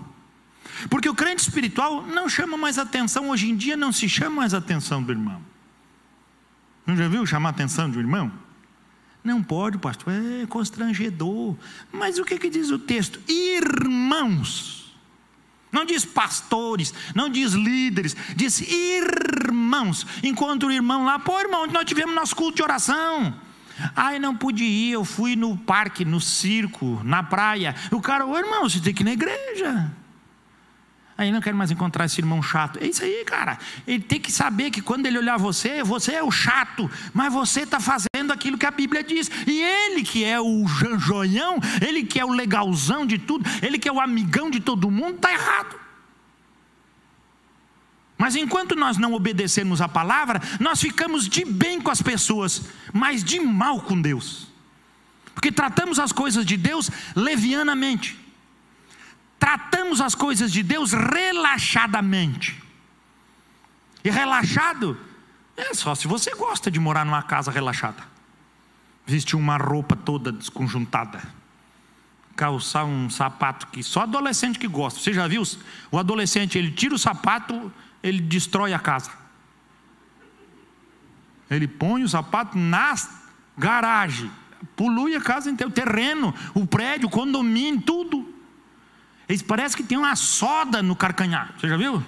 Porque 0.88 1.08
o 1.08 1.14
crente 1.14 1.42
espiritual 1.42 2.06
não 2.06 2.30
chama 2.30 2.56
mais 2.56 2.78
atenção, 2.78 3.28
hoje 3.28 3.50
em 3.50 3.56
dia 3.56 3.76
não 3.76 3.92
se 3.92 4.08
chama 4.08 4.36
mais 4.36 4.54
atenção 4.54 5.02
do 5.02 5.12
irmão. 5.12 5.42
Não 6.86 6.96
já 6.96 7.08
viu 7.08 7.26
chamar 7.26 7.50
atenção 7.50 7.90
de 7.90 7.98
um 7.98 8.00
irmão? 8.00 8.32
Não 9.22 9.42
pode, 9.42 9.78
pastor, 9.78 10.12
é 10.12 10.46
constrangedor. 10.46 11.56
Mas 11.92 12.18
o 12.18 12.24
que, 12.24 12.38
que 12.38 12.48
diz 12.48 12.70
o 12.70 12.78
texto? 12.78 13.20
Irmãos. 13.28 14.80
Não 15.72 15.84
diz 15.84 16.04
pastores, 16.04 16.92
não 17.14 17.28
diz 17.28 17.52
líderes, 17.52 18.16
diz 18.34 18.60
irmãos. 18.60 20.04
Encontra 20.22 20.68
o 20.68 20.72
irmão 20.72 21.04
lá, 21.04 21.18
pô, 21.18 21.38
irmão, 21.38 21.66
nós 21.68 21.84
tivemos 21.84 22.14
nosso 22.14 22.34
culto 22.34 22.56
de 22.56 22.62
oração. 22.62 23.32
Ai, 23.94 24.18
não 24.18 24.36
pude 24.36 24.64
ir, 24.64 24.92
eu 24.92 25.04
fui 25.04 25.36
no 25.36 25.56
parque, 25.56 26.04
no 26.04 26.20
circo, 26.20 27.00
na 27.04 27.22
praia. 27.22 27.74
O 27.90 28.00
cara, 28.00 28.26
ô 28.26 28.36
irmão, 28.36 28.68
você 28.68 28.80
tem 28.80 28.92
que 28.92 29.02
ir 29.02 29.04
na 29.04 29.12
igreja. 29.12 29.92
Aí 31.20 31.30
não 31.30 31.42
quero 31.42 31.54
mais 31.54 31.70
encontrar 31.70 32.06
esse 32.06 32.18
irmão 32.18 32.42
chato. 32.42 32.78
É 32.80 32.86
isso 32.86 33.04
aí, 33.04 33.22
cara. 33.26 33.58
Ele 33.86 34.02
tem 34.02 34.18
que 34.18 34.32
saber 34.32 34.70
que 34.70 34.80
quando 34.80 35.04
ele 35.04 35.18
olhar 35.18 35.36
você, 35.36 35.82
você 35.82 36.12
é 36.14 36.22
o 36.22 36.30
chato, 36.30 36.90
mas 37.12 37.30
você 37.30 37.60
está 37.60 37.78
fazendo 37.78 38.32
aquilo 38.32 38.56
que 38.56 38.64
a 38.64 38.70
Bíblia 38.70 39.04
diz. 39.04 39.30
E 39.46 39.60
ele 39.60 40.02
que 40.02 40.24
é 40.24 40.40
o 40.40 40.66
janjoião, 40.66 41.58
ele 41.86 42.04
que 42.04 42.18
é 42.18 42.24
o 42.24 42.30
legalzão 42.30 43.04
de 43.04 43.18
tudo, 43.18 43.44
ele 43.60 43.78
que 43.78 43.86
é 43.86 43.92
o 43.92 44.00
amigão 44.00 44.50
de 44.50 44.60
todo 44.60 44.90
mundo, 44.90 45.16
está 45.16 45.30
errado. 45.30 45.78
Mas 48.16 48.34
enquanto 48.34 48.74
nós 48.74 48.96
não 48.96 49.12
obedecermos 49.12 49.82
a 49.82 49.88
palavra, 49.88 50.40
nós 50.58 50.80
ficamos 50.80 51.28
de 51.28 51.44
bem 51.44 51.82
com 51.82 51.90
as 51.90 52.00
pessoas, 52.00 52.62
mas 52.94 53.22
de 53.22 53.38
mal 53.40 53.82
com 53.82 54.00
Deus. 54.00 54.48
Porque 55.34 55.52
tratamos 55.52 55.98
as 55.98 56.12
coisas 56.12 56.46
de 56.46 56.56
Deus 56.56 56.90
levianamente. 57.14 58.19
Tratamos 59.40 60.02
as 60.02 60.14
coisas 60.14 60.52
de 60.52 60.62
Deus 60.62 60.92
relaxadamente. 60.92 62.62
E 64.04 64.10
relaxado 64.10 65.00
é 65.56 65.72
só 65.74 65.94
se 65.94 66.06
você 66.06 66.34
gosta 66.34 66.70
de 66.70 66.78
morar 66.78 67.06
numa 67.06 67.22
casa 67.22 67.50
relaxada. 67.50 68.02
Vestir 69.06 69.36
uma 69.36 69.56
roupa 69.56 69.96
toda 69.96 70.30
desconjuntada. 70.30 71.22
Calçar 72.36 72.84
um 72.84 73.08
sapato 73.08 73.66
que 73.68 73.82
só 73.82 74.02
adolescente 74.02 74.58
que 74.58 74.68
gosta. 74.68 75.00
Você 75.00 75.12
já 75.12 75.26
viu? 75.26 75.42
O 75.90 75.98
adolescente, 75.98 76.58
ele 76.58 76.70
tira 76.70 76.94
o 76.94 76.98
sapato, 76.98 77.72
ele 78.02 78.20
destrói 78.20 78.74
a 78.74 78.78
casa. 78.78 79.10
Ele 81.50 81.66
põe 81.66 82.02
o 82.02 82.08
sapato 82.08 82.56
na 82.56 82.94
garagem, 83.56 84.30
polui 84.76 85.16
a 85.16 85.20
casa 85.20 85.50
inteira, 85.50 85.70
o 85.70 85.74
terreno, 85.74 86.34
o 86.54 86.66
prédio, 86.66 87.08
o 87.08 87.10
condomínio, 87.10 87.80
tudo. 87.80 88.39
Eles 89.30 89.42
parece 89.42 89.76
que 89.76 89.84
tem 89.84 89.96
uma 89.96 90.16
soda 90.16 90.82
no 90.82 90.96
carcanhar. 90.96 91.54
Você 91.56 91.68
já 91.68 91.76
viu? 91.76 92.04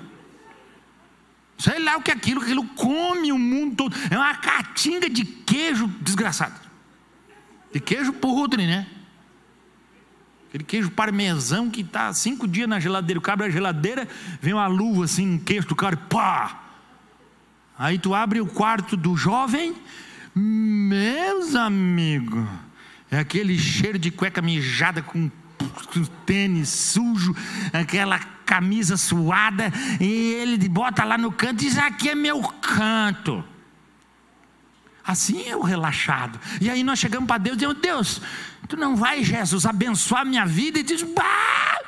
Sei 1.56 1.78
lá 1.78 1.96
o 1.96 2.02
que 2.02 2.10
é 2.10 2.14
aquilo, 2.14 2.42
aquilo 2.42 2.64
come 2.70 3.30
o 3.30 3.38
mundo 3.38 3.76
todo. 3.76 3.96
É 4.10 4.18
uma 4.18 4.34
catinga 4.34 5.08
de 5.08 5.24
queijo 5.24 5.86
desgraçado. 6.00 6.60
De 7.72 7.78
queijo 7.78 8.12
podre, 8.12 8.66
né? 8.66 8.88
Aquele 10.48 10.64
queijo 10.64 10.90
parmesão 10.90 11.70
que 11.70 11.82
está 11.82 12.12
cinco 12.12 12.48
dias 12.48 12.68
na 12.68 12.80
geladeira. 12.80 13.20
O 13.20 13.22
cabra 13.22 13.46
a 13.46 13.50
geladeira, 13.50 14.08
vem 14.40 14.52
uma 14.52 14.66
luva 14.66 15.04
assim, 15.04 15.34
um 15.34 15.38
queijo 15.38 15.68
do 15.68 15.76
cara, 15.76 15.96
pá! 15.96 16.60
Aí 17.78 18.00
tu 18.00 18.16
abre 18.16 18.40
o 18.40 18.46
quarto 18.46 18.96
do 18.96 19.16
jovem, 19.16 19.76
meus 20.34 21.54
amigos, 21.54 22.48
é 23.12 23.20
aquele 23.20 23.56
cheiro 23.56 23.98
de 23.98 24.10
cueca 24.10 24.42
mijada 24.42 25.00
com 25.00 25.30
tênis 26.26 26.68
sujo, 26.68 27.34
aquela 27.72 28.18
camisa 28.18 28.96
suada, 28.96 29.72
e 30.00 30.34
ele 30.34 30.68
bota 30.68 31.04
lá 31.04 31.16
no 31.16 31.32
canto 31.32 31.62
e 31.62 31.68
diz: 31.68 31.78
Aqui 31.78 32.10
é 32.10 32.14
meu 32.14 32.42
canto. 32.42 33.44
Assim 35.04 35.48
é 35.48 35.56
o 35.56 35.62
relaxado. 35.62 36.38
E 36.60 36.70
aí 36.70 36.84
nós 36.84 36.98
chegamos 36.98 37.26
para 37.26 37.38
Deus 37.38 37.56
e 37.56 37.58
dizemos: 37.58 37.80
Deus, 37.80 38.22
tu 38.68 38.76
não 38.76 38.94
vai, 38.94 39.24
Jesus, 39.24 39.66
abençoar 39.66 40.24
minha 40.24 40.46
vida? 40.46 40.78
E 40.78 40.82
diz: 40.82 41.02
bah! 41.02 41.80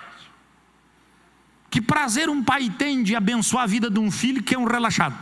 Que 1.71 1.81
prazer 1.81 2.29
um 2.29 2.43
pai 2.43 2.71
tem 2.71 3.03
de 3.03 3.17
abençoar 3.17 3.65
a 3.65 3.67
vida 3.67 3.91
de 3.91 3.99
um 3.99 4.11
filho 4.11 4.43
que 4.43 4.55
é 4.55 4.59
um 4.59 4.65
relaxado. 4.65 5.17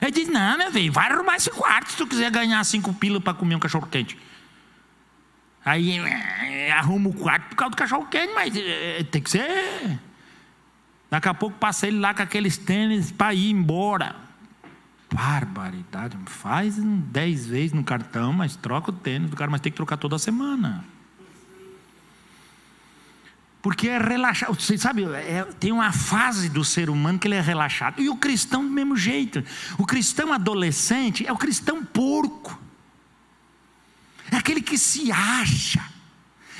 Ele 0.00 0.10
diz: 0.10 0.28
Não, 0.28 0.56
meu 0.56 0.70
velho, 0.70 0.92
vai 0.92 1.10
arrumar 1.10 1.36
esse 1.36 1.50
quarto 1.50 1.90
se 1.90 1.96
tu 1.96 2.06
quiser 2.06 2.30
ganhar 2.30 2.62
cinco 2.64 2.94
pilas 2.94 3.22
para 3.22 3.34
comer 3.34 3.54
um 3.54 3.58
cachorro 3.58 3.86
quente. 3.90 4.16
Aí 5.64 5.98
é, 5.98 6.72
arruma 6.72 7.10
o 7.10 7.12
quarto 7.12 7.50
por 7.50 7.56
causa 7.56 7.70
do 7.70 7.76
cachorro 7.76 8.06
quente, 8.06 8.32
mas 8.34 8.54
é, 8.56 9.02
tem 9.04 9.20
que 9.20 9.30
ser. 9.30 9.98
Daqui 11.10 11.28
a 11.28 11.34
pouco 11.34 11.58
passa 11.58 11.86
ele 11.86 11.98
lá 11.98 12.14
com 12.14 12.22
aqueles 12.22 12.56
tênis 12.56 13.12
para 13.12 13.34
ir 13.34 13.50
embora. 13.50 14.16
Barbaridade. 15.12 16.16
Faz 16.26 16.76
dez 16.78 17.46
vezes 17.46 17.72
no 17.72 17.84
cartão, 17.84 18.32
mas 18.32 18.56
troca 18.56 18.90
o 18.90 18.94
tênis 18.94 19.28
do 19.28 19.36
cara, 19.36 19.50
mas 19.50 19.60
tem 19.60 19.72
que 19.72 19.76
trocar 19.76 19.96
toda 19.96 20.18
semana. 20.18 20.84
Porque 23.60 23.88
é 23.88 23.98
relaxado. 23.98 24.54
Você 24.54 24.78
sabe, 24.78 25.04
é, 25.04 25.44
tem 25.58 25.72
uma 25.72 25.92
fase 25.92 26.48
do 26.48 26.64
ser 26.64 26.88
humano 26.88 27.18
que 27.18 27.28
ele 27.28 27.34
é 27.34 27.40
relaxado. 27.40 28.00
E 28.00 28.08
o 28.08 28.16
cristão 28.16 28.64
do 28.64 28.70
mesmo 28.70 28.96
jeito. 28.96 29.44
O 29.76 29.84
cristão 29.84 30.32
adolescente 30.32 31.26
é 31.26 31.32
o 31.32 31.36
cristão 31.36 31.84
porco 31.84 32.58
é 34.30 34.36
aquele 34.36 34.60
que 34.60 34.78
se 34.78 35.10
acha. 35.10 35.84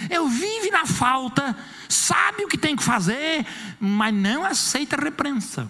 Eu 0.08 0.28
vive 0.28 0.70
na 0.70 0.86
falta, 0.86 1.56
sabe 1.88 2.44
o 2.44 2.48
que 2.48 2.56
tem 2.56 2.74
que 2.74 2.82
fazer, 2.82 3.44
mas 3.78 4.14
não 4.14 4.44
aceita 4.44 4.96
repreensão. 4.96 5.68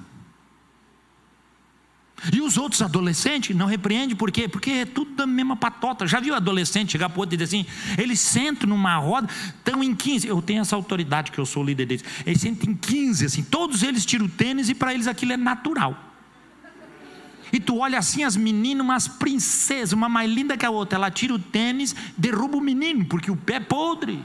E 2.32 2.40
os 2.40 2.58
outros 2.58 2.82
adolescentes 2.82 3.56
não 3.56 3.66
repreendem, 3.66 4.14
por 4.14 4.30
quê? 4.30 4.46
Porque 4.46 4.70
é 4.70 4.84
tudo 4.84 5.12
da 5.12 5.26
mesma 5.26 5.56
patota. 5.56 6.06
Já 6.06 6.20
viu 6.20 6.34
adolescente 6.34 6.92
chegar 6.92 7.08
para 7.08 7.16
o 7.16 7.20
outro 7.20 7.34
e 7.34 7.38
dizer 7.38 7.56
assim? 7.56 7.66
Eles 7.96 8.20
sentam 8.20 8.68
numa 8.68 8.96
roda, 8.96 9.28
estão 9.56 9.82
em 9.82 9.94
15. 9.94 10.28
Eu 10.28 10.42
tenho 10.42 10.60
essa 10.60 10.76
autoridade 10.76 11.32
que 11.32 11.38
eu 11.38 11.46
sou 11.46 11.64
líder 11.64 11.86
deles. 11.86 12.04
Eles 12.26 12.42
sentam 12.42 12.70
em 12.70 12.76
15, 12.76 13.24
assim. 13.24 13.42
Todos 13.42 13.82
eles 13.82 14.04
tiram 14.04 14.26
o 14.26 14.28
tênis 14.28 14.68
e 14.68 14.74
para 14.74 14.92
eles 14.92 15.06
aquilo 15.06 15.32
é 15.32 15.36
natural. 15.36 16.09
E 17.52 17.58
tu 17.58 17.78
olha 17.78 17.98
assim 17.98 18.22
as 18.22 18.36
meninas, 18.36 18.84
umas 18.84 19.08
princesas, 19.08 19.92
uma 19.92 20.08
mais 20.08 20.30
linda 20.30 20.56
que 20.56 20.64
a 20.64 20.70
outra. 20.70 20.96
Ela 20.96 21.10
tira 21.10 21.34
o 21.34 21.38
tênis, 21.38 21.94
derruba 22.16 22.56
o 22.56 22.60
menino, 22.60 23.04
porque 23.04 23.30
o 23.30 23.36
pé 23.36 23.54
é 23.54 23.60
podre. 23.60 24.24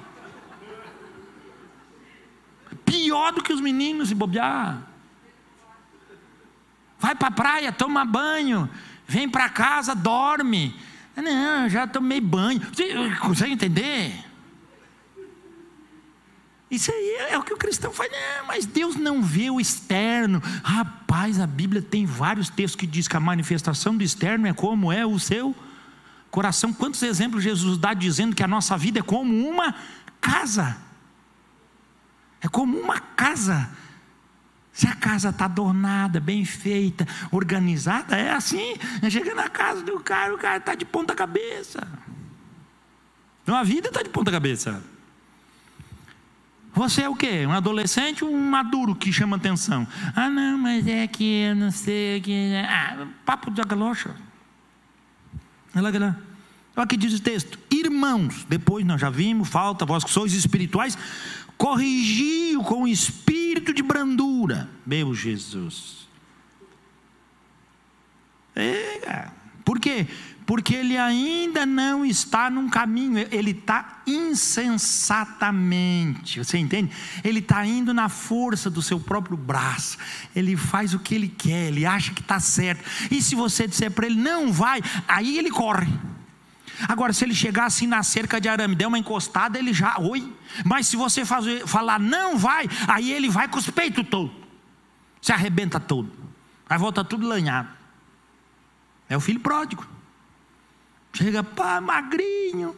Pior 2.86 3.32
do 3.34 3.42
que 3.42 3.54
os 3.54 3.62
meninos 3.62 4.10
se 4.10 4.16
bobear. 4.16 4.82
Vai 7.00 7.16
para 7.16 7.28
a 7.28 7.32
praia, 7.32 7.72
toma 7.72 8.06
banho, 8.06 8.70
vem 9.08 9.30
para 9.30 9.50
casa, 9.50 9.96
dorme. 9.96 10.76
Não, 11.16 11.70
já 11.70 11.88
tomei 11.88 12.20
banho. 12.20 12.62
Você 12.74 12.94
consegue 13.20 13.54
entender? 13.54 14.24
Isso 16.76 16.92
aí 16.92 17.30
é 17.30 17.38
o 17.38 17.42
que 17.42 17.54
o 17.54 17.58
cristão 17.58 17.94
faz, 17.94 18.12
é, 18.12 18.42
mas 18.46 18.66
Deus 18.66 18.98
não 18.98 19.24
vê 19.24 19.50
o 19.50 19.62
externo. 19.62 20.42
Rapaz, 20.62 21.40
a 21.40 21.48
Bíblia 21.48 21.82
tem 21.82 22.06
vários 22.06 22.50
textos 22.50 22.76
que 22.76 22.86
diz 22.86 23.08
que 23.08 23.16
a 23.16 23.20
manifestação 23.20 23.96
do 23.96 24.04
externo 24.04 24.46
é 24.46 24.52
como 24.52 24.92
é 24.92 25.06
o 25.06 25.18
seu 25.18 25.56
coração. 26.30 26.74
Quantos 26.74 27.02
exemplos 27.02 27.42
Jesus 27.42 27.78
dá 27.78 27.94
dizendo 27.94 28.36
que 28.36 28.44
a 28.44 28.48
nossa 28.48 28.78
vida 28.78 29.00
é 29.00 29.02
como 29.02 29.48
uma 29.48 29.74
casa? 30.20 30.76
É 32.42 32.50
como 32.50 32.78
uma 32.78 33.00
casa. 33.00 33.70
Se 34.74 34.86
a 34.86 34.96
casa 34.96 35.30
está 35.30 35.46
adornada, 35.46 36.20
bem 36.20 36.44
feita, 36.44 37.08
organizada, 37.32 38.18
é 38.18 38.32
assim. 38.32 38.76
Chega 39.10 39.34
na 39.34 39.48
casa 39.48 39.82
do 39.82 39.98
cara, 40.02 40.36
o 40.36 40.38
cara 40.38 40.58
está 40.58 40.76
de 40.76 40.84
ponta 40.84 41.16
cabeça. 41.16 41.88
Então 43.44 43.56
a 43.56 43.64
vida 43.64 43.88
está 43.88 44.04
de 44.04 44.10
ponta 44.10 44.30
cabeça. 44.30 44.84
Você 46.76 47.04
é 47.04 47.10
o 47.10 47.16
quê? 47.16 47.46
Um 47.48 47.54
adolescente 47.54 48.26
ou 48.26 48.32
um 48.32 48.50
maduro 48.50 48.94
que 48.94 49.12
chama 49.12 49.38
atenção? 49.38 49.88
Ah, 50.14 50.30
não, 50.30 50.58
mas 50.58 50.86
é 50.86 51.08
que 51.08 51.24
eu 51.24 51.56
não 51.56 51.72
sei 51.72 52.20
que. 52.20 52.54
Ah, 52.68 53.08
papo 53.26 53.50
de 53.50 53.62
galocha. 53.62 54.14
Olha 55.74 56.00
lá, 56.00 56.18
olha 56.76 56.88
que 56.88 56.98
diz 56.98 57.14
o 57.14 57.22
texto: 57.22 57.58
Irmãos, 57.72 58.46
depois 58.50 58.86
nós 58.86 59.00
já 59.00 59.10
vimos, 59.10 59.48
falta, 59.48 59.86
vós 59.86 60.04
que 60.04 60.10
sois 60.10 60.34
espirituais, 60.34 60.98
corrigiu 61.58 62.62
com 62.62 62.86
espírito 62.86 63.74
de 63.74 63.82
brandura. 63.82 64.70
Meu 64.86 65.14
Jesus. 65.14 66.06
É, 68.54 69.30
por 69.64 69.80
quê? 69.80 70.08
Porque 70.46 70.76
ele 70.76 70.98
ainda 70.98 71.66
não 71.66 72.06
está 72.06 72.50
num 72.50 72.70
caminho, 72.70 73.28
ele 73.32 73.52
está 73.52 74.02
insensatamente, 74.06 76.38
você 76.38 76.58
entende? 76.58 76.92
Ele 77.24 77.40
está 77.40 77.66
indo 77.66 77.94
na 77.94 78.10
força 78.10 78.70
do 78.70 78.82
seu 78.82 79.00
próprio 79.00 79.36
braço, 79.36 79.98
ele 80.36 80.56
faz 80.56 80.94
o 80.94 81.00
que 81.00 81.16
ele 81.16 81.28
quer, 81.28 81.70
ele 81.70 81.86
acha 81.86 82.14
que 82.14 82.22
está 82.22 82.40
certo, 82.40 82.84
e 83.10 83.22
se 83.22 83.34
você 83.34 83.68
disser 83.68 83.92
para 83.92 84.06
ele, 84.06 84.22
não 84.22 84.54
vai, 84.54 84.82
aí 85.08 85.38
ele 85.38 85.50
corre. 85.50 85.92
Agora, 86.88 87.14
se 87.14 87.24
ele 87.24 87.34
chegar 87.34 87.66
assim 87.66 87.88
na 87.88 88.04
cerca 88.04 88.40
de 88.40 88.50
arame, 88.50 88.76
der 88.76 88.86
uma 88.86 89.00
encostada, 89.00 89.58
ele 89.58 89.74
já, 89.74 89.98
oi. 89.98 90.30
Mas 90.66 90.88
se 90.88 90.98
você 90.98 91.24
fazer, 91.24 91.66
falar, 91.66 92.00
não 92.00 92.38
vai, 92.38 92.68
aí 92.88 93.14
ele 93.14 93.30
vai 93.30 93.48
com 93.48 93.58
os 93.58 93.70
peitos 93.70 94.06
todo, 94.10 94.30
se 95.22 95.32
arrebenta 95.32 95.80
todo, 95.80 96.12
aí 96.70 96.78
volta 96.78 97.02
tudo 97.04 97.26
lanhado. 97.26 97.70
É 99.08 99.16
o 99.16 99.22
filho 99.22 99.40
pródigo. 99.40 99.95
Chega, 101.16 101.44
pá, 101.44 101.82
magrinho. 101.82 102.76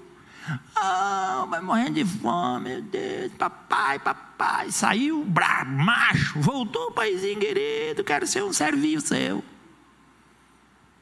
Ah, 0.76 1.46
vai 1.50 1.60
morrendo 1.60 1.96
de 1.96 2.06
fome, 2.06 2.70
meu 2.70 2.82
Deus, 2.82 3.32
papai, 3.38 4.00
papai. 4.00 4.72
Saiu, 4.72 5.26
brá, 5.26 5.66
macho, 5.66 6.40
voltou, 6.40 6.92
paizinho 6.92 7.40
querido, 7.40 8.04
quero 8.04 8.26
ser 8.26 8.44
um 8.44 8.54
servinho 8.54 9.02
seu. 9.02 9.40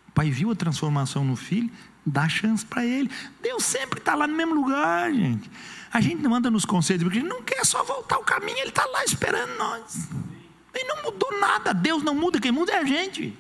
O 0.08 0.12
pai 0.16 0.32
viu 0.32 0.50
a 0.50 0.56
transformação 0.56 1.24
no 1.24 1.36
filho, 1.36 1.70
Dá 2.06 2.30
chance 2.30 2.64
para 2.64 2.86
ele. 2.86 3.10
Deus 3.42 3.64
sempre 3.64 3.98
está 4.00 4.14
lá 4.14 4.28
no 4.28 4.36
mesmo 4.36 4.54
lugar, 4.54 5.12
gente. 5.12 5.50
A 5.92 6.00
gente 6.00 6.22
não 6.22 6.36
anda 6.36 6.52
nos 6.52 6.64
conselhos, 6.64 7.04
porque 7.04 7.20
gente 7.20 7.30
não 7.30 7.42
quer 7.42 7.66
só 7.66 7.84
voltar 7.84 8.20
o 8.20 8.24
caminho, 8.24 8.60
ele 8.60 8.70
está 8.70 8.86
lá 8.86 9.04
esperando 9.04 9.58
nós. 9.58 10.08
Ele 10.74 10.88
não 10.88 11.04
mudou 11.04 11.40
nada, 11.40 11.74
Deus 11.74 12.04
não 12.04 12.14
muda, 12.14 12.40
quem 12.40 12.52
muda 12.52 12.74
é 12.74 12.78
a 12.78 12.86
gente. 12.86 13.36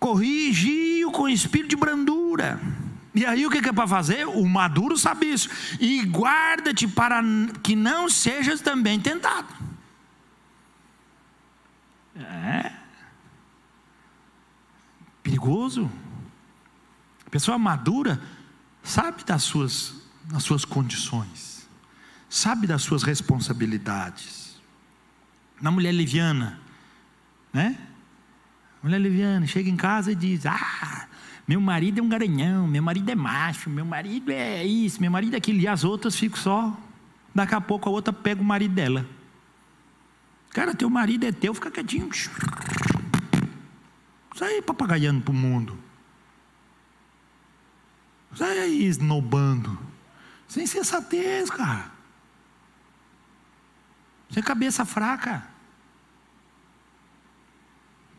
Corrigiu 0.00 1.12
com 1.12 1.28
espírito 1.28 1.70
de 1.70 1.76
brandura. 1.76 2.60
E 3.14 3.26
aí 3.26 3.44
o 3.44 3.50
que 3.50 3.58
é 3.58 3.72
para 3.72 3.86
fazer? 3.86 4.26
O 4.26 4.48
maduro 4.48 4.96
sabe 4.96 5.26
isso. 5.26 5.48
E 5.78 6.02
guarda-te 6.02 6.88
para 6.88 7.22
que 7.62 7.76
não 7.76 8.08
sejas 8.08 8.60
também 8.60 8.98
tentado. 8.98 9.52
É. 12.16 12.72
Perigoso. 15.22 15.90
A 17.26 17.30
pessoa 17.30 17.58
madura 17.58 18.20
sabe 18.82 19.22
das 19.24 19.42
suas, 19.42 19.94
das 20.24 20.42
suas 20.42 20.64
condições, 20.64 21.68
sabe 22.28 22.66
das 22.66 22.82
suas 22.82 23.02
responsabilidades. 23.02 24.60
Na 25.60 25.70
mulher 25.70 25.92
liviana, 25.92 26.58
né? 27.52 27.78
Mulher 28.82 28.98
liviana 28.98 29.46
chega 29.46 29.68
em 29.68 29.76
casa 29.76 30.12
e 30.12 30.14
diz: 30.14 30.46
Ah, 30.46 31.06
meu 31.46 31.60
marido 31.60 31.98
é 31.98 32.02
um 32.02 32.08
garanhão, 32.08 32.66
meu 32.66 32.82
marido 32.82 33.10
é 33.10 33.14
macho, 33.14 33.68
meu 33.68 33.84
marido 33.84 34.30
é 34.30 34.64
isso, 34.64 35.00
meu 35.00 35.10
marido 35.10 35.34
é 35.34 35.36
aquilo. 35.36 35.60
E 35.60 35.68
as 35.68 35.84
outras 35.84 36.16
ficam 36.16 36.38
só. 36.38 36.80
Daqui 37.34 37.54
a 37.54 37.60
pouco 37.60 37.88
a 37.88 37.92
outra 37.92 38.12
pega 38.12 38.40
o 38.40 38.44
marido 38.44 38.74
dela. 38.74 39.06
Cara, 40.50 40.74
teu 40.74 40.90
marido 40.90 41.24
é 41.24 41.32
teu, 41.32 41.54
fica 41.54 41.70
quietinho. 41.70 42.08
Aí 44.40 44.62
papagaiando 44.62 45.20
para 45.20 45.32
o 45.32 45.34
mundo. 45.34 45.78
Isso 48.32 48.42
aí 48.42 48.84
esnobando. 48.84 49.78
Sem 50.48 50.66
sensatez, 50.66 51.50
cara. 51.50 51.90
Sem 54.30 54.42
cabeça 54.42 54.84
fraca. 54.84 55.49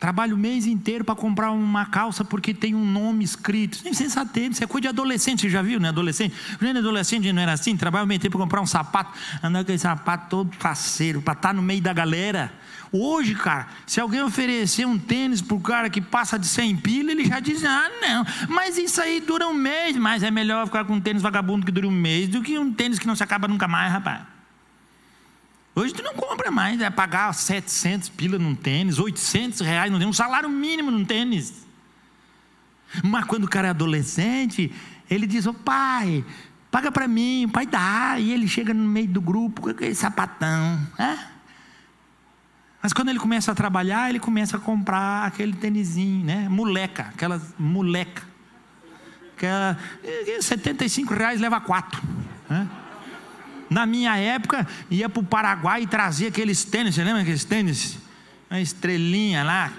Trabalho 0.01 0.35
o 0.35 0.37
mês 0.39 0.65
inteiro 0.65 1.05
para 1.05 1.13
comprar 1.13 1.51
uma 1.51 1.85
calça 1.85 2.25
porque 2.25 2.55
tem 2.55 2.73
um 2.73 2.83
nome 2.83 3.23
escrito. 3.23 3.75
Isso 3.85 4.01
é 4.01 4.07
isso 4.07 4.63
é 4.63 4.65
coisa 4.65 4.81
de 4.81 4.87
adolescente, 4.87 5.41
você 5.41 5.49
já 5.51 5.61
viu, 5.61 5.79
né? 5.79 5.89
Adolescente. 5.89 6.33
Quando 6.57 6.75
adolescente 6.75 7.31
não 7.31 7.39
era 7.39 7.53
assim, 7.53 7.77
trabalho 7.77 8.05
o 8.05 8.07
mês 8.07 8.17
inteiro 8.17 8.31
para 8.31 8.41
comprar 8.41 8.61
um 8.61 8.65
sapato, 8.65 9.15
andar 9.43 9.59
com 9.59 9.61
aquele 9.61 9.77
sapato 9.77 10.27
todo 10.27 10.55
faceiro, 10.57 11.21
para 11.21 11.33
estar 11.33 11.49
tá 11.49 11.53
no 11.53 11.61
meio 11.61 11.83
da 11.83 11.93
galera. 11.93 12.51
Hoje, 12.91 13.35
cara, 13.35 13.67
se 13.85 14.01
alguém 14.01 14.23
oferecer 14.23 14.87
um 14.87 14.97
tênis 14.97 15.39
para 15.39 15.55
o 15.55 15.59
cara 15.59 15.87
que 15.87 16.01
passa 16.01 16.39
de 16.39 16.47
100 16.47 16.77
pila, 16.77 17.11
ele 17.11 17.25
já 17.25 17.39
diz: 17.39 17.63
ah, 17.63 17.87
não, 18.01 18.25
mas 18.49 18.79
isso 18.79 18.99
aí 18.99 19.21
dura 19.21 19.47
um 19.47 19.53
mês, 19.53 19.95
mas 19.97 20.23
é 20.23 20.31
melhor 20.31 20.65
ficar 20.65 20.83
com 20.83 20.93
um 20.93 20.99
tênis 20.99 21.21
vagabundo 21.21 21.63
que 21.63 21.71
dure 21.71 21.85
um 21.85 21.91
mês 21.91 22.27
do 22.27 22.41
que 22.41 22.57
um 22.57 22.73
tênis 22.73 22.97
que 22.97 23.05
não 23.05 23.15
se 23.15 23.21
acaba 23.21 23.47
nunca 23.47 23.67
mais, 23.67 23.93
rapaz. 23.93 24.30
Hoje 25.81 25.95
tu 25.95 26.03
não 26.03 26.13
compra 26.13 26.51
mais, 26.51 26.79
é 26.79 26.91
pagar 26.91 27.33
700 27.33 28.09
pila 28.09 28.37
num 28.37 28.53
tênis, 28.53 28.99
800 28.99 29.61
reais 29.61 29.91
num 29.91 29.97
tênis, 29.97 30.11
um 30.11 30.13
salário 30.13 30.47
mínimo 30.47 30.91
num 30.91 31.03
tênis. 31.03 31.65
Mas 33.03 33.25
quando 33.25 33.45
o 33.45 33.47
cara 33.47 33.69
é 33.69 33.71
adolescente, 33.71 34.71
ele 35.09 35.25
diz: 35.25 35.47
Ô 35.47 35.49
oh, 35.49 35.53
pai, 35.55 36.23
paga 36.69 36.91
para 36.91 37.07
mim, 37.07 37.45
o 37.45 37.49
pai 37.49 37.65
dá. 37.65 38.19
E 38.19 38.31
ele 38.31 38.47
chega 38.47 38.75
no 38.75 38.87
meio 38.87 39.07
do 39.07 39.19
grupo 39.19 39.61
com 39.61 39.69
aquele 39.69 39.95
sapatão. 39.95 40.87
É? 40.99 41.17
Mas 42.79 42.93
quando 42.93 43.09
ele 43.09 43.19
começa 43.19 43.51
a 43.51 43.55
trabalhar, 43.55 44.07
ele 44.07 44.19
começa 44.19 44.57
a 44.57 44.59
comprar 44.59 45.25
aquele 45.25 45.53
tênisinho, 45.53 46.23
né? 46.23 46.47
Moleca, 46.47 47.07
aquela 47.11 47.41
moleca. 47.57 48.21
Aquela, 49.35 49.79
75 50.39 51.11
reais 51.11 51.41
leva 51.41 51.59
quatro. 51.59 51.99
Né? 52.47 52.69
Na 53.71 53.85
minha 53.85 54.17
época, 54.17 54.67
ia 54.89 55.07
para 55.07 55.21
o 55.21 55.23
Paraguai 55.23 55.83
e 55.83 55.87
trazia 55.87 56.27
aqueles 56.27 56.65
tênis, 56.65 56.93
você 56.93 57.05
lembra 57.05 57.21
aqueles 57.21 57.45
tênis? 57.45 57.97
Uma 58.49 58.59
estrelinha 58.59 59.45
lá. 59.45 59.71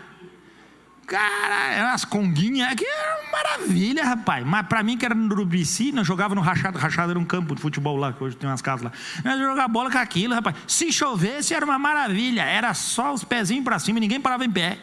Cara, 1.07 1.75
eram 1.75 1.89
as 1.91 2.03
conguinhas, 2.03 2.75
que 2.75 2.87
era 2.87 3.21
uma 3.21 3.33
maravilha, 3.33 4.03
rapaz. 4.03 4.47
Mas 4.47 4.67
para 4.67 4.83
mim, 4.83 4.97
que 4.97 5.05
era 5.05 5.15
no 5.15 5.31
Urubici, 5.35 5.93
jogava 6.05 6.35
no 6.35 6.41
Rachado. 6.41 6.79
Rachado 6.79 7.11
era 7.11 7.19
um 7.19 7.25
campo 7.27 7.55
de 7.55 7.61
futebol 7.61 7.99
lá, 7.99 8.15
que 8.15 8.25
hoje 8.25 8.35
tem 8.35 8.49
umas 8.49 8.63
casas 8.63 8.85
lá. 8.85 8.93
Nós 9.23 9.39
jogava 9.39 9.69
bola 9.69 9.91
com 9.91 9.99
aquilo, 9.99 10.33
rapaz. 10.33 10.57
Se 10.67 10.91
chovesse, 10.91 11.53
era 11.53 11.63
uma 11.63 11.79
maravilha. 11.79 12.45
Era 12.45 12.73
só 12.73 13.13
os 13.13 13.25
pezinhos 13.25 13.63
para 13.63 13.79
cima, 13.79 14.01
ninguém 14.01 14.23
parava 14.23 14.43
em 14.43 14.51
pé. 14.51 14.79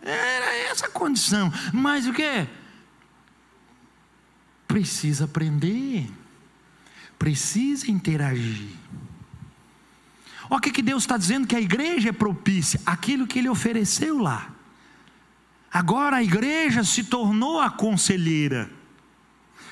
Era 0.00 0.56
essa 0.70 0.86
a 0.86 0.90
condição. 0.90 1.52
Mas 1.70 2.06
o 2.06 2.14
que? 2.14 2.46
Precisa 4.66 5.26
aprender 5.26 6.08
precisa 7.18 7.90
interagir. 7.90 8.68
Olha 10.48 10.58
o 10.58 10.60
que, 10.60 10.70
que 10.70 10.82
Deus 10.82 11.02
está 11.02 11.16
dizendo: 11.16 11.46
que 11.46 11.56
a 11.56 11.60
igreja 11.60 12.10
é 12.10 12.12
propícia, 12.12 12.80
aquilo 12.86 13.26
que 13.26 13.38
Ele 13.38 13.48
ofereceu 13.48 14.18
lá. 14.18 14.50
Agora 15.72 16.16
a 16.16 16.22
igreja 16.22 16.84
se 16.84 17.04
tornou 17.04 17.60
a 17.60 17.68
conselheira. 17.68 18.70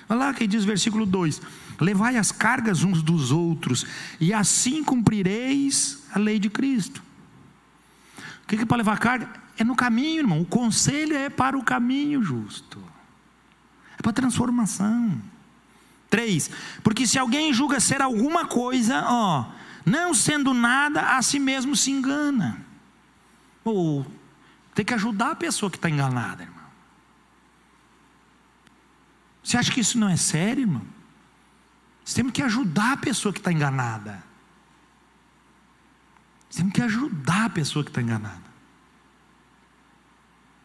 Olha 0.08 0.18
lá 0.18 0.34
que 0.34 0.46
diz 0.46 0.64
versículo 0.64 1.06
2: 1.06 1.40
Levai 1.80 2.16
as 2.16 2.30
cargas 2.30 2.84
uns 2.84 3.02
dos 3.02 3.30
outros, 3.30 3.86
e 4.20 4.32
assim 4.32 4.82
cumprireis 4.84 6.02
a 6.12 6.18
lei 6.18 6.38
de 6.38 6.50
Cristo. 6.50 7.02
O 8.42 8.46
que, 8.46 8.56
que 8.56 8.62
é 8.62 8.66
para 8.66 8.76
levar 8.76 8.98
carga? 8.98 9.30
É 9.56 9.64
no 9.64 9.74
caminho, 9.74 10.20
irmão. 10.20 10.40
O 10.40 10.44
conselho 10.44 11.16
é 11.16 11.30
para 11.30 11.56
o 11.56 11.64
caminho 11.64 12.22
justo, 12.22 12.82
é 13.98 14.02
para 14.02 14.10
a 14.10 14.14
transformação. 14.14 15.20
3. 16.10 16.50
Porque 16.82 17.06
se 17.06 17.18
alguém 17.18 17.52
julga 17.52 17.80
ser 17.80 18.00
alguma 18.00 18.46
coisa, 18.46 19.04
ó, 19.06 19.46
não 19.84 20.14
sendo 20.14 20.54
nada, 20.54 21.16
a 21.16 21.22
si 21.22 21.38
mesmo 21.38 21.74
se 21.74 21.90
engana. 21.90 22.64
Ou 23.64 24.06
tem 24.74 24.84
que 24.84 24.94
ajudar 24.94 25.32
a 25.32 25.36
pessoa 25.36 25.70
que 25.70 25.76
está 25.76 25.88
enganada, 25.88 26.42
irmão. 26.42 26.64
Você 29.42 29.56
acha 29.56 29.70
que 29.70 29.80
isso 29.80 29.98
não 29.98 30.08
é 30.08 30.16
sério, 30.16 30.62
irmão? 30.62 30.82
Você 32.04 32.22
tem 32.22 32.30
que 32.30 32.42
ajudar 32.42 32.92
a 32.92 32.96
pessoa 32.96 33.32
que 33.32 33.38
está 33.38 33.52
enganada. 33.52 34.22
Você 36.48 36.62
tem 36.62 36.70
que 36.70 36.82
ajudar 36.82 37.46
a 37.46 37.50
pessoa 37.50 37.84
que 37.84 37.90
está 37.90 38.00
enganada. 38.00 38.54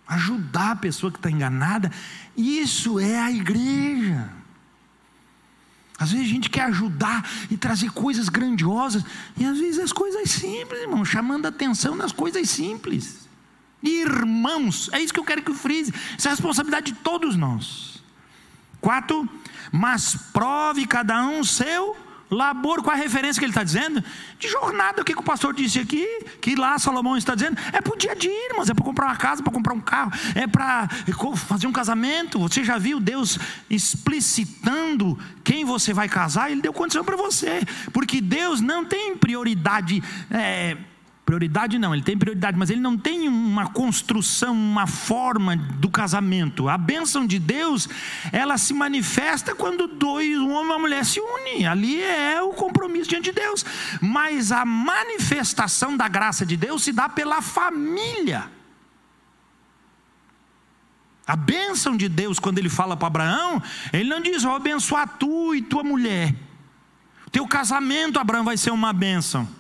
Ajudar 0.08 0.72
a 0.72 0.76
pessoa 0.76 1.12
que 1.12 1.18
está 1.20 1.30
enganada, 1.30 1.92
isso 2.36 3.00
é 3.00 3.20
a 3.20 3.32
igreja. 3.32 4.30
Às 6.00 6.12
vezes 6.12 6.28
a 6.28 6.30
gente 6.30 6.50
quer 6.50 6.64
ajudar 6.64 7.30
e 7.52 7.58
trazer 7.58 7.92
coisas 7.92 8.30
grandiosas, 8.30 9.04
e 9.38 9.46
às 9.46 9.58
vezes 9.58 9.80
as 9.80 9.92
coisas 9.92 10.32
simples, 10.32 10.82
irmão, 10.82 11.04
chamando 11.04 11.46
atenção 11.46 11.96
nas 11.96 12.14
coisas 12.14 12.50
simples. 12.50 13.28
Irmãos, 13.84 14.90
é 14.94 15.02
isso 15.02 15.14
que 15.14 15.20
eu 15.20 15.26
quero 15.26 15.42
que 15.42 15.52
o 15.52 15.56
frise. 15.56 15.94
Isso 16.18 16.28
é 16.28 16.32
a 16.32 16.34
responsabilidade 16.34 16.94
de 16.94 17.00
todos 17.00 17.36
nós. 17.36 18.02
Quatro, 18.80 19.28
mas 19.72 20.16
prove 20.32 20.88
cada 20.88 21.26
um 21.26 21.44
seu 21.44 21.96
Labor, 22.30 22.84
qual 22.84 22.96
a 22.96 23.00
referência 23.00 23.40
que 23.40 23.46
ele 23.46 23.52
está 23.52 23.64
dizendo? 23.64 24.04
De 24.38 24.48
jornada, 24.48 25.02
o 25.02 25.06
que, 25.06 25.14
que 25.14 25.20
o 25.20 25.24
pastor 25.24 25.54
disse 25.54 25.80
aqui? 25.80 26.06
Que 26.40 26.56
lá 26.56 26.78
Salomão 26.78 27.18
está 27.18 27.34
dizendo? 27.34 27.58
É 27.74 27.82
para 27.82 27.94
o 27.94 27.98
dia 27.98 28.12
a 28.12 28.16
dia, 28.16 28.50
irmãos, 28.50 28.70
é 28.70 28.74
para 28.74 28.86
comprar 28.86 29.06
uma 29.08 29.16
casa, 29.16 29.42
para 29.42 29.52
comprar 29.52 29.74
um 29.74 29.82
carro, 29.82 30.12
é 30.36 30.46
para 30.46 30.88
fazer 31.36 31.68
um 31.68 31.72
casamento. 31.72 32.40
Você 32.40 32.64
já 32.64 32.78
viu 32.78 33.00
Deus 33.00 33.40
explicitando 33.70 35.18
quem 35.44 35.66
você 35.66 35.94
vai 35.94 36.08
casar? 36.08 36.52
Ele 36.52 36.62
deu 36.62 36.72
condição 36.72 37.04
para 37.04 37.16
você, 37.16 37.62
porque 37.92 38.22
Deus 38.22 38.62
não 38.62 38.86
tem 38.86 39.18
prioridade. 39.18 40.04
É, 40.30 40.78
Prioridade 41.30 41.78
não, 41.78 41.94
ele 41.94 42.02
tem 42.02 42.18
prioridade, 42.18 42.58
mas 42.58 42.72
ele 42.72 42.80
não 42.80 42.98
tem 42.98 43.28
uma 43.28 43.68
construção, 43.68 44.52
uma 44.52 44.88
forma 44.88 45.56
do 45.56 45.88
casamento. 45.88 46.68
A 46.68 46.76
bênção 46.76 47.28
de 47.28 47.38
Deus, 47.38 47.88
ela 48.32 48.58
se 48.58 48.74
manifesta 48.74 49.54
quando 49.54 49.86
dois, 49.86 50.36
um 50.40 50.50
homem 50.50 50.64
e 50.64 50.70
uma 50.72 50.80
mulher 50.80 51.06
se 51.06 51.20
unem. 51.20 51.68
Ali 51.68 52.02
é 52.02 52.42
o 52.42 52.50
compromisso 52.50 53.12
diante 53.12 53.26
de 53.26 53.32
Deus. 53.32 53.64
Mas 54.02 54.52
a 54.52 54.66
manifestação 54.66 55.96
da 55.96 56.08
graça 56.08 56.48
de 56.48 56.58
Deus 56.58 56.82
se 56.82 56.92
dá 56.92 57.08
pela 57.08 57.44
família. 57.44 58.50
A 61.28 61.36
bênção 61.36 61.96
de 61.96 62.10
Deus, 62.10 62.40
quando 62.40 62.58
ele 62.58 62.70
fala 62.70 62.98
para 62.98 63.06
Abraão, 63.06 63.62
ele 63.94 64.10
não 64.10 64.20
diz: 64.20 64.42
Vou 64.42 64.56
abençoar 64.56 65.08
tu 65.20 65.54
e 65.54 65.62
tua 65.62 65.84
mulher. 65.84 66.34
Teu 67.32 67.46
casamento, 67.46 68.18
Abraão, 68.18 68.44
vai 68.44 68.58
ser 68.58 68.72
uma 68.72 68.92
bênção 68.92 69.59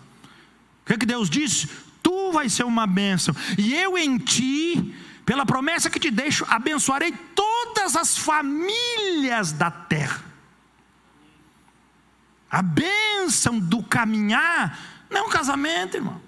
que, 0.90 0.98
que 0.98 1.06
Deus 1.06 1.30
disse? 1.30 1.70
Tu 2.02 2.32
vai 2.32 2.50
ser 2.50 2.64
uma 2.64 2.88
bênção, 2.88 3.36
e 3.58 3.76
eu 3.76 3.98
em 3.98 4.18
ti, 4.18 4.96
pela 5.26 5.46
promessa 5.46 5.90
que 5.90 6.00
te 6.00 6.10
deixo, 6.10 6.46
abençoarei 6.50 7.14
todas 7.36 7.96
as 7.96 8.18
famílias 8.18 9.52
da 9.52 9.70
terra. 9.70 10.24
A 12.50 12.64
bênção 12.64 13.60
do 13.60 13.84
caminhar 13.84 14.80
não 15.10 15.20
é 15.20 15.24
um 15.24 15.30
casamento, 15.30 15.98
irmão, 15.98 16.20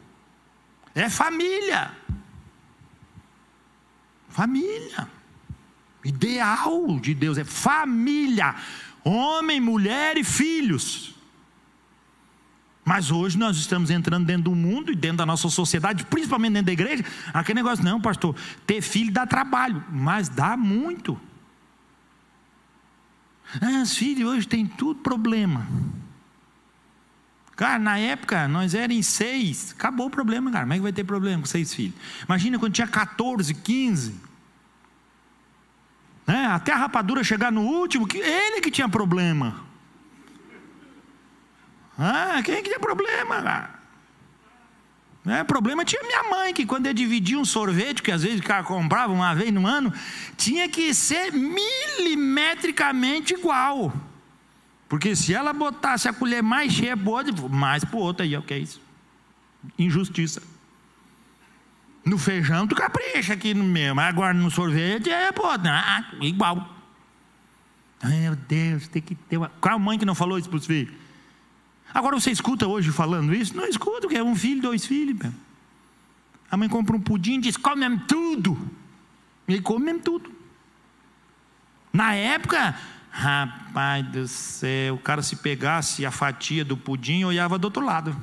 é 0.93 1.09
família. 1.09 1.91
Família. 4.29 5.09
Ideal 6.03 6.99
de 6.99 7.13
Deus 7.13 7.37
é 7.37 7.43
família. 7.43 8.55
Homem, 9.03 9.59
mulher 9.59 10.17
e 10.17 10.23
filhos. 10.23 11.15
Mas 12.83 13.11
hoje 13.11 13.37
nós 13.37 13.57
estamos 13.57 13.89
entrando 13.91 14.25
dentro 14.25 14.43
do 14.43 14.55
mundo 14.55 14.91
e 14.91 14.95
dentro 14.95 15.17
da 15.17 15.25
nossa 15.25 15.47
sociedade, 15.49 16.05
principalmente 16.05 16.53
dentro 16.53 16.65
da 16.65 16.71
igreja. 16.73 17.05
Aquele 17.33 17.57
negócio, 17.61 17.85
não, 17.85 18.01
pastor, 18.01 18.35
ter 18.65 18.81
filho 18.81 19.11
dá 19.11 19.25
trabalho, 19.25 19.83
mas 19.91 20.29
dá 20.29 20.57
muito. 20.57 21.19
Ah, 23.61 23.81
os 23.83 23.95
filhos 23.95 24.31
hoje 24.31 24.47
têm 24.47 24.65
tudo 24.65 24.99
problema. 25.01 25.67
Cara, 27.55 27.77
na 27.77 27.99
época 27.99 28.47
nós 28.47 28.73
éramos 28.73 29.05
seis, 29.05 29.75
acabou 29.77 30.07
o 30.07 30.09
problema, 30.09 30.49
cara. 30.49 30.63
Como 30.63 30.73
é 30.73 30.77
que 30.77 30.81
vai 30.81 30.93
ter 30.93 31.03
problema 31.03 31.41
com 31.41 31.45
seis 31.47 31.73
filhos? 31.73 31.93
Imagina 32.25 32.57
quando 32.57 32.73
tinha 32.73 32.87
14, 32.87 33.53
15. 33.53 34.15
Né? 36.25 36.45
Até 36.47 36.71
a 36.71 36.77
rapadura 36.77 37.23
chegar 37.23 37.51
no 37.51 37.61
último, 37.61 38.07
que 38.07 38.17
ele 38.17 38.61
que 38.61 38.71
tinha 38.71 38.89
problema. 38.89 39.70
Ah, 42.03 42.41
quem 42.43 42.63
que 42.63 42.69
tinha 42.69 42.79
problema, 42.79 43.43
cara? 43.43 43.79
É, 45.23 45.43
problema 45.43 45.85
tinha 45.85 46.01
minha 46.01 46.23
mãe, 46.23 46.51
que 46.51 46.65
quando 46.65 46.87
eu 46.87 46.95
dividia 46.95 47.37
um 47.37 47.45
sorvete, 47.45 48.01
que 48.01 48.11
às 48.11 48.23
vezes 48.23 48.39
o 48.39 48.43
cara 48.43 48.63
comprava 48.63 49.13
uma 49.13 49.35
vez 49.35 49.53
no 49.53 49.67
ano, 49.67 49.93
tinha 50.35 50.67
que 50.67 50.95
ser 50.95 51.31
milimetricamente 51.31 53.35
igual. 53.35 53.93
Porque 54.89 55.15
se 55.15 55.31
ela 55.31 55.53
botasse 55.53 56.09
a 56.09 56.13
colher 56.13 56.41
mais 56.41 56.73
cheia 56.73 56.97
para 56.97 57.11
outro, 57.11 57.47
mais 57.47 57.85
para 57.85 57.97
o 57.97 57.99
outro 57.99 58.23
aí, 58.23 58.35
o 58.35 58.41
que 58.41 58.55
é 58.55 58.57
isso? 58.57 58.81
Injustiça. 59.77 60.41
No 62.03 62.17
feijão 62.17 62.65
tu 62.65 62.73
capricha 62.73 63.33
aqui 63.33 63.53
no 63.53 63.63
meu, 63.63 63.93
mas 63.93 64.09
agora 64.09 64.33
no 64.33 64.49
sorvete 64.49 65.11
é, 65.11 65.31
pô, 65.31 65.45
ah, 65.45 66.03
igual. 66.19 66.67
Meu 68.03 68.35
Deus, 68.35 68.87
tem 68.87 69.03
que 69.03 69.13
ter 69.13 69.37
uma. 69.37 69.49
Qual 69.61 69.77
mãe 69.77 69.99
que 69.99 70.05
não 70.05 70.15
falou 70.15 70.39
isso 70.39 70.49
para 70.49 70.57
os 70.57 70.65
filhos? 70.65 71.00
Agora 71.93 72.19
você 72.19 72.31
escuta 72.31 72.67
hoje 72.67 72.91
falando 72.91 73.33
isso? 73.33 73.55
Não 73.55 73.65
escuta, 73.65 74.07
que 74.07 74.15
é 74.15 74.23
um 74.23 74.35
filho, 74.35 74.61
dois 74.61 74.85
filhos. 74.85 75.17
Meu. 75.17 75.33
A 76.49 76.57
mãe 76.57 76.67
compra 76.67 76.95
um 76.95 77.01
pudim 77.01 77.35
e 77.35 77.41
diz: 77.41 77.57
come 77.57 77.87
mesmo 77.87 78.05
tudo. 78.07 78.57
E 79.47 79.53
ele 79.53 79.61
come 79.61 79.85
mesmo 79.85 80.01
tudo. 80.01 80.31
Na 81.93 82.13
época, 82.13 82.75
Rapaz 83.11 84.05
do 84.07 84.25
céu, 84.25 84.95
o 84.95 84.97
cara 84.97 85.21
se 85.21 85.35
pegasse 85.35 86.05
a 86.05 86.11
fatia 86.11 86.63
do 86.63 86.77
pudim, 86.77 87.25
olhava 87.25 87.57
do 87.57 87.65
outro 87.65 87.85
lado. 87.85 88.15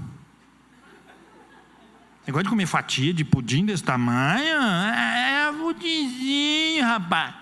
Negócio 2.26 2.44
de 2.44 2.50
comer 2.50 2.66
fatia 2.66 3.12
de 3.12 3.22
pudim 3.22 3.66
desse 3.66 3.84
tamanho? 3.84 4.60
É, 4.62 5.48
é 5.48 5.52
pudimzinho, 5.52 6.84
rapaz. 6.84 7.34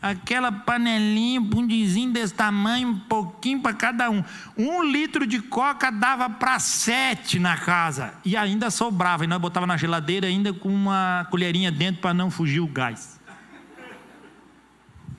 Aquela 0.00 0.52
panelinha, 0.52 1.42
pudimzinho 1.42 2.12
desse 2.12 2.32
tamanho, 2.32 2.88
um 2.88 2.98
pouquinho 3.00 3.60
para 3.60 3.74
cada 3.74 4.08
um. 4.08 4.22
Um 4.56 4.84
litro 4.84 5.26
de 5.26 5.40
coca 5.40 5.90
dava 5.90 6.30
para 6.30 6.60
sete 6.60 7.40
na 7.40 7.56
casa. 7.56 8.14
E 8.24 8.36
ainda 8.36 8.70
sobrava. 8.70 9.24
E 9.24 9.26
nós 9.26 9.40
botava 9.40 9.66
na 9.66 9.76
geladeira 9.76 10.28
ainda 10.28 10.52
com 10.52 10.68
uma 10.68 11.26
colherinha 11.30 11.72
dentro 11.72 12.00
para 12.00 12.14
não 12.14 12.30
fugir 12.30 12.60
o 12.60 12.68
gás. 12.68 13.18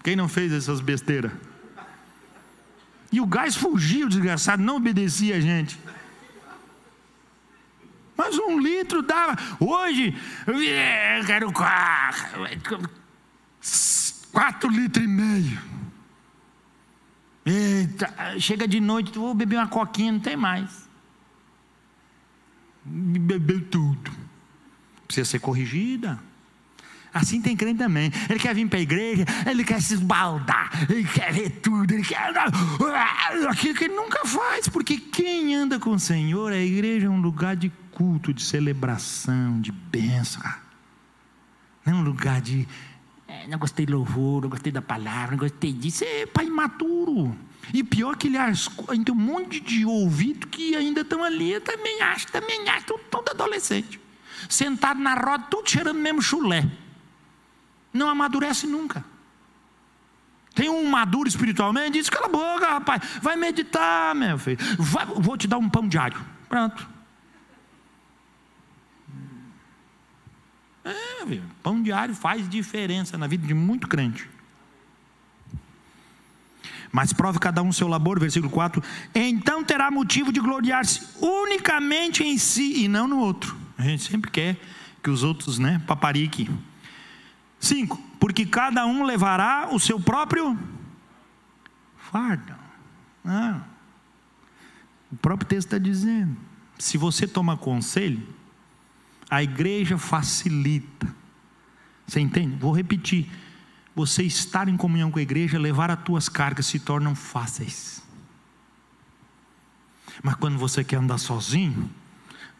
Quem 0.02 0.16
não 0.16 0.30
fez 0.30 0.54
essas 0.54 0.80
besteiras? 0.80 1.32
E 3.12 3.20
o 3.20 3.26
gás 3.26 3.56
fugia, 3.56 4.06
o 4.06 4.10
desgraçado, 4.10 4.64
não 4.64 4.78
obedecia 4.78 5.36
a 5.36 5.42
gente. 5.42 5.78
Mas 8.16 8.38
um 8.38 8.60
litro 8.60 9.02
dava. 9.02 9.38
Hoje, 9.60 10.16
eu 10.48 11.26
quero 11.26 11.52
quatro 14.32 14.70
litros 14.70 15.04
e 15.04 15.08
meio. 15.08 15.62
Eita, 17.46 18.14
chega 18.40 18.68
de 18.68 18.80
noite, 18.80 19.18
vou 19.18 19.34
beber 19.34 19.58
uma 19.58 19.68
coquinha, 19.68 20.12
não 20.12 20.20
tem 20.20 20.36
mais. 20.36 20.88
Bebeu 22.86 23.62
tudo. 23.62 24.12
Precisa 25.08 25.30
ser 25.30 25.40
corrigida. 25.40 26.20
Assim 27.14 27.42
tem 27.42 27.56
crente 27.56 27.80
também. 27.80 28.12
Ele 28.30 28.40
quer 28.40 28.54
vir 28.54 28.68
para 28.68 28.78
a 28.78 28.82
igreja, 28.82 29.26
ele 29.48 29.64
quer 29.64 29.82
se 29.82 29.96
esbaldar, 29.96 30.70
ele 30.90 31.04
quer 31.06 31.34
ver 31.34 31.50
tudo, 31.50 31.92
ele 31.92 32.04
quer. 32.04 32.32
Aquilo 33.50 33.74
que 33.74 33.86
ele 33.86 33.96
nunca 33.96 34.24
faz, 34.26 34.68
porque 34.68 34.98
quem 34.98 35.56
anda 35.56 35.80
com 35.80 35.92
o 35.92 36.00
Senhor, 36.00 36.52
a 36.52 36.58
igreja 36.58 37.08
é 37.08 37.10
um 37.10 37.20
lugar 37.20 37.56
de 37.56 37.72
culto, 37.92 38.34
de 38.34 38.44
celebração, 38.44 39.60
de 39.60 39.72
bênção. 39.72 40.44
Não 41.86 41.94
é 41.94 41.96
um 41.96 42.04
lugar 42.04 42.42
de. 42.42 42.68
É, 43.30 43.48
não 43.48 43.58
gostei 43.60 43.86
do 43.86 43.94
louvor, 43.94 44.42
não 44.42 44.50
gostei 44.50 44.72
da 44.72 44.82
palavra, 44.82 45.32
não 45.32 45.38
gostei 45.38 45.72
disso. 45.72 46.04
É 46.04 46.26
pai 46.26 46.48
imaturo. 46.48 47.38
E 47.74 47.84
pior 47.84 48.18
que 48.18 48.28
ele 48.28 48.38
tem 49.06 49.14
um 49.14 49.18
monte 49.18 49.60
de 49.60 49.86
ouvido 49.86 50.48
que 50.48 50.76
ainda 50.76 51.02
estão 51.02 51.24
ali, 51.24 51.60
também 51.60 52.02
acho, 52.02 52.28
também 52.28 52.68
acho, 52.68 52.86
todo 53.12 53.30
adolescente. 53.30 54.00
Sentado 54.50 55.00
na 55.00 55.14
roda, 55.14 55.46
tudo 55.50 55.70
cheirando 55.70 56.00
mesmo 56.00 56.22
chulé 56.22 56.66
não 57.94 58.10
amadurece 58.10 58.68
nunca. 58.68 59.04
Tem 60.54 60.70
um 60.70 60.86
maduro 60.90 61.28
espiritualmente, 61.28 61.92
diz: 61.92 62.10
cala 62.10 62.26
a 62.26 62.30
boca, 62.30 62.68
rapaz, 62.68 63.02
vai 63.22 63.36
meditar, 63.36 64.16
meu 64.16 64.38
filho. 64.38 64.58
Vai, 64.78 65.06
vou 65.06 65.38
te 65.38 65.48
dar 65.48 65.58
um 65.58 65.70
pão 65.70 65.88
diário. 65.88 66.20
Pronto. 66.48 66.88
É, 70.92 71.26
filho, 71.26 71.44
pão 71.62 71.82
diário 71.82 72.16
faz 72.16 72.48
diferença 72.50 73.18
na 73.18 73.28
vida 73.28 73.46
de 73.46 73.54
muito 73.54 73.88
crente. 73.88 74.28
Mas 76.92 77.14
prove 77.14 77.38
cada 77.38 77.62
um 77.62 77.72
seu 77.72 77.88
labor, 77.88 78.20
versículo 78.20 78.52
4. 78.52 78.82
Então 79.14 79.64
terá 79.64 79.92
motivo 79.92 80.32
de 80.32 80.40
gloriar-se 80.40 81.08
unicamente 81.22 82.24
em 82.24 82.38
si 82.38 82.84
e 82.84 82.88
não 82.88 83.08
no 83.08 83.20
outro. 83.20 83.56
A 83.78 83.84
gente 83.84 84.04
sempre 84.04 84.32
quer 84.32 84.58
que 85.04 85.10
os 85.10 85.24
outros, 85.24 85.60
né, 85.60 85.82
papariquem. 85.86 86.50
Cinco, 87.60 88.02
porque 88.20 88.46
cada 88.46 88.86
um 88.86 89.04
levará 89.04 89.70
o 89.72 89.80
seu 89.80 90.00
próprio 90.00 90.58
fardo. 91.98 92.56
Ah, 93.24 93.62
o 95.12 95.18
próprio 95.18 95.48
texto 95.48 95.68
está 95.68 95.78
dizendo: 95.78 96.36
se 96.78 96.98
você 96.98 97.28
toma 97.28 97.58
conselho, 97.58 98.26
a 99.30 99.44
igreja 99.44 99.98
facilita. 99.98 101.08
Você 102.08 102.20
entende? 102.20 102.56
Vou 102.58 102.72
repetir. 102.72 103.30
Você 103.96 104.24
estar 104.24 104.68
em 104.68 104.78
comunhão 104.78 105.12
com 105.12 105.20
a 105.20 105.22
igreja, 105.22 105.60
levar 105.60 105.92
as 105.92 106.02
tuas 106.04 106.28
cargas 106.28 106.66
se 106.66 106.80
tornam 106.80 107.14
fáceis. 107.14 108.02
Mas 110.24 110.36
quando 110.36 110.58
você 110.58 110.84
quer 110.84 110.98
andar 110.98 111.18
sozinho, 111.18 111.90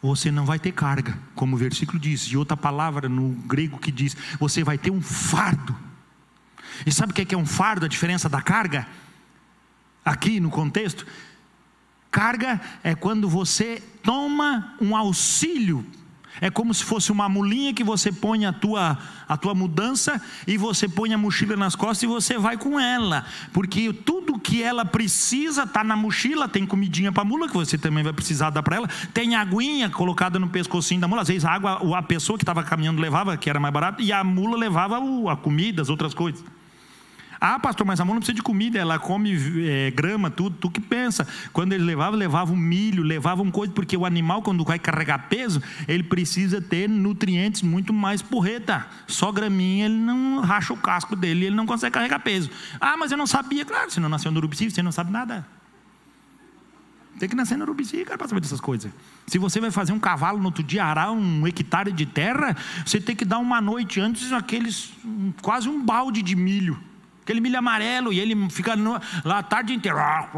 você 0.00 0.30
não 0.30 0.46
vai 0.46 0.58
ter 0.58 0.72
carga, 0.72 1.18
como 1.34 1.56
o 1.56 1.58
versículo 1.58 1.98
diz, 1.98 2.22
e 2.22 2.36
outra 2.36 2.56
palavra 2.56 3.08
no 3.08 3.30
grego 3.30 3.78
que 3.78 3.90
diz: 3.92 4.16
você 4.38 4.62
vai 4.62 4.78
ter 4.78 4.90
um 4.90 5.02
fardo. 5.02 5.76
E 6.86 6.92
sabe 6.92 7.12
o 7.12 7.14
que 7.14 7.22
é, 7.22 7.34
é 7.34 7.38
um 7.38 7.46
fardo, 7.46 7.84
a 7.84 7.88
diferença 7.88 8.28
da 8.28 8.40
carga? 8.40 8.86
Aqui 10.04 10.40
no 10.40 10.48
contexto, 10.48 11.06
carga 12.10 12.60
é 12.82 12.94
quando 12.94 13.28
você 13.28 13.82
toma 14.02 14.74
um 14.80 14.96
auxílio 14.96 15.84
é 16.40 16.50
como 16.50 16.72
se 16.72 16.84
fosse 16.84 17.12
uma 17.12 17.28
mulinha 17.28 17.74
que 17.74 17.84
você 17.84 18.10
põe 18.10 18.46
a 18.46 18.52
tua, 18.52 18.98
a 19.28 19.36
tua 19.36 19.54
mudança 19.54 20.20
e 20.46 20.56
você 20.56 20.88
põe 20.88 21.12
a 21.12 21.18
mochila 21.18 21.56
nas 21.56 21.74
costas 21.74 22.02
e 22.04 22.06
você 22.06 22.38
vai 22.38 22.56
com 22.56 22.80
ela. 22.80 23.24
Porque 23.52 23.92
tudo 23.92 24.38
que 24.38 24.62
ela 24.62 24.84
precisa 24.84 25.64
está 25.64 25.84
na 25.84 25.96
mochila. 25.96 26.48
Tem 26.48 26.66
comidinha 26.66 27.12
para 27.12 27.22
a 27.22 27.24
mula, 27.24 27.48
que 27.48 27.54
você 27.54 27.76
também 27.76 28.02
vai 28.02 28.12
precisar 28.12 28.50
dar 28.50 28.62
para 28.62 28.76
ela. 28.76 28.88
Tem 29.12 29.34
aguinha 29.34 29.90
colocada 29.90 30.38
no 30.38 30.48
pescocinho 30.48 31.00
da 31.00 31.08
mula. 31.08 31.22
Às 31.22 31.28
vezes 31.28 31.44
a 31.44 31.52
água, 31.52 31.98
a 31.98 32.02
pessoa 32.02 32.38
que 32.38 32.42
estava 32.42 32.62
caminhando 32.62 33.00
levava, 33.00 33.36
que 33.36 33.50
era 33.50 33.60
mais 33.60 33.72
barato, 33.72 34.02
e 34.02 34.12
a 34.12 34.24
mula 34.24 34.56
levava 34.56 34.98
a 35.30 35.36
comida, 35.36 35.82
as 35.82 35.90
outras 35.90 36.14
coisas. 36.14 36.42
Ah, 37.40 37.58
pastor, 37.58 37.86
mas 37.86 37.98
a 37.98 38.04
mão 38.04 38.14
não 38.14 38.20
precisa 38.20 38.36
de 38.36 38.42
comida, 38.42 38.78
ela 38.78 38.98
come 38.98 39.34
é, 39.66 39.90
grama, 39.90 40.30
tudo, 40.30 40.56
tu 40.60 40.70
que 40.70 40.80
pensa. 40.80 41.26
Quando 41.54 41.72
eles 41.72 41.86
levavam, 41.86 42.18
levavam 42.18 42.54
milho, 42.54 43.02
levavam 43.02 43.50
coisa, 43.50 43.72
porque 43.72 43.96
o 43.96 44.04
animal, 44.04 44.42
quando 44.42 44.62
vai 44.62 44.78
carregar 44.78 45.26
peso, 45.30 45.62
ele 45.88 46.02
precisa 46.02 46.60
ter 46.60 46.86
nutrientes 46.86 47.62
muito 47.62 47.94
mais 47.94 48.20
porreta. 48.20 48.86
Só 49.06 49.32
graminha, 49.32 49.86
ele 49.86 49.94
não 49.94 50.40
racha 50.40 50.74
o 50.74 50.76
casco 50.76 51.16
dele, 51.16 51.46
ele 51.46 51.56
não 51.56 51.64
consegue 51.64 51.94
carregar 51.94 52.18
peso. 52.18 52.50
Ah, 52.78 52.94
mas 52.98 53.10
eu 53.10 53.16
não 53.16 53.26
sabia, 53.26 53.64
claro, 53.64 53.90
você 53.90 54.00
não 54.00 54.10
nasceu 54.10 54.30
no 54.30 54.36
Urubici, 54.36 54.70
você 54.70 54.82
não 54.82 54.92
sabe 54.92 55.10
nada. 55.10 55.46
Tem 57.18 57.26
que 57.26 57.34
nascer 57.34 57.56
no 57.56 57.64
Urubici, 57.64 58.04
cara, 58.04 58.18
para 58.18 58.28
saber 58.28 58.42
dessas 58.42 58.60
coisas. 58.60 58.92
Se 59.26 59.38
você 59.38 59.60
vai 59.60 59.70
fazer 59.70 59.94
um 59.94 59.98
cavalo 59.98 60.38
no 60.38 60.44
outro 60.44 60.62
dia, 60.62 60.84
arar 60.84 61.10
um 61.10 61.46
hectare 61.46 61.90
de 61.90 62.04
terra, 62.04 62.54
você 62.84 63.00
tem 63.00 63.16
que 63.16 63.24
dar 63.24 63.38
uma 63.38 63.62
noite 63.62 63.98
antes 63.98 64.30
aqueles, 64.30 64.92
quase 65.40 65.70
um 65.70 65.82
balde 65.82 66.20
de 66.20 66.36
milho 66.36 66.89
aquele 67.22 67.40
milho 67.40 67.58
amarelo, 67.58 68.12
e 68.12 68.18
ele 68.18 68.48
fica 68.50 68.74
lá 69.24 69.38
a 69.38 69.42
tarde 69.42 69.72
inteira, 69.72 70.28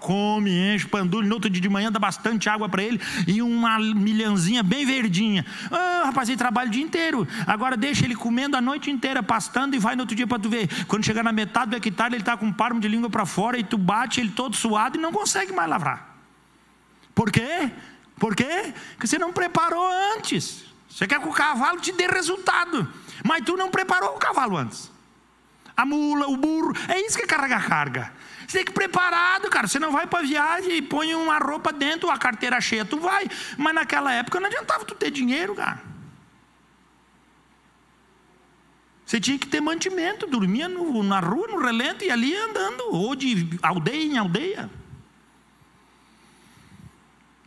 come, 0.00 0.74
enche 0.74 0.86
pandulho, 0.86 1.26
no 1.26 1.34
outro 1.34 1.50
dia 1.50 1.60
de 1.60 1.68
manhã 1.68 1.90
dá 1.90 1.98
bastante 1.98 2.48
água 2.48 2.68
para 2.68 2.82
ele, 2.82 3.00
e 3.26 3.42
uma 3.42 3.78
milhãzinha 3.78 4.62
bem 4.62 4.86
verdinha. 4.86 5.44
Ah, 5.70 6.02
rapaz, 6.06 6.28
ele 6.28 6.38
trabalha 6.38 6.68
o 6.68 6.70
dia 6.70 6.82
inteiro, 6.82 7.26
agora 7.46 7.76
deixa 7.76 8.04
ele 8.04 8.14
comendo 8.14 8.56
a 8.56 8.60
noite 8.60 8.90
inteira, 8.90 9.22
pastando, 9.22 9.74
e 9.74 9.78
vai 9.78 9.96
no 9.96 10.02
outro 10.02 10.14
dia 10.14 10.26
para 10.26 10.38
tu 10.38 10.48
ver. 10.48 10.68
Quando 10.86 11.04
chegar 11.04 11.22
na 11.22 11.32
metade 11.32 11.70
do 11.70 11.76
hectare, 11.76 12.14
ele 12.14 12.22
está 12.22 12.36
com 12.36 12.46
um 12.46 12.52
palmo 12.52 12.80
de 12.80 12.88
língua 12.88 13.10
para 13.10 13.26
fora, 13.26 13.58
e 13.58 13.64
tu 13.64 13.78
bate 13.78 14.20
ele 14.20 14.30
todo 14.30 14.54
suado 14.54 14.96
e 14.96 15.00
não 15.00 15.12
consegue 15.12 15.52
mais 15.52 15.68
lavrar. 15.68 16.16
Por 17.14 17.32
quê? 17.32 17.70
Por 18.18 18.36
quê? 18.36 18.72
Porque 18.92 19.06
você 19.06 19.18
não 19.18 19.32
preparou 19.32 19.84
antes. 20.16 20.64
Você 20.88 21.06
quer 21.06 21.20
que 21.20 21.28
o 21.28 21.32
cavalo 21.32 21.80
te 21.80 21.92
dê 21.92 22.06
resultado, 22.06 22.88
mas 23.24 23.44
tu 23.44 23.56
não 23.56 23.70
preparou 23.70 24.16
o 24.16 24.18
cavalo 24.18 24.56
antes 24.56 24.97
a 25.78 25.86
mula, 25.86 26.26
o 26.26 26.36
burro. 26.36 26.72
É 26.88 27.00
isso 27.06 27.16
que 27.16 27.22
é 27.22 27.26
carregar 27.26 27.68
carga. 27.68 28.12
Você 28.40 28.58
tem 28.58 28.64
que 28.64 28.72
ir 28.72 28.74
preparado, 28.74 29.48
cara. 29.48 29.68
Você 29.68 29.78
não 29.78 29.92
vai 29.92 30.08
para 30.08 30.26
viagem 30.26 30.76
e 30.76 30.82
põe 30.82 31.14
uma 31.14 31.38
roupa 31.38 31.72
dentro, 31.72 32.10
a 32.10 32.18
carteira 32.18 32.60
cheia, 32.60 32.84
tu 32.84 32.98
vai. 32.98 33.28
Mas 33.56 33.74
naquela 33.74 34.12
época 34.12 34.40
não 34.40 34.48
adiantava 34.48 34.84
tu 34.84 34.96
ter 34.96 35.12
dinheiro, 35.12 35.54
cara. 35.54 35.80
Você 39.06 39.20
tinha 39.20 39.38
que 39.38 39.46
ter 39.46 39.60
mantimento, 39.60 40.26
dormia 40.26 40.68
no, 40.68 41.00
na 41.04 41.20
rua, 41.20 41.46
no 41.46 41.60
relento 41.60 42.04
e 42.04 42.10
ali 42.10 42.34
andando, 42.36 42.92
ou 42.92 43.14
de 43.14 43.48
aldeia 43.62 44.04
em 44.04 44.18
aldeia. 44.18 44.68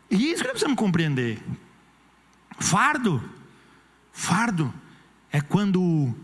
E 0.10 0.32
isso 0.32 0.38
que 0.38 0.48
nós 0.48 0.52
precisamos 0.52 0.78
compreender. 0.78 1.38
Fardo, 2.58 3.22
fardo 4.14 4.74
é 5.32 5.42
quando 5.42 6.16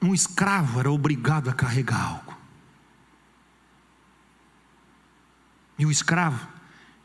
um 0.00 0.14
escravo 0.14 0.80
era 0.80 0.90
obrigado 0.90 1.50
a 1.50 1.52
carregar 1.52 2.02
algo. 2.02 2.38
E 5.78 5.86
o 5.86 5.90
escravo, 5.90 6.46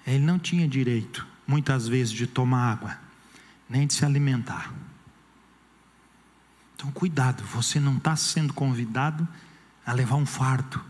ele 0.05 0.23
não 0.23 0.37
tinha 0.37 0.67
direito, 0.67 1.25
muitas 1.47 1.87
vezes, 1.87 2.11
de 2.11 2.27
tomar 2.27 2.71
água, 2.71 2.97
nem 3.69 3.87
de 3.87 3.93
se 3.93 4.05
alimentar. 4.05 4.73
Então, 6.75 6.91
cuidado, 6.91 7.43
você 7.43 7.79
não 7.79 7.97
está 7.97 8.15
sendo 8.15 8.53
convidado 8.53 9.27
a 9.85 9.93
levar 9.93 10.15
um 10.15 10.25
fardo, 10.25 10.83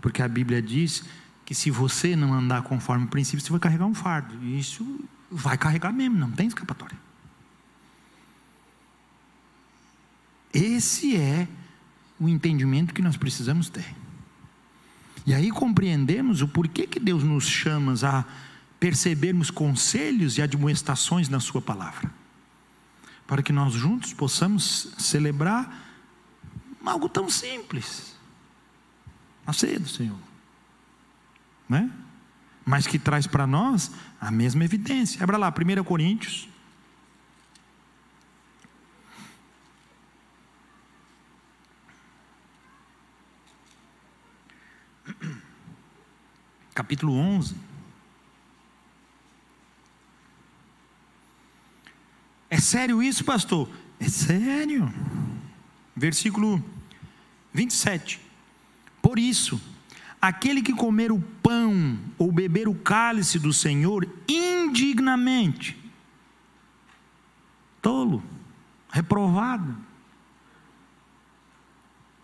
porque 0.00 0.22
a 0.22 0.28
Bíblia 0.28 0.62
diz 0.62 1.04
que 1.44 1.54
se 1.54 1.70
você 1.70 2.16
não 2.16 2.32
andar 2.32 2.62
conforme 2.62 3.04
o 3.04 3.08
princípio, 3.08 3.44
você 3.44 3.50
vai 3.50 3.60
carregar 3.60 3.86
um 3.86 3.94
fardo, 3.94 4.34
e 4.42 4.58
isso 4.58 5.04
vai 5.30 5.58
carregar 5.58 5.92
mesmo, 5.92 6.18
não 6.18 6.30
tem 6.30 6.48
escapatória. 6.48 6.98
Esse 10.56 11.16
é 11.16 11.46
o 12.18 12.28
entendimento 12.28 12.94
que 12.94 13.02
nós 13.02 13.16
precisamos 13.16 13.68
ter. 13.68 13.94
E 15.26 15.34
aí 15.34 15.50
compreendemos 15.50 16.40
o 16.40 16.48
porquê 16.48 16.86
que 16.86 16.98
Deus 16.98 17.22
nos 17.22 17.46
chama 17.46 17.94
a 18.02 18.24
percebermos 18.80 19.50
conselhos 19.50 20.38
e 20.38 20.42
admoestações 20.42 21.28
na 21.28 21.40
Sua 21.40 21.60
palavra, 21.60 22.10
para 23.26 23.42
que 23.42 23.52
nós 23.52 23.74
juntos 23.74 24.14
possamos 24.14 24.94
celebrar 24.96 25.84
algo 26.84 27.08
tão 27.08 27.28
simples, 27.28 28.16
a 29.46 29.52
ceia 29.52 29.78
do 29.78 29.88
Senhor, 29.88 30.18
né? 31.68 31.90
mas 32.64 32.86
que 32.86 32.98
traz 32.98 33.26
para 33.26 33.46
nós 33.46 33.90
a 34.20 34.30
mesma 34.30 34.64
evidência. 34.64 35.22
Abra 35.22 35.36
lá, 35.36 35.52
1 35.52 35.84
Coríntios 35.84 36.48
capítulo 46.76 47.14
11. 47.14 47.56
É 52.50 52.58
sério 52.60 53.02
isso, 53.02 53.24
pastor? 53.24 53.66
É 53.98 54.06
sério. 54.10 54.92
Versículo 55.96 56.62
27. 57.54 58.20
Por 59.00 59.18
isso, 59.18 59.58
aquele 60.20 60.60
que 60.60 60.74
comer 60.74 61.10
o 61.10 61.18
pão 61.42 61.98
ou 62.18 62.30
beber 62.30 62.68
o 62.68 62.74
cálice 62.74 63.38
do 63.38 63.54
Senhor 63.54 64.06
indignamente, 64.28 65.82
tolo, 67.80 68.22
reprovado, 68.90 69.74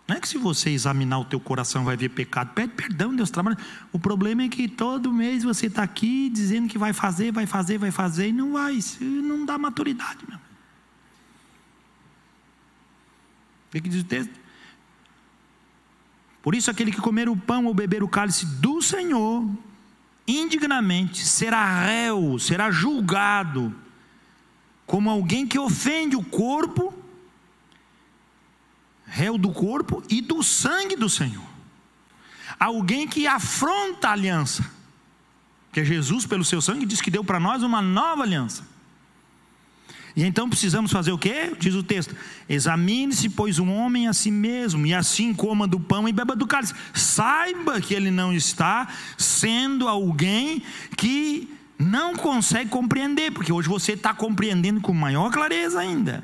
não 0.07 0.17
é 0.17 0.19
que 0.19 0.27
se 0.27 0.37
você 0.37 0.69
examinar 0.69 1.19
o 1.19 1.25
teu 1.25 1.39
coração 1.39 1.85
vai 1.85 1.95
ver 1.95 2.09
pecado. 2.09 2.51
Pede 2.53 2.73
perdão, 2.73 3.15
Deus 3.15 3.31
trabalha. 3.31 3.57
O 3.91 3.97
problema 3.97 4.43
é 4.43 4.49
que 4.49 4.67
todo 4.67 5.13
mês 5.13 5.43
você 5.43 5.67
está 5.67 5.81
aqui 5.81 6.29
dizendo 6.29 6.67
que 6.67 6.77
vai 6.77 6.91
fazer, 6.91 7.31
vai 7.31 7.45
fazer, 7.45 7.77
vai 7.77 7.91
fazer 7.91 8.27
e 8.27 8.33
não 8.33 8.53
vai. 8.53 8.73
Isso 8.73 9.01
não 9.03 9.45
dá 9.45 9.57
maturidade, 9.57 10.19
meu. 10.27 10.37
O 13.69 13.81
que 13.81 13.89
diz 13.89 14.01
o 14.01 14.05
texto? 14.05 14.43
Por 16.41 16.53
isso, 16.53 16.69
aquele 16.69 16.91
que 16.91 16.99
comer 16.99 17.29
o 17.29 17.37
pão 17.37 17.65
ou 17.65 17.73
beber 17.73 18.03
o 18.03 18.07
cálice 18.07 18.45
do 18.45 18.81
Senhor, 18.81 19.49
indignamente, 20.27 21.25
será 21.25 21.85
réu, 21.85 22.37
será 22.37 22.69
julgado, 22.69 23.73
como 24.85 25.09
alguém 25.09 25.47
que 25.47 25.57
ofende 25.57 26.17
o 26.17 26.23
corpo 26.23 26.93
réu 29.13 29.37
do 29.37 29.51
corpo 29.51 30.01
e 30.09 30.21
do 30.21 30.41
sangue 30.41 30.95
do 30.95 31.07
Senhor. 31.07 31.45
Alguém 32.59 33.07
que 33.07 33.27
afronta 33.27 34.09
a 34.09 34.11
aliança. 34.11 34.65
Que 35.71 35.85
Jesus, 35.85 36.25
pelo 36.25 36.43
seu 36.43 36.59
sangue, 36.59 36.83
diz 36.83 36.99
que 36.99 37.11
deu 37.11 37.23
para 37.23 37.39
nós 37.39 37.61
uma 37.61 37.79
nova 37.79 38.23
aliança. 38.23 38.67
E 40.15 40.23
então 40.23 40.49
precisamos 40.49 40.91
fazer 40.91 41.11
o 41.11 41.17
quê? 41.17 41.55
Diz 41.59 41.75
o 41.75 41.83
texto: 41.83 42.15
examine-se, 42.49 43.29
pois, 43.29 43.59
um 43.59 43.71
homem 43.71 44.07
a 44.07 44.13
si 44.13 44.31
mesmo, 44.31 44.85
e 44.85 44.93
assim 44.95 45.31
coma 45.31 45.67
do 45.67 45.79
pão 45.79 46.07
e 46.07 46.11
beba 46.11 46.35
do 46.35 46.47
cálice. 46.47 46.73
Saiba 46.93 47.79
que 47.79 47.93
ele 47.93 48.09
não 48.09 48.33
está 48.33 48.87
sendo 49.15 49.87
alguém 49.87 50.63
que 50.97 51.51
não 51.77 52.15
consegue 52.15 52.69
compreender, 52.69 53.31
porque 53.31 53.53
hoje 53.53 53.69
você 53.69 53.93
está 53.93 54.11
compreendendo 54.13 54.81
com 54.81 54.93
maior 54.93 55.31
clareza 55.31 55.79
ainda. 55.79 56.23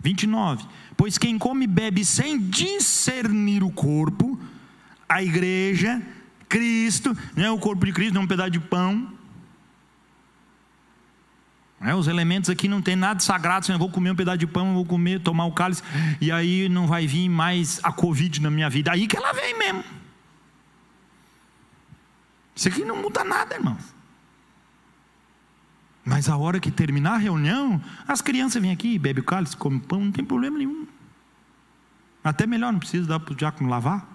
29. 0.00 0.64
Pois 0.96 1.18
quem 1.18 1.38
come 1.38 1.64
e 1.64 1.68
bebe 1.68 2.04
sem 2.04 2.38
discernir 2.38 3.62
o 3.62 3.70
corpo, 3.70 4.40
a 5.08 5.22
igreja, 5.22 6.02
Cristo, 6.48 7.16
não 7.36 7.44
é 7.44 7.50
o 7.50 7.58
corpo 7.58 7.84
de 7.84 7.92
Cristo, 7.92 8.14
não 8.14 8.22
é 8.22 8.24
um 8.24 8.28
pedaço 8.28 8.50
de 8.50 8.60
pão. 8.60 9.12
É, 11.80 11.94
os 11.94 12.06
elementos 12.06 12.48
aqui 12.48 12.66
não 12.66 12.80
tem 12.80 12.96
nada 12.96 13.20
sagrado, 13.20 13.70
eu 13.70 13.78
vou 13.78 13.90
comer 13.90 14.10
um 14.10 14.16
pedaço 14.16 14.38
de 14.38 14.46
pão, 14.46 14.68
eu 14.68 14.74
vou 14.74 14.86
comer, 14.86 15.20
tomar 15.20 15.44
o 15.44 15.52
cálice, 15.52 15.82
e 16.20 16.32
aí 16.32 16.68
não 16.68 16.86
vai 16.86 17.06
vir 17.06 17.28
mais 17.28 17.78
a 17.82 17.92
Covid 17.92 18.40
na 18.40 18.50
minha 18.50 18.70
vida. 18.70 18.90
Aí 18.90 19.06
que 19.06 19.16
ela 19.16 19.32
vem 19.32 19.58
mesmo. 19.58 19.84
Isso 22.56 22.68
aqui 22.68 22.84
não 22.84 23.02
muda 23.02 23.24
nada, 23.24 23.54
irmão. 23.54 23.76
Mas 26.04 26.28
a 26.28 26.36
hora 26.36 26.60
que 26.60 26.70
terminar 26.70 27.14
a 27.14 27.18
reunião, 27.18 27.80
as 28.06 28.20
crianças 28.20 28.60
vêm 28.60 28.70
aqui, 28.70 28.98
bebem 28.98 29.22
o 29.22 29.24
cálice, 29.24 29.56
comem 29.56 29.78
pão, 29.78 30.04
não 30.04 30.12
tem 30.12 30.24
problema 30.24 30.58
nenhum. 30.58 30.86
Até 32.22 32.46
melhor, 32.46 32.72
não 32.72 32.78
precisa 32.78 33.06
dar 33.06 33.20
para 33.20 33.32
o 33.32 33.36
diácono 33.36 33.70
lavar. 33.70 34.06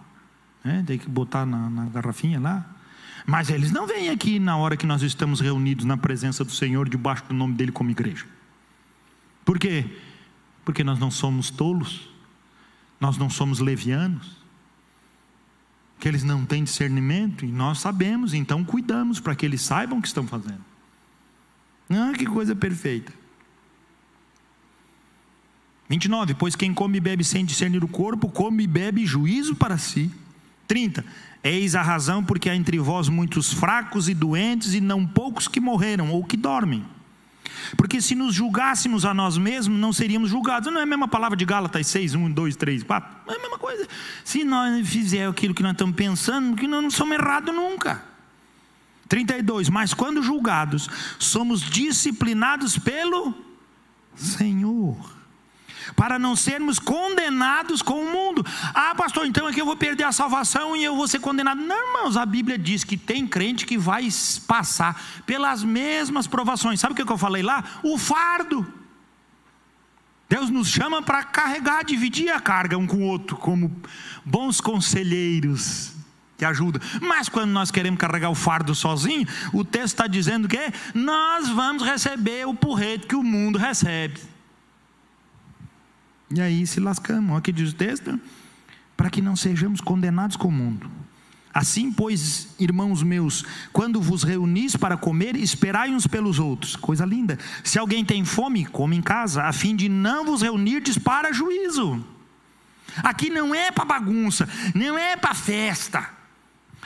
Né? 0.64 0.84
Tem 0.86 1.00
que 1.00 1.10
botar 1.10 1.46
na, 1.46 1.70
na 1.70 1.86
garrafinha 1.86 2.40
lá. 2.40 2.66
Mas 3.26 3.50
eles 3.50 3.72
não 3.72 3.88
vêm 3.88 4.10
aqui 4.10 4.40
na 4.40 4.56
hora 4.58 4.78
que 4.78 4.86
nós 4.86 5.02
estamos 5.02 5.40
reunidos 5.40 5.86
na 5.86 5.98
presença 5.98 6.44
do 6.44 6.52
Senhor, 6.52 6.88
debaixo 6.88 7.26
do 7.26 7.34
nome 7.34 7.56
dele 7.56 7.72
como 7.72 7.90
igreja. 7.90 8.26
Por 9.44 9.58
quê? 9.58 9.86
Porque 10.64 10.84
nós 10.84 11.00
não 11.00 11.10
somos 11.10 11.50
tolos, 11.50 12.10
nós 13.00 13.18
não 13.18 13.30
somos 13.30 13.60
levianos, 13.60 14.38
que 16.00 16.08
eles 16.08 16.24
não 16.24 16.46
têm 16.46 16.64
discernimento 16.64 17.46
e 17.46 17.52
nós 17.52 17.80
sabemos, 17.80 18.34
então 18.34 18.64
cuidamos 18.64 19.20
para 19.20 19.36
que 19.36 19.46
eles 19.46 19.62
saibam 19.62 20.00
o 20.00 20.02
que 20.02 20.08
estão 20.08 20.26
fazendo. 20.26 20.64
Ah, 21.90 22.14
que 22.18 22.26
coisa 22.26 22.56
perfeita. 22.56 23.12
29. 25.90 26.36
Pois 26.36 26.56
quem 26.56 26.74
come 26.74 26.98
e 26.98 27.02
bebe 27.02 27.24
sem 27.24 27.44
discernir 27.44 27.84
o 27.84 27.88
corpo, 27.88 28.30
come 28.30 28.64
e 28.64 28.68
bebe 28.68 29.06
juízo 29.06 29.56
para 29.56 29.78
si. 29.78 30.12
30. 30.68 31.04
Eis 31.44 31.74
a 31.74 31.82
razão 31.82 32.24
porque 32.24 32.50
há 32.50 32.56
entre 32.56 32.78
vós 32.78 33.10
muitos 33.10 33.52
fracos 33.52 34.08
e 34.08 34.14
doentes, 34.14 34.76
e 34.76 34.82
não 34.82 35.06
poucos 35.06 35.48
que 35.48 35.60
morreram 35.60 36.12
ou 36.12 36.24
que 36.24 36.38
dormem. 36.38 36.86
Porque 37.76 38.02
se 38.02 38.14
nos 38.14 38.36
julgássemos 38.36 39.04
a 39.04 39.14
nós 39.14 39.38
mesmos, 39.38 39.80
não 39.80 39.92
seríamos 39.92 40.30
julgados. 40.30 40.72
Não 40.72 40.80
é 40.80 40.84
a 40.84 40.86
mesma 40.86 41.08
palavra 41.08 41.36
de 41.36 41.46
Gálatas 41.46 41.88
6, 41.88 42.14
1, 42.14 42.32
2, 42.32 42.56
3, 42.56 42.84
4? 42.84 43.18
É 43.28 43.36
a 43.36 43.40
mesma 43.40 43.58
coisa. 43.58 43.88
Se 44.24 44.44
nós 44.44 44.88
fizermos 44.88 45.32
aquilo 45.32 45.54
que 45.56 45.64
nós 45.64 45.72
estamos 45.72 45.96
pensando, 45.96 46.56
que 46.56 46.68
nós 46.68 46.84
não 46.84 46.92
somos 46.92 47.18
errados 47.18 47.54
nunca. 47.54 48.04
32. 49.10 49.68
Mas 49.68 49.94
quando 49.94 50.22
julgados, 50.22 50.88
somos 51.18 51.62
disciplinados 51.62 52.78
pelo 52.78 53.34
Senhor. 54.16 55.18
para 55.96 56.20
não 56.20 56.36
sermos 56.36 56.78
condenados 56.78 57.82
com 57.82 58.06
o 58.06 58.12
mundo. 58.12 58.46
Ah, 58.76 58.94
pastor, 58.96 59.26
então 59.26 59.50
é 59.50 59.52
que 59.52 59.60
eu 59.60 59.66
vou 59.66 59.76
perder 59.76 60.04
a 60.04 60.12
salvação 60.12 60.76
e 60.76 60.84
eu 60.84 60.96
vou 60.96 61.08
ser 61.08 61.20
condenado. 61.20 61.60
Não, 61.60 61.88
irmãos, 61.88 62.16
a 62.16 62.26
Bíblia 62.28 62.60
diz 62.60 62.84
que 62.84 62.96
tem 62.96 63.26
crente 63.26 63.66
que 63.66 63.78
vai 63.78 64.08
passar 64.46 65.02
pelas 65.26 65.64
mesmas 65.64 66.28
provações. 66.28 66.80
Sabe 66.80 66.94
o 66.94 66.96
que 66.96 67.12
eu 67.12 67.18
falei 67.18 67.42
lá? 67.42 67.64
O 67.84 67.98
fardo. 67.98 68.72
Deus 70.30 70.52
nos 70.52 70.68
chama 70.68 71.02
para 71.02 71.24
carregar, 71.24 71.84
dividir 71.84 72.30
a 72.30 72.40
carga 72.40 72.78
um 72.78 72.86
com 72.86 72.98
o 72.98 73.08
outro, 73.08 73.36
como 73.36 73.76
bons 74.24 74.62
conselheiros 74.62 75.99
que 76.40 76.46
ajudam. 76.46 76.82
Mas 77.02 77.28
quando 77.28 77.52
nós 77.52 77.70
queremos 77.70 78.00
carregar 78.00 78.30
o 78.30 78.36
fardo 78.36 78.74
sozinho, 78.74 79.28
o 79.54 79.64
texto 79.66 79.94
está 79.94 80.08
dizendo 80.08 80.48
que 80.48 80.72
nós 80.96 81.50
vamos 81.50 81.84
receber 81.84 82.48
o 82.48 82.56
porrete 82.56 83.06
que 83.06 83.16
o 83.16 83.22
mundo 83.22 83.60
recebe. 83.60 84.20
E 86.32 86.40
aí 86.40 86.66
se 86.66 86.80
lascamos. 86.80 87.32
Olha 87.32 87.40
o 87.40 87.42
que 87.42 87.52
diz 87.52 87.72
o 87.72 87.76
texto: 87.76 88.20
para 88.96 89.10
que 89.10 89.22
não 89.22 89.36
sejamos 89.36 89.82
condenados 89.82 90.38
com 90.38 90.48
o 90.48 90.52
mundo. 90.52 90.90
Assim, 91.52 91.92
pois, 91.92 92.48
irmãos 92.60 93.02
meus, 93.02 93.44
quando 93.74 94.00
vos 94.00 94.24
reunis 94.24 94.76
para 94.76 94.96
comer, 94.96 95.36
esperai 95.36 95.90
uns 95.90 96.08
pelos 96.08 96.40
outros. 96.40 96.76
Coisa 96.76 97.06
linda. 97.06 97.38
Se 97.64 97.78
alguém 97.78 98.06
tem 98.06 98.24
fome, 98.24 98.66
come 98.66 98.96
em 98.96 99.02
casa, 99.02 99.44
a 99.44 99.52
fim 99.52 99.76
de 99.76 99.90
não 99.90 100.24
vos 100.24 100.42
reunirdes 100.42 100.98
para 100.98 101.34
juízo. 101.34 102.06
Aqui 102.98 103.30
não 103.30 103.54
é 103.54 103.72
para 103.72 103.84
bagunça, 103.84 104.48
não 104.76 104.98
é 104.98 105.18
para 105.18 105.34
festa. 105.34 106.19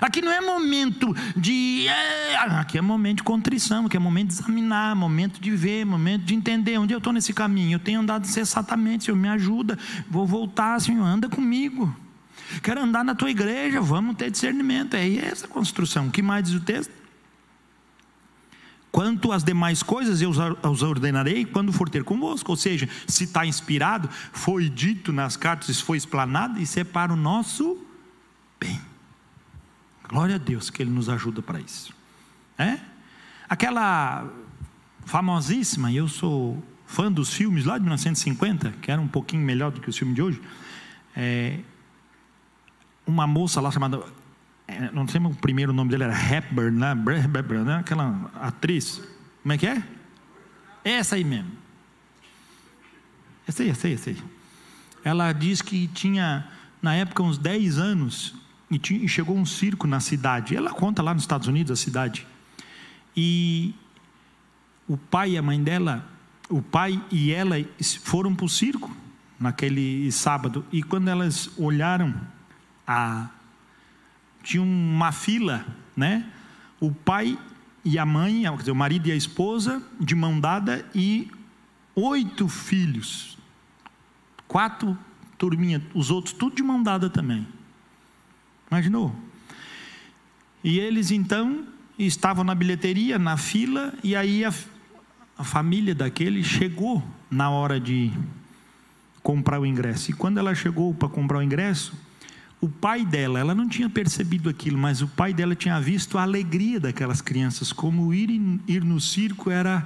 Aqui 0.04 0.22
não 0.22 0.34
é 0.34 0.41
momento 0.41 1.16
de. 1.34 1.88
É, 1.88 2.36
aqui 2.36 2.78
é 2.78 2.82
momento 2.82 3.18
de 3.18 3.24
contrição, 3.24 3.86
aqui 3.86 3.95
é 3.95 3.99
momento 4.01 4.28
de 4.28 4.34
examinar, 4.34 4.93
momento 4.97 5.39
de 5.39 5.49
ver, 5.51 5.86
momento 5.86 6.24
de 6.24 6.36
entender 6.36 6.78
onde 6.78 6.93
eu 6.93 6.97
estou 6.97 7.14
nesse 7.14 7.32
caminho. 7.32 7.76
Eu 7.76 7.80
tenho 7.80 8.01
andado 8.01 8.26
incessantemente, 8.26 9.06
Senhor, 9.06 9.16
me 9.16 9.30
ajuda. 9.30 9.80
Vou 10.10 10.28
voltar, 10.28 10.78
Senhor, 10.82 11.06
anda 11.06 11.30
comigo. 11.30 11.95
Quero 12.62 12.82
andar 12.82 13.06
na 13.06 13.16
tua 13.16 13.32
igreja, 13.32 13.80
vamos 13.80 14.18
ter 14.18 14.30
discernimento. 14.30 14.93
É 14.95 15.08
essa 15.20 15.47
construção. 15.47 16.08
O 16.08 16.12
que 16.12 16.22
mais 16.22 16.43
diz 16.43 16.56
o 16.56 16.60
texto? 16.60 16.91
Quanto 18.91 19.32
às 19.32 19.41
demais 19.41 19.82
coisas 19.82 20.22
eu 20.22 20.32
os 20.32 20.84
ordenarei 20.84 21.45
quando 21.45 21.72
for 21.72 21.88
ter 21.88 22.04
convosco. 22.04 22.51
Ou 22.51 22.58
seja, 22.58 22.89
se 23.08 23.24
está 23.24 23.45
inspirado, 23.45 24.10
foi 24.34 24.68
dito 24.68 25.14
nas 25.14 25.38
cartas, 25.38 25.80
foi 25.80 25.95
explanado, 25.95 26.60
isso 26.60 26.78
é 26.78 26.84
para 26.84 27.14
o 27.14 27.16
nosso 27.16 27.78
bem. 28.60 28.82
Glória 30.08 30.36
a 30.36 30.38
Deus 30.38 30.70
que 30.70 30.82
Ele 30.82 30.91
nos 30.91 31.10
ajuda 31.10 31.41
para 31.41 31.60
isso. 31.60 31.93
É? 32.58 32.80
Aquela 33.49 34.28
famosíssima, 35.06 35.91
eu 35.91 36.08
sou 36.08 36.64
fã 36.86 37.12
dos 37.12 37.34
filmes 37.34 37.66
lá 37.66 37.78
de 37.78 37.84
1950, 37.84 38.72
que 38.82 38.91
era 38.91 39.01
um 39.01 39.08
pouquinho 39.08 39.43
melhor 39.43 39.72
do 39.72 39.82
que 39.82 39.89
o 39.89 39.93
filme 39.93 40.14
de 40.14 40.22
hoje. 40.22 40.41
É, 41.16 41.60
uma 43.06 43.28
moça 43.28 43.60
lá 43.60 43.72
chamada, 43.72 44.01
é, 44.68 44.91
não 44.91 45.08
sei 45.08 45.20
o 45.22 45.34
primeiro 45.36 45.74
nome 45.74 45.89
dele 45.89 46.04
era 46.04 46.14
Hepburn, 46.14 46.78
né? 46.78 46.91
Hepburn, 46.91 47.64
né? 47.64 47.76
aquela 47.78 48.32
atriz. 48.36 49.01
Como 49.41 49.54
é 49.54 49.58
que 49.58 49.68
é? 49.68 49.84
Essa 50.84 51.16
aí 51.16 51.24
mesmo. 51.24 51.51
Essa 53.47 53.64
aí, 53.64 53.70
essa 53.70 53.88
aí, 53.88 53.93
essa 53.93 54.10
aí. 54.10 54.18
Ela 55.04 55.34
diz 55.34 55.62
que 55.62 55.88
tinha, 55.88 56.47
na 56.82 56.95
época, 56.95 57.22
uns 57.24 57.38
10 57.38 57.78
anos, 57.78 58.36
e, 58.76 59.07
chegou 59.07 59.38
um 59.38 59.45
circo 59.45 59.88
na 59.88 59.99
cidade. 59.99 60.55
Ela 60.55 60.71
conta 60.71 61.01
lá 61.01 61.13
nos 61.13 61.24
Estados 61.24 61.47
Unidos 61.47 61.71
a 61.71 61.76
cidade. 61.76 62.28
E 63.15 63.74
o 64.88 64.97
pai 64.97 65.32
e 65.32 65.38
a 65.38 65.41
mãe 65.41 65.61
dela, 65.61 66.07
o 66.49 66.61
pai 66.61 67.01
e 67.11 67.32
ela 67.32 67.55
foram 68.03 68.36
para 68.36 68.45
o 68.45 68.49
circo 68.49 68.95
naquele 69.39 70.11
sábado. 70.11 70.65
E 70.71 70.82
quando 70.82 71.07
elas 71.07 71.49
olharam 71.57 72.15
a 72.88 73.30
tinha 74.43 74.61
uma 74.61 75.11
fila, 75.11 75.65
né? 75.95 76.30
O 76.80 76.91
pai 76.91 77.39
e 77.84 77.97
a 77.97 78.05
mãe, 78.05 78.43
quer 78.43 78.57
dizer, 78.57 78.71
o 78.71 78.76
marido 78.76 79.07
e 79.07 79.11
a 79.11 79.15
esposa, 79.15 79.82
de 79.99 80.13
mão 80.13 80.39
dada, 80.39 80.86
e 80.93 81.32
oito 81.95 82.47
filhos. 82.49 83.38
Quatro 84.47 84.97
turminhas, 85.38 85.82
os 85.93 86.11
outros 86.11 86.34
tudo 86.34 86.55
de 86.55 86.63
mão 86.63 86.84
dada 86.84 87.09
também. 87.09 87.47
Imaginou? 88.74 89.15
E 90.63 90.80
eles 90.80 91.11
então 91.11 91.63
estavam 91.97 92.43
na 92.43 92.55
bilheteria, 92.55 93.19
na 93.19 93.38
fila, 93.38 93.93
e 94.03 94.15
aí 94.15 94.43
a, 94.43 94.51
a 95.38 95.43
família 95.43 95.93
daquele 95.93 96.43
chegou 96.43 97.03
na 97.30 97.51
hora 97.51 97.80
de 97.80 98.11
comprar 99.21 99.59
o 99.59 99.65
ingresso. 99.65 100.09
E 100.09 100.13
quando 100.15 100.39
ela 100.39 100.55
chegou 100.55 100.91
para 100.91 101.07
comprar 101.07 101.38
o 101.38 101.43
ingresso, 101.43 101.93
o 102.59 102.67
pai 102.67 103.05
dela, 103.05 103.39
ela 103.39 103.53
não 103.53 103.69
tinha 103.69 103.88
percebido 103.88 104.49
aquilo, 104.49 104.80
mas 104.80 105.03
o 105.03 105.07
pai 105.07 105.36
dela 105.36 105.53
tinha 105.53 105.80
visto 105.80 106.17
a 106.17 106.24
alegria 106.24 106.80
daquelas 106.80 107.21
crianças, 107.21 107.71
como 107.71 108.11
ir, 108.11 108.32
ir 108.67 108.84
no 108.84 108.99
circo 108.99 109.51
era 109.51 109.86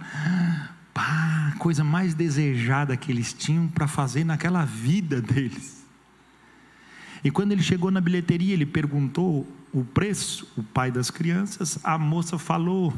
a 0.95 1.53
coisa 1.59 1.83
mais 1.83 2.13
desejada 2.13 2.95
que 2.95 3.11
eles 3.11 3.33
tinham 3.33 3.67
para 3.67 3.85
fazer 3.85 4.23
naquela 4.23 4.63
vida 4.63 5.21
deles. 5.21 5.76
E 7.28 7.30
quando 7.30 7.51
ele 7.51 7.61
chegou 7.61 7.91
na 7.91 7.99
bilheteria, 7.99 8.53
ele 8.53 8.65
perguntou 8.65 9.45
o 9.73 9.84
preço, 9.84 10.47
o 10.55 10.63
pai 10.63 10.89
das 10.89 11.11
crianças, 11.11 11.78
a 11.84 11.97
moça 11.97 12.39
falou, 12.39 12.93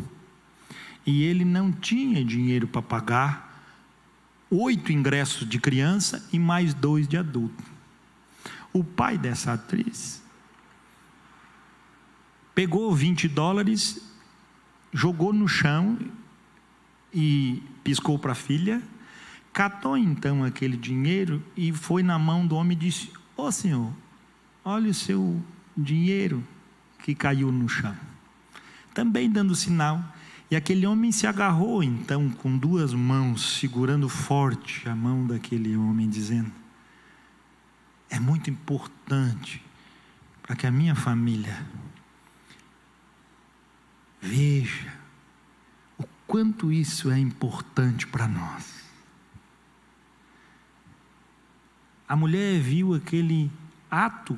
e 1.04 1.24
ele 1.24 1.44
não 1.44 1.72
tinha 1.72 2.24
dinheiro 2.24 2.68
para 2.68 2.80
pagar 2.80 3.66
oito 4.52 4.92
ingressos 4.92 5.50
de 5.50 5.58
criança 5.60 6.30
e 6.32 6.38
mais 6.38 6.76
dois 6.76 7.08
de 7.08 7.18
adulto. 7.18 7.64
O 8.72 8.84
pai 8.84 9.18
dessa 9.18 9.54
atriz 9.54 10.22
pegou 12.54 12.94
20 12.94 13.28
dólares, 13.28 14.00
jogou 14.94 15.34
no 15.34 15.48
chão 15.48 15.98
e 17.12 17.64
piscou 17.84 18.20
para 18.20 18.34
a 18.34 18.36
filha, 18.36 18.80
catou 19.52 19.98
então 19.98 20.44
aquele 20.44 20.78
dinheiro 20.78 21.44
e 21.58 21.74
foi 21.74 22.04
na 22.04 22.20
mão 22.20 22.46
do 22.46 22.56
homem 22.56 22.78
e 22.78 22.80
disse: 22.80 23.12
Ô 23.36 23.46
oh, 23.46 23.52
senhor, 23.52 23.92
olha 24.70 24.92
o 24.92 24.94
seu 24.94 25.44
dinheiro 25.76 26.46
que 27.00 27.16
caiu 27.16 27.52
no 27.52 27.68
chão. 27.68 27.96
Também 28.94 29.30
dando 29.30 29.56
sinal. 29.56 30.04
E 30.52 30.56
aquele 30.56 30.86
homem 30.86 31.12
se 31.12 31.28
agarrou 31.28 31.84
então 31.84 32.30
com 32.30 32.58
duas 32.58 32.94
mãos, 32.94 33.60
segurando 33.60 34.08
forte 34.08 34.88
a 34.88 34.96
mão 34.96 35.26
daquele 35.26 35.76
homem, 35.76 36.10
dizendo: 36.10 36.52
é 38.10 38.20
muito 38.20 38.50
importante 38.50 39.64
para 40.42 40.56
que 40.56 40.66
a 40.66 40.72
minha 40.72 40.96
família 40.96 41.64
veja 44.20 44.92
o 45.98 46.04
quanto 46.26 46.72
isso 46.72 47.12
é 47.12 47.20
importante 47.20 48.08
para 48.08 48.28
nós. 48.28 48.84
A 52.08 52.16
mulher 52.16 52.60
viu 52.60 52.96
aquele 52.96 53.52
ato 53.90 54.38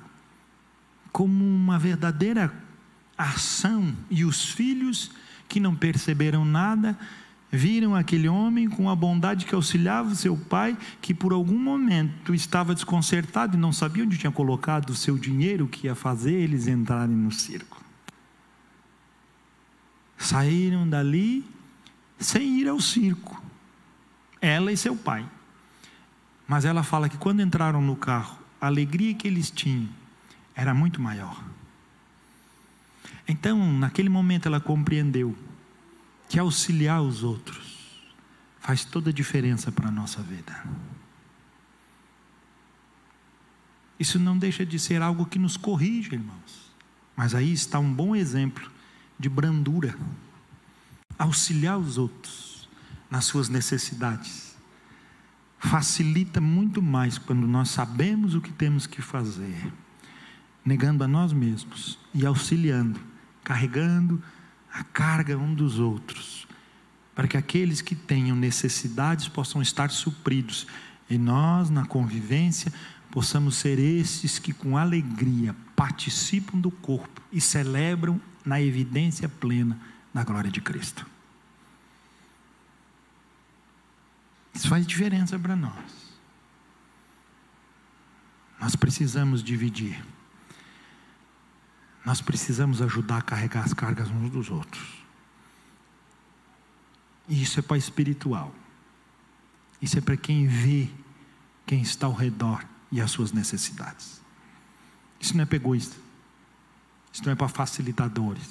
como 1.12 1.44
uma 1.44 1.78
verdadeira 1.78 2.54
ação 3.18 3.96
e 4.10 4.26
os 4.26 4.46
filhos 4.46 5.12
que 5.48 5.60
não 5.60 5.76
perceberam 5.76 6.46
nada 6.46 6.98
viram 7.52 7.94
aquele 7.94 8.30
homem 8.30 8.70
com 8.70 8.90
a 8.90 8.96
bondade 8.96 9.46
que 9.46 9.54
auxiliava 9.54 10.16
seu 10.16 10.38
pai, 10.38 10.78
que 11.02 11.14
por 11.14 11.34
algum 11.34 11.60
momento 11.60 12.34
estava 12.34 12.74
desconcertado 12.74 13.58
e 13.58 13.60
não 13.60 13.74
sabia 13.74 14.06
onde 14.06 14.18
tinha 14.18 14.32
colocado 14.32 14.92
o 14.92 14.96
seu 14.96 15.18
dinheiro 15.18 15.68
que 15.68 15.88
ia 15.88 15.94
fazer 15.94 16.34
eles 16.34 16.68
entrarem 16.68 17.16
no 17.16 17.32
circo. 17.32 17.84
Saíram 20.18 20.88
dali 20.88 21.46
sem 22.18 22.60
ir 22.60 22.70
ao 22.70 22.80
circo, 22.80 23.44
ela 24.40 24.72
e 24.72 24.78
seu 24.78 24.96
pai. 24.96 25.26
Mas 26.48 26.64
ela 26.64 26.84
fala 26.84 27.10
que 27.10 27.18
quando 27.18 27.42
entraram 27.42 27.82
no 27.82 27.96
carro, 27.96 28.38
a 28.62 28.68
alegria 28.68 29.14
que 29.14 29.28
eles 29.28 29.50
tinham 29.50 29.90
era 30.56 30.74
muito 30.74 31.02
maior. 31.02 31.44
Então, 33.28 33.72
naquele 33.74 34.10
momento, 34.10 34.48
ela 34.48 34.60
compreendeu 34.60 35.36
que 36.28 36.40
auxiliar 36.40 37.02
os 37.02 37.24
outros 37.24 37.72
faz 38.60 38.86
toda 38.86 39.10
a 39.10 39.14
diferença 39.14 39.72
para 39.72 39.88
a 39.88 39.92
nossa 39.92 40.22
vida. 40.22 40.64
Isso 44.00 44.18
não 44.18 44.38
deixa 44.38 44.66
de 44.66 44.80
ser 44.80 45.02
algo 45.02 45.26
que 45.26 45.38
nos 45.38 45.58
corrige, 45.58 46.16
irmãos. 46.16 46.72
Mas 47.16 47.36
aí 47.36 47.52
está 47.52 47.80
um 47.80 47.94
bom 47.94 48.16
exemplo 48.16 48.72
de 49.20 49.30
brandura. 49.30 49.96
Auxiliar 51.20 51.78
os 51.78 51.98
outros 51.98 52.68
nas 53.10 53.26
suas 53.26 53.50
necessidades. 53.50 54.56
Facilita 55.60 56.42
muito 56.42 56.82
mais 56.82 57.20
quando 57.20 57.46
nós 57.46 57.70
sabemos 57.70 58.34
o 58.34 58.42
que 58.42 58.52
temos 58.52 58.88
que 58.88 59.02
fazer, 59.02 59.72
negando 60.64 61.04
a 61.04 61.08
nós 61.08 61.34
mesmos 61.34 61.98
e 62.14 62.26
auxiliando, 62.26 63.00
carregando 63.44 64.22
a 64.72 64.84
carga 64.84 65.38
um 65.38 65.54
dos 65.54 65.80
outros, 65.80 66.48
para 67.14 67.28
que 67.28 67.38
aqueles 67.38 67.82
que 67.82 67.96
tenham 67.96 68.36
necessidades 68.36 69.28
possam 69.28 69.62
estar 69.62 69.90
supridos. 69.90 70.68
E 71.10 71.18
nós, 71.18 71.70
na 71.70 71.86
convivência, 71.86 72.72
possamos 73.10 73.56
ser 73.56 73.78
esses 73.80 74.40
que 74.40 74.54
com 74.54 74.78
alegria 74.78 75.56
participam 75.76 76.58
do 76.58 76.72
corpo 76.72 77.22
e 77.32 77.42
celebram 77.42 78.20
na 78.46 78.62
evidência 78.62 79.28
plena 79.28 79.78
da 80.14 80.24
glória 80.24 80.50
de 80.50 80.62
Cristo. 80.62 81.06
Isso 84.54 84.68
faz 84.68 84.86
diferença 84.86 85.38
para 85.40 85.56
nós. 85.56 86.12
Nós 88.60 88.76
precisamos 88.76 89.44
dividir. 89.44 90.02
Nós 92.06 92.22
precisamos 92.22 92.82
ajudar 92.82 93.18
a 93.18 93.22
carregar 93.22 93.64
as 93.64 93.74
cargas 93.74 94.10
uns 94.10 94.30
dos 94.30 94.50
outros. 94.50 95.02
E 97.28 97.42
isso 97.42 97.60
é 97.60 97.62
para 97.62 97.78
espiritual. 97.78 98.54
Isso 99.82 99.98
é 99.98 100.02
para 100.02 100.18
quem 100.18 100.48
vê 100.48 100.90
quem 101.66 101.82
está 101.82 102.08
ao 102.08 102.14
redor 102.14 102.66
e 102.92 103.00
as 103.00 103.12
suas 103.12 103.32
necessidades. 103.32 104.22
Isso 105.20 105.36
não 105.36 105.44
é 105.44 105.46
para 105.46 105.56
egoísta. 105.56 105.96
Isso 107.14 107.24
não 107.24 107.32
é 107.32 107.36
para 107.36 107.48
facilitadores. 107.48 108.50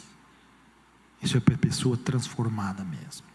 Isso 1.22 1.36
é 1.36 1.40
para 1.40 1.57
pessoa 1.57 1.96
transformada 1.96 2.84
mesmo. 2.84 3.30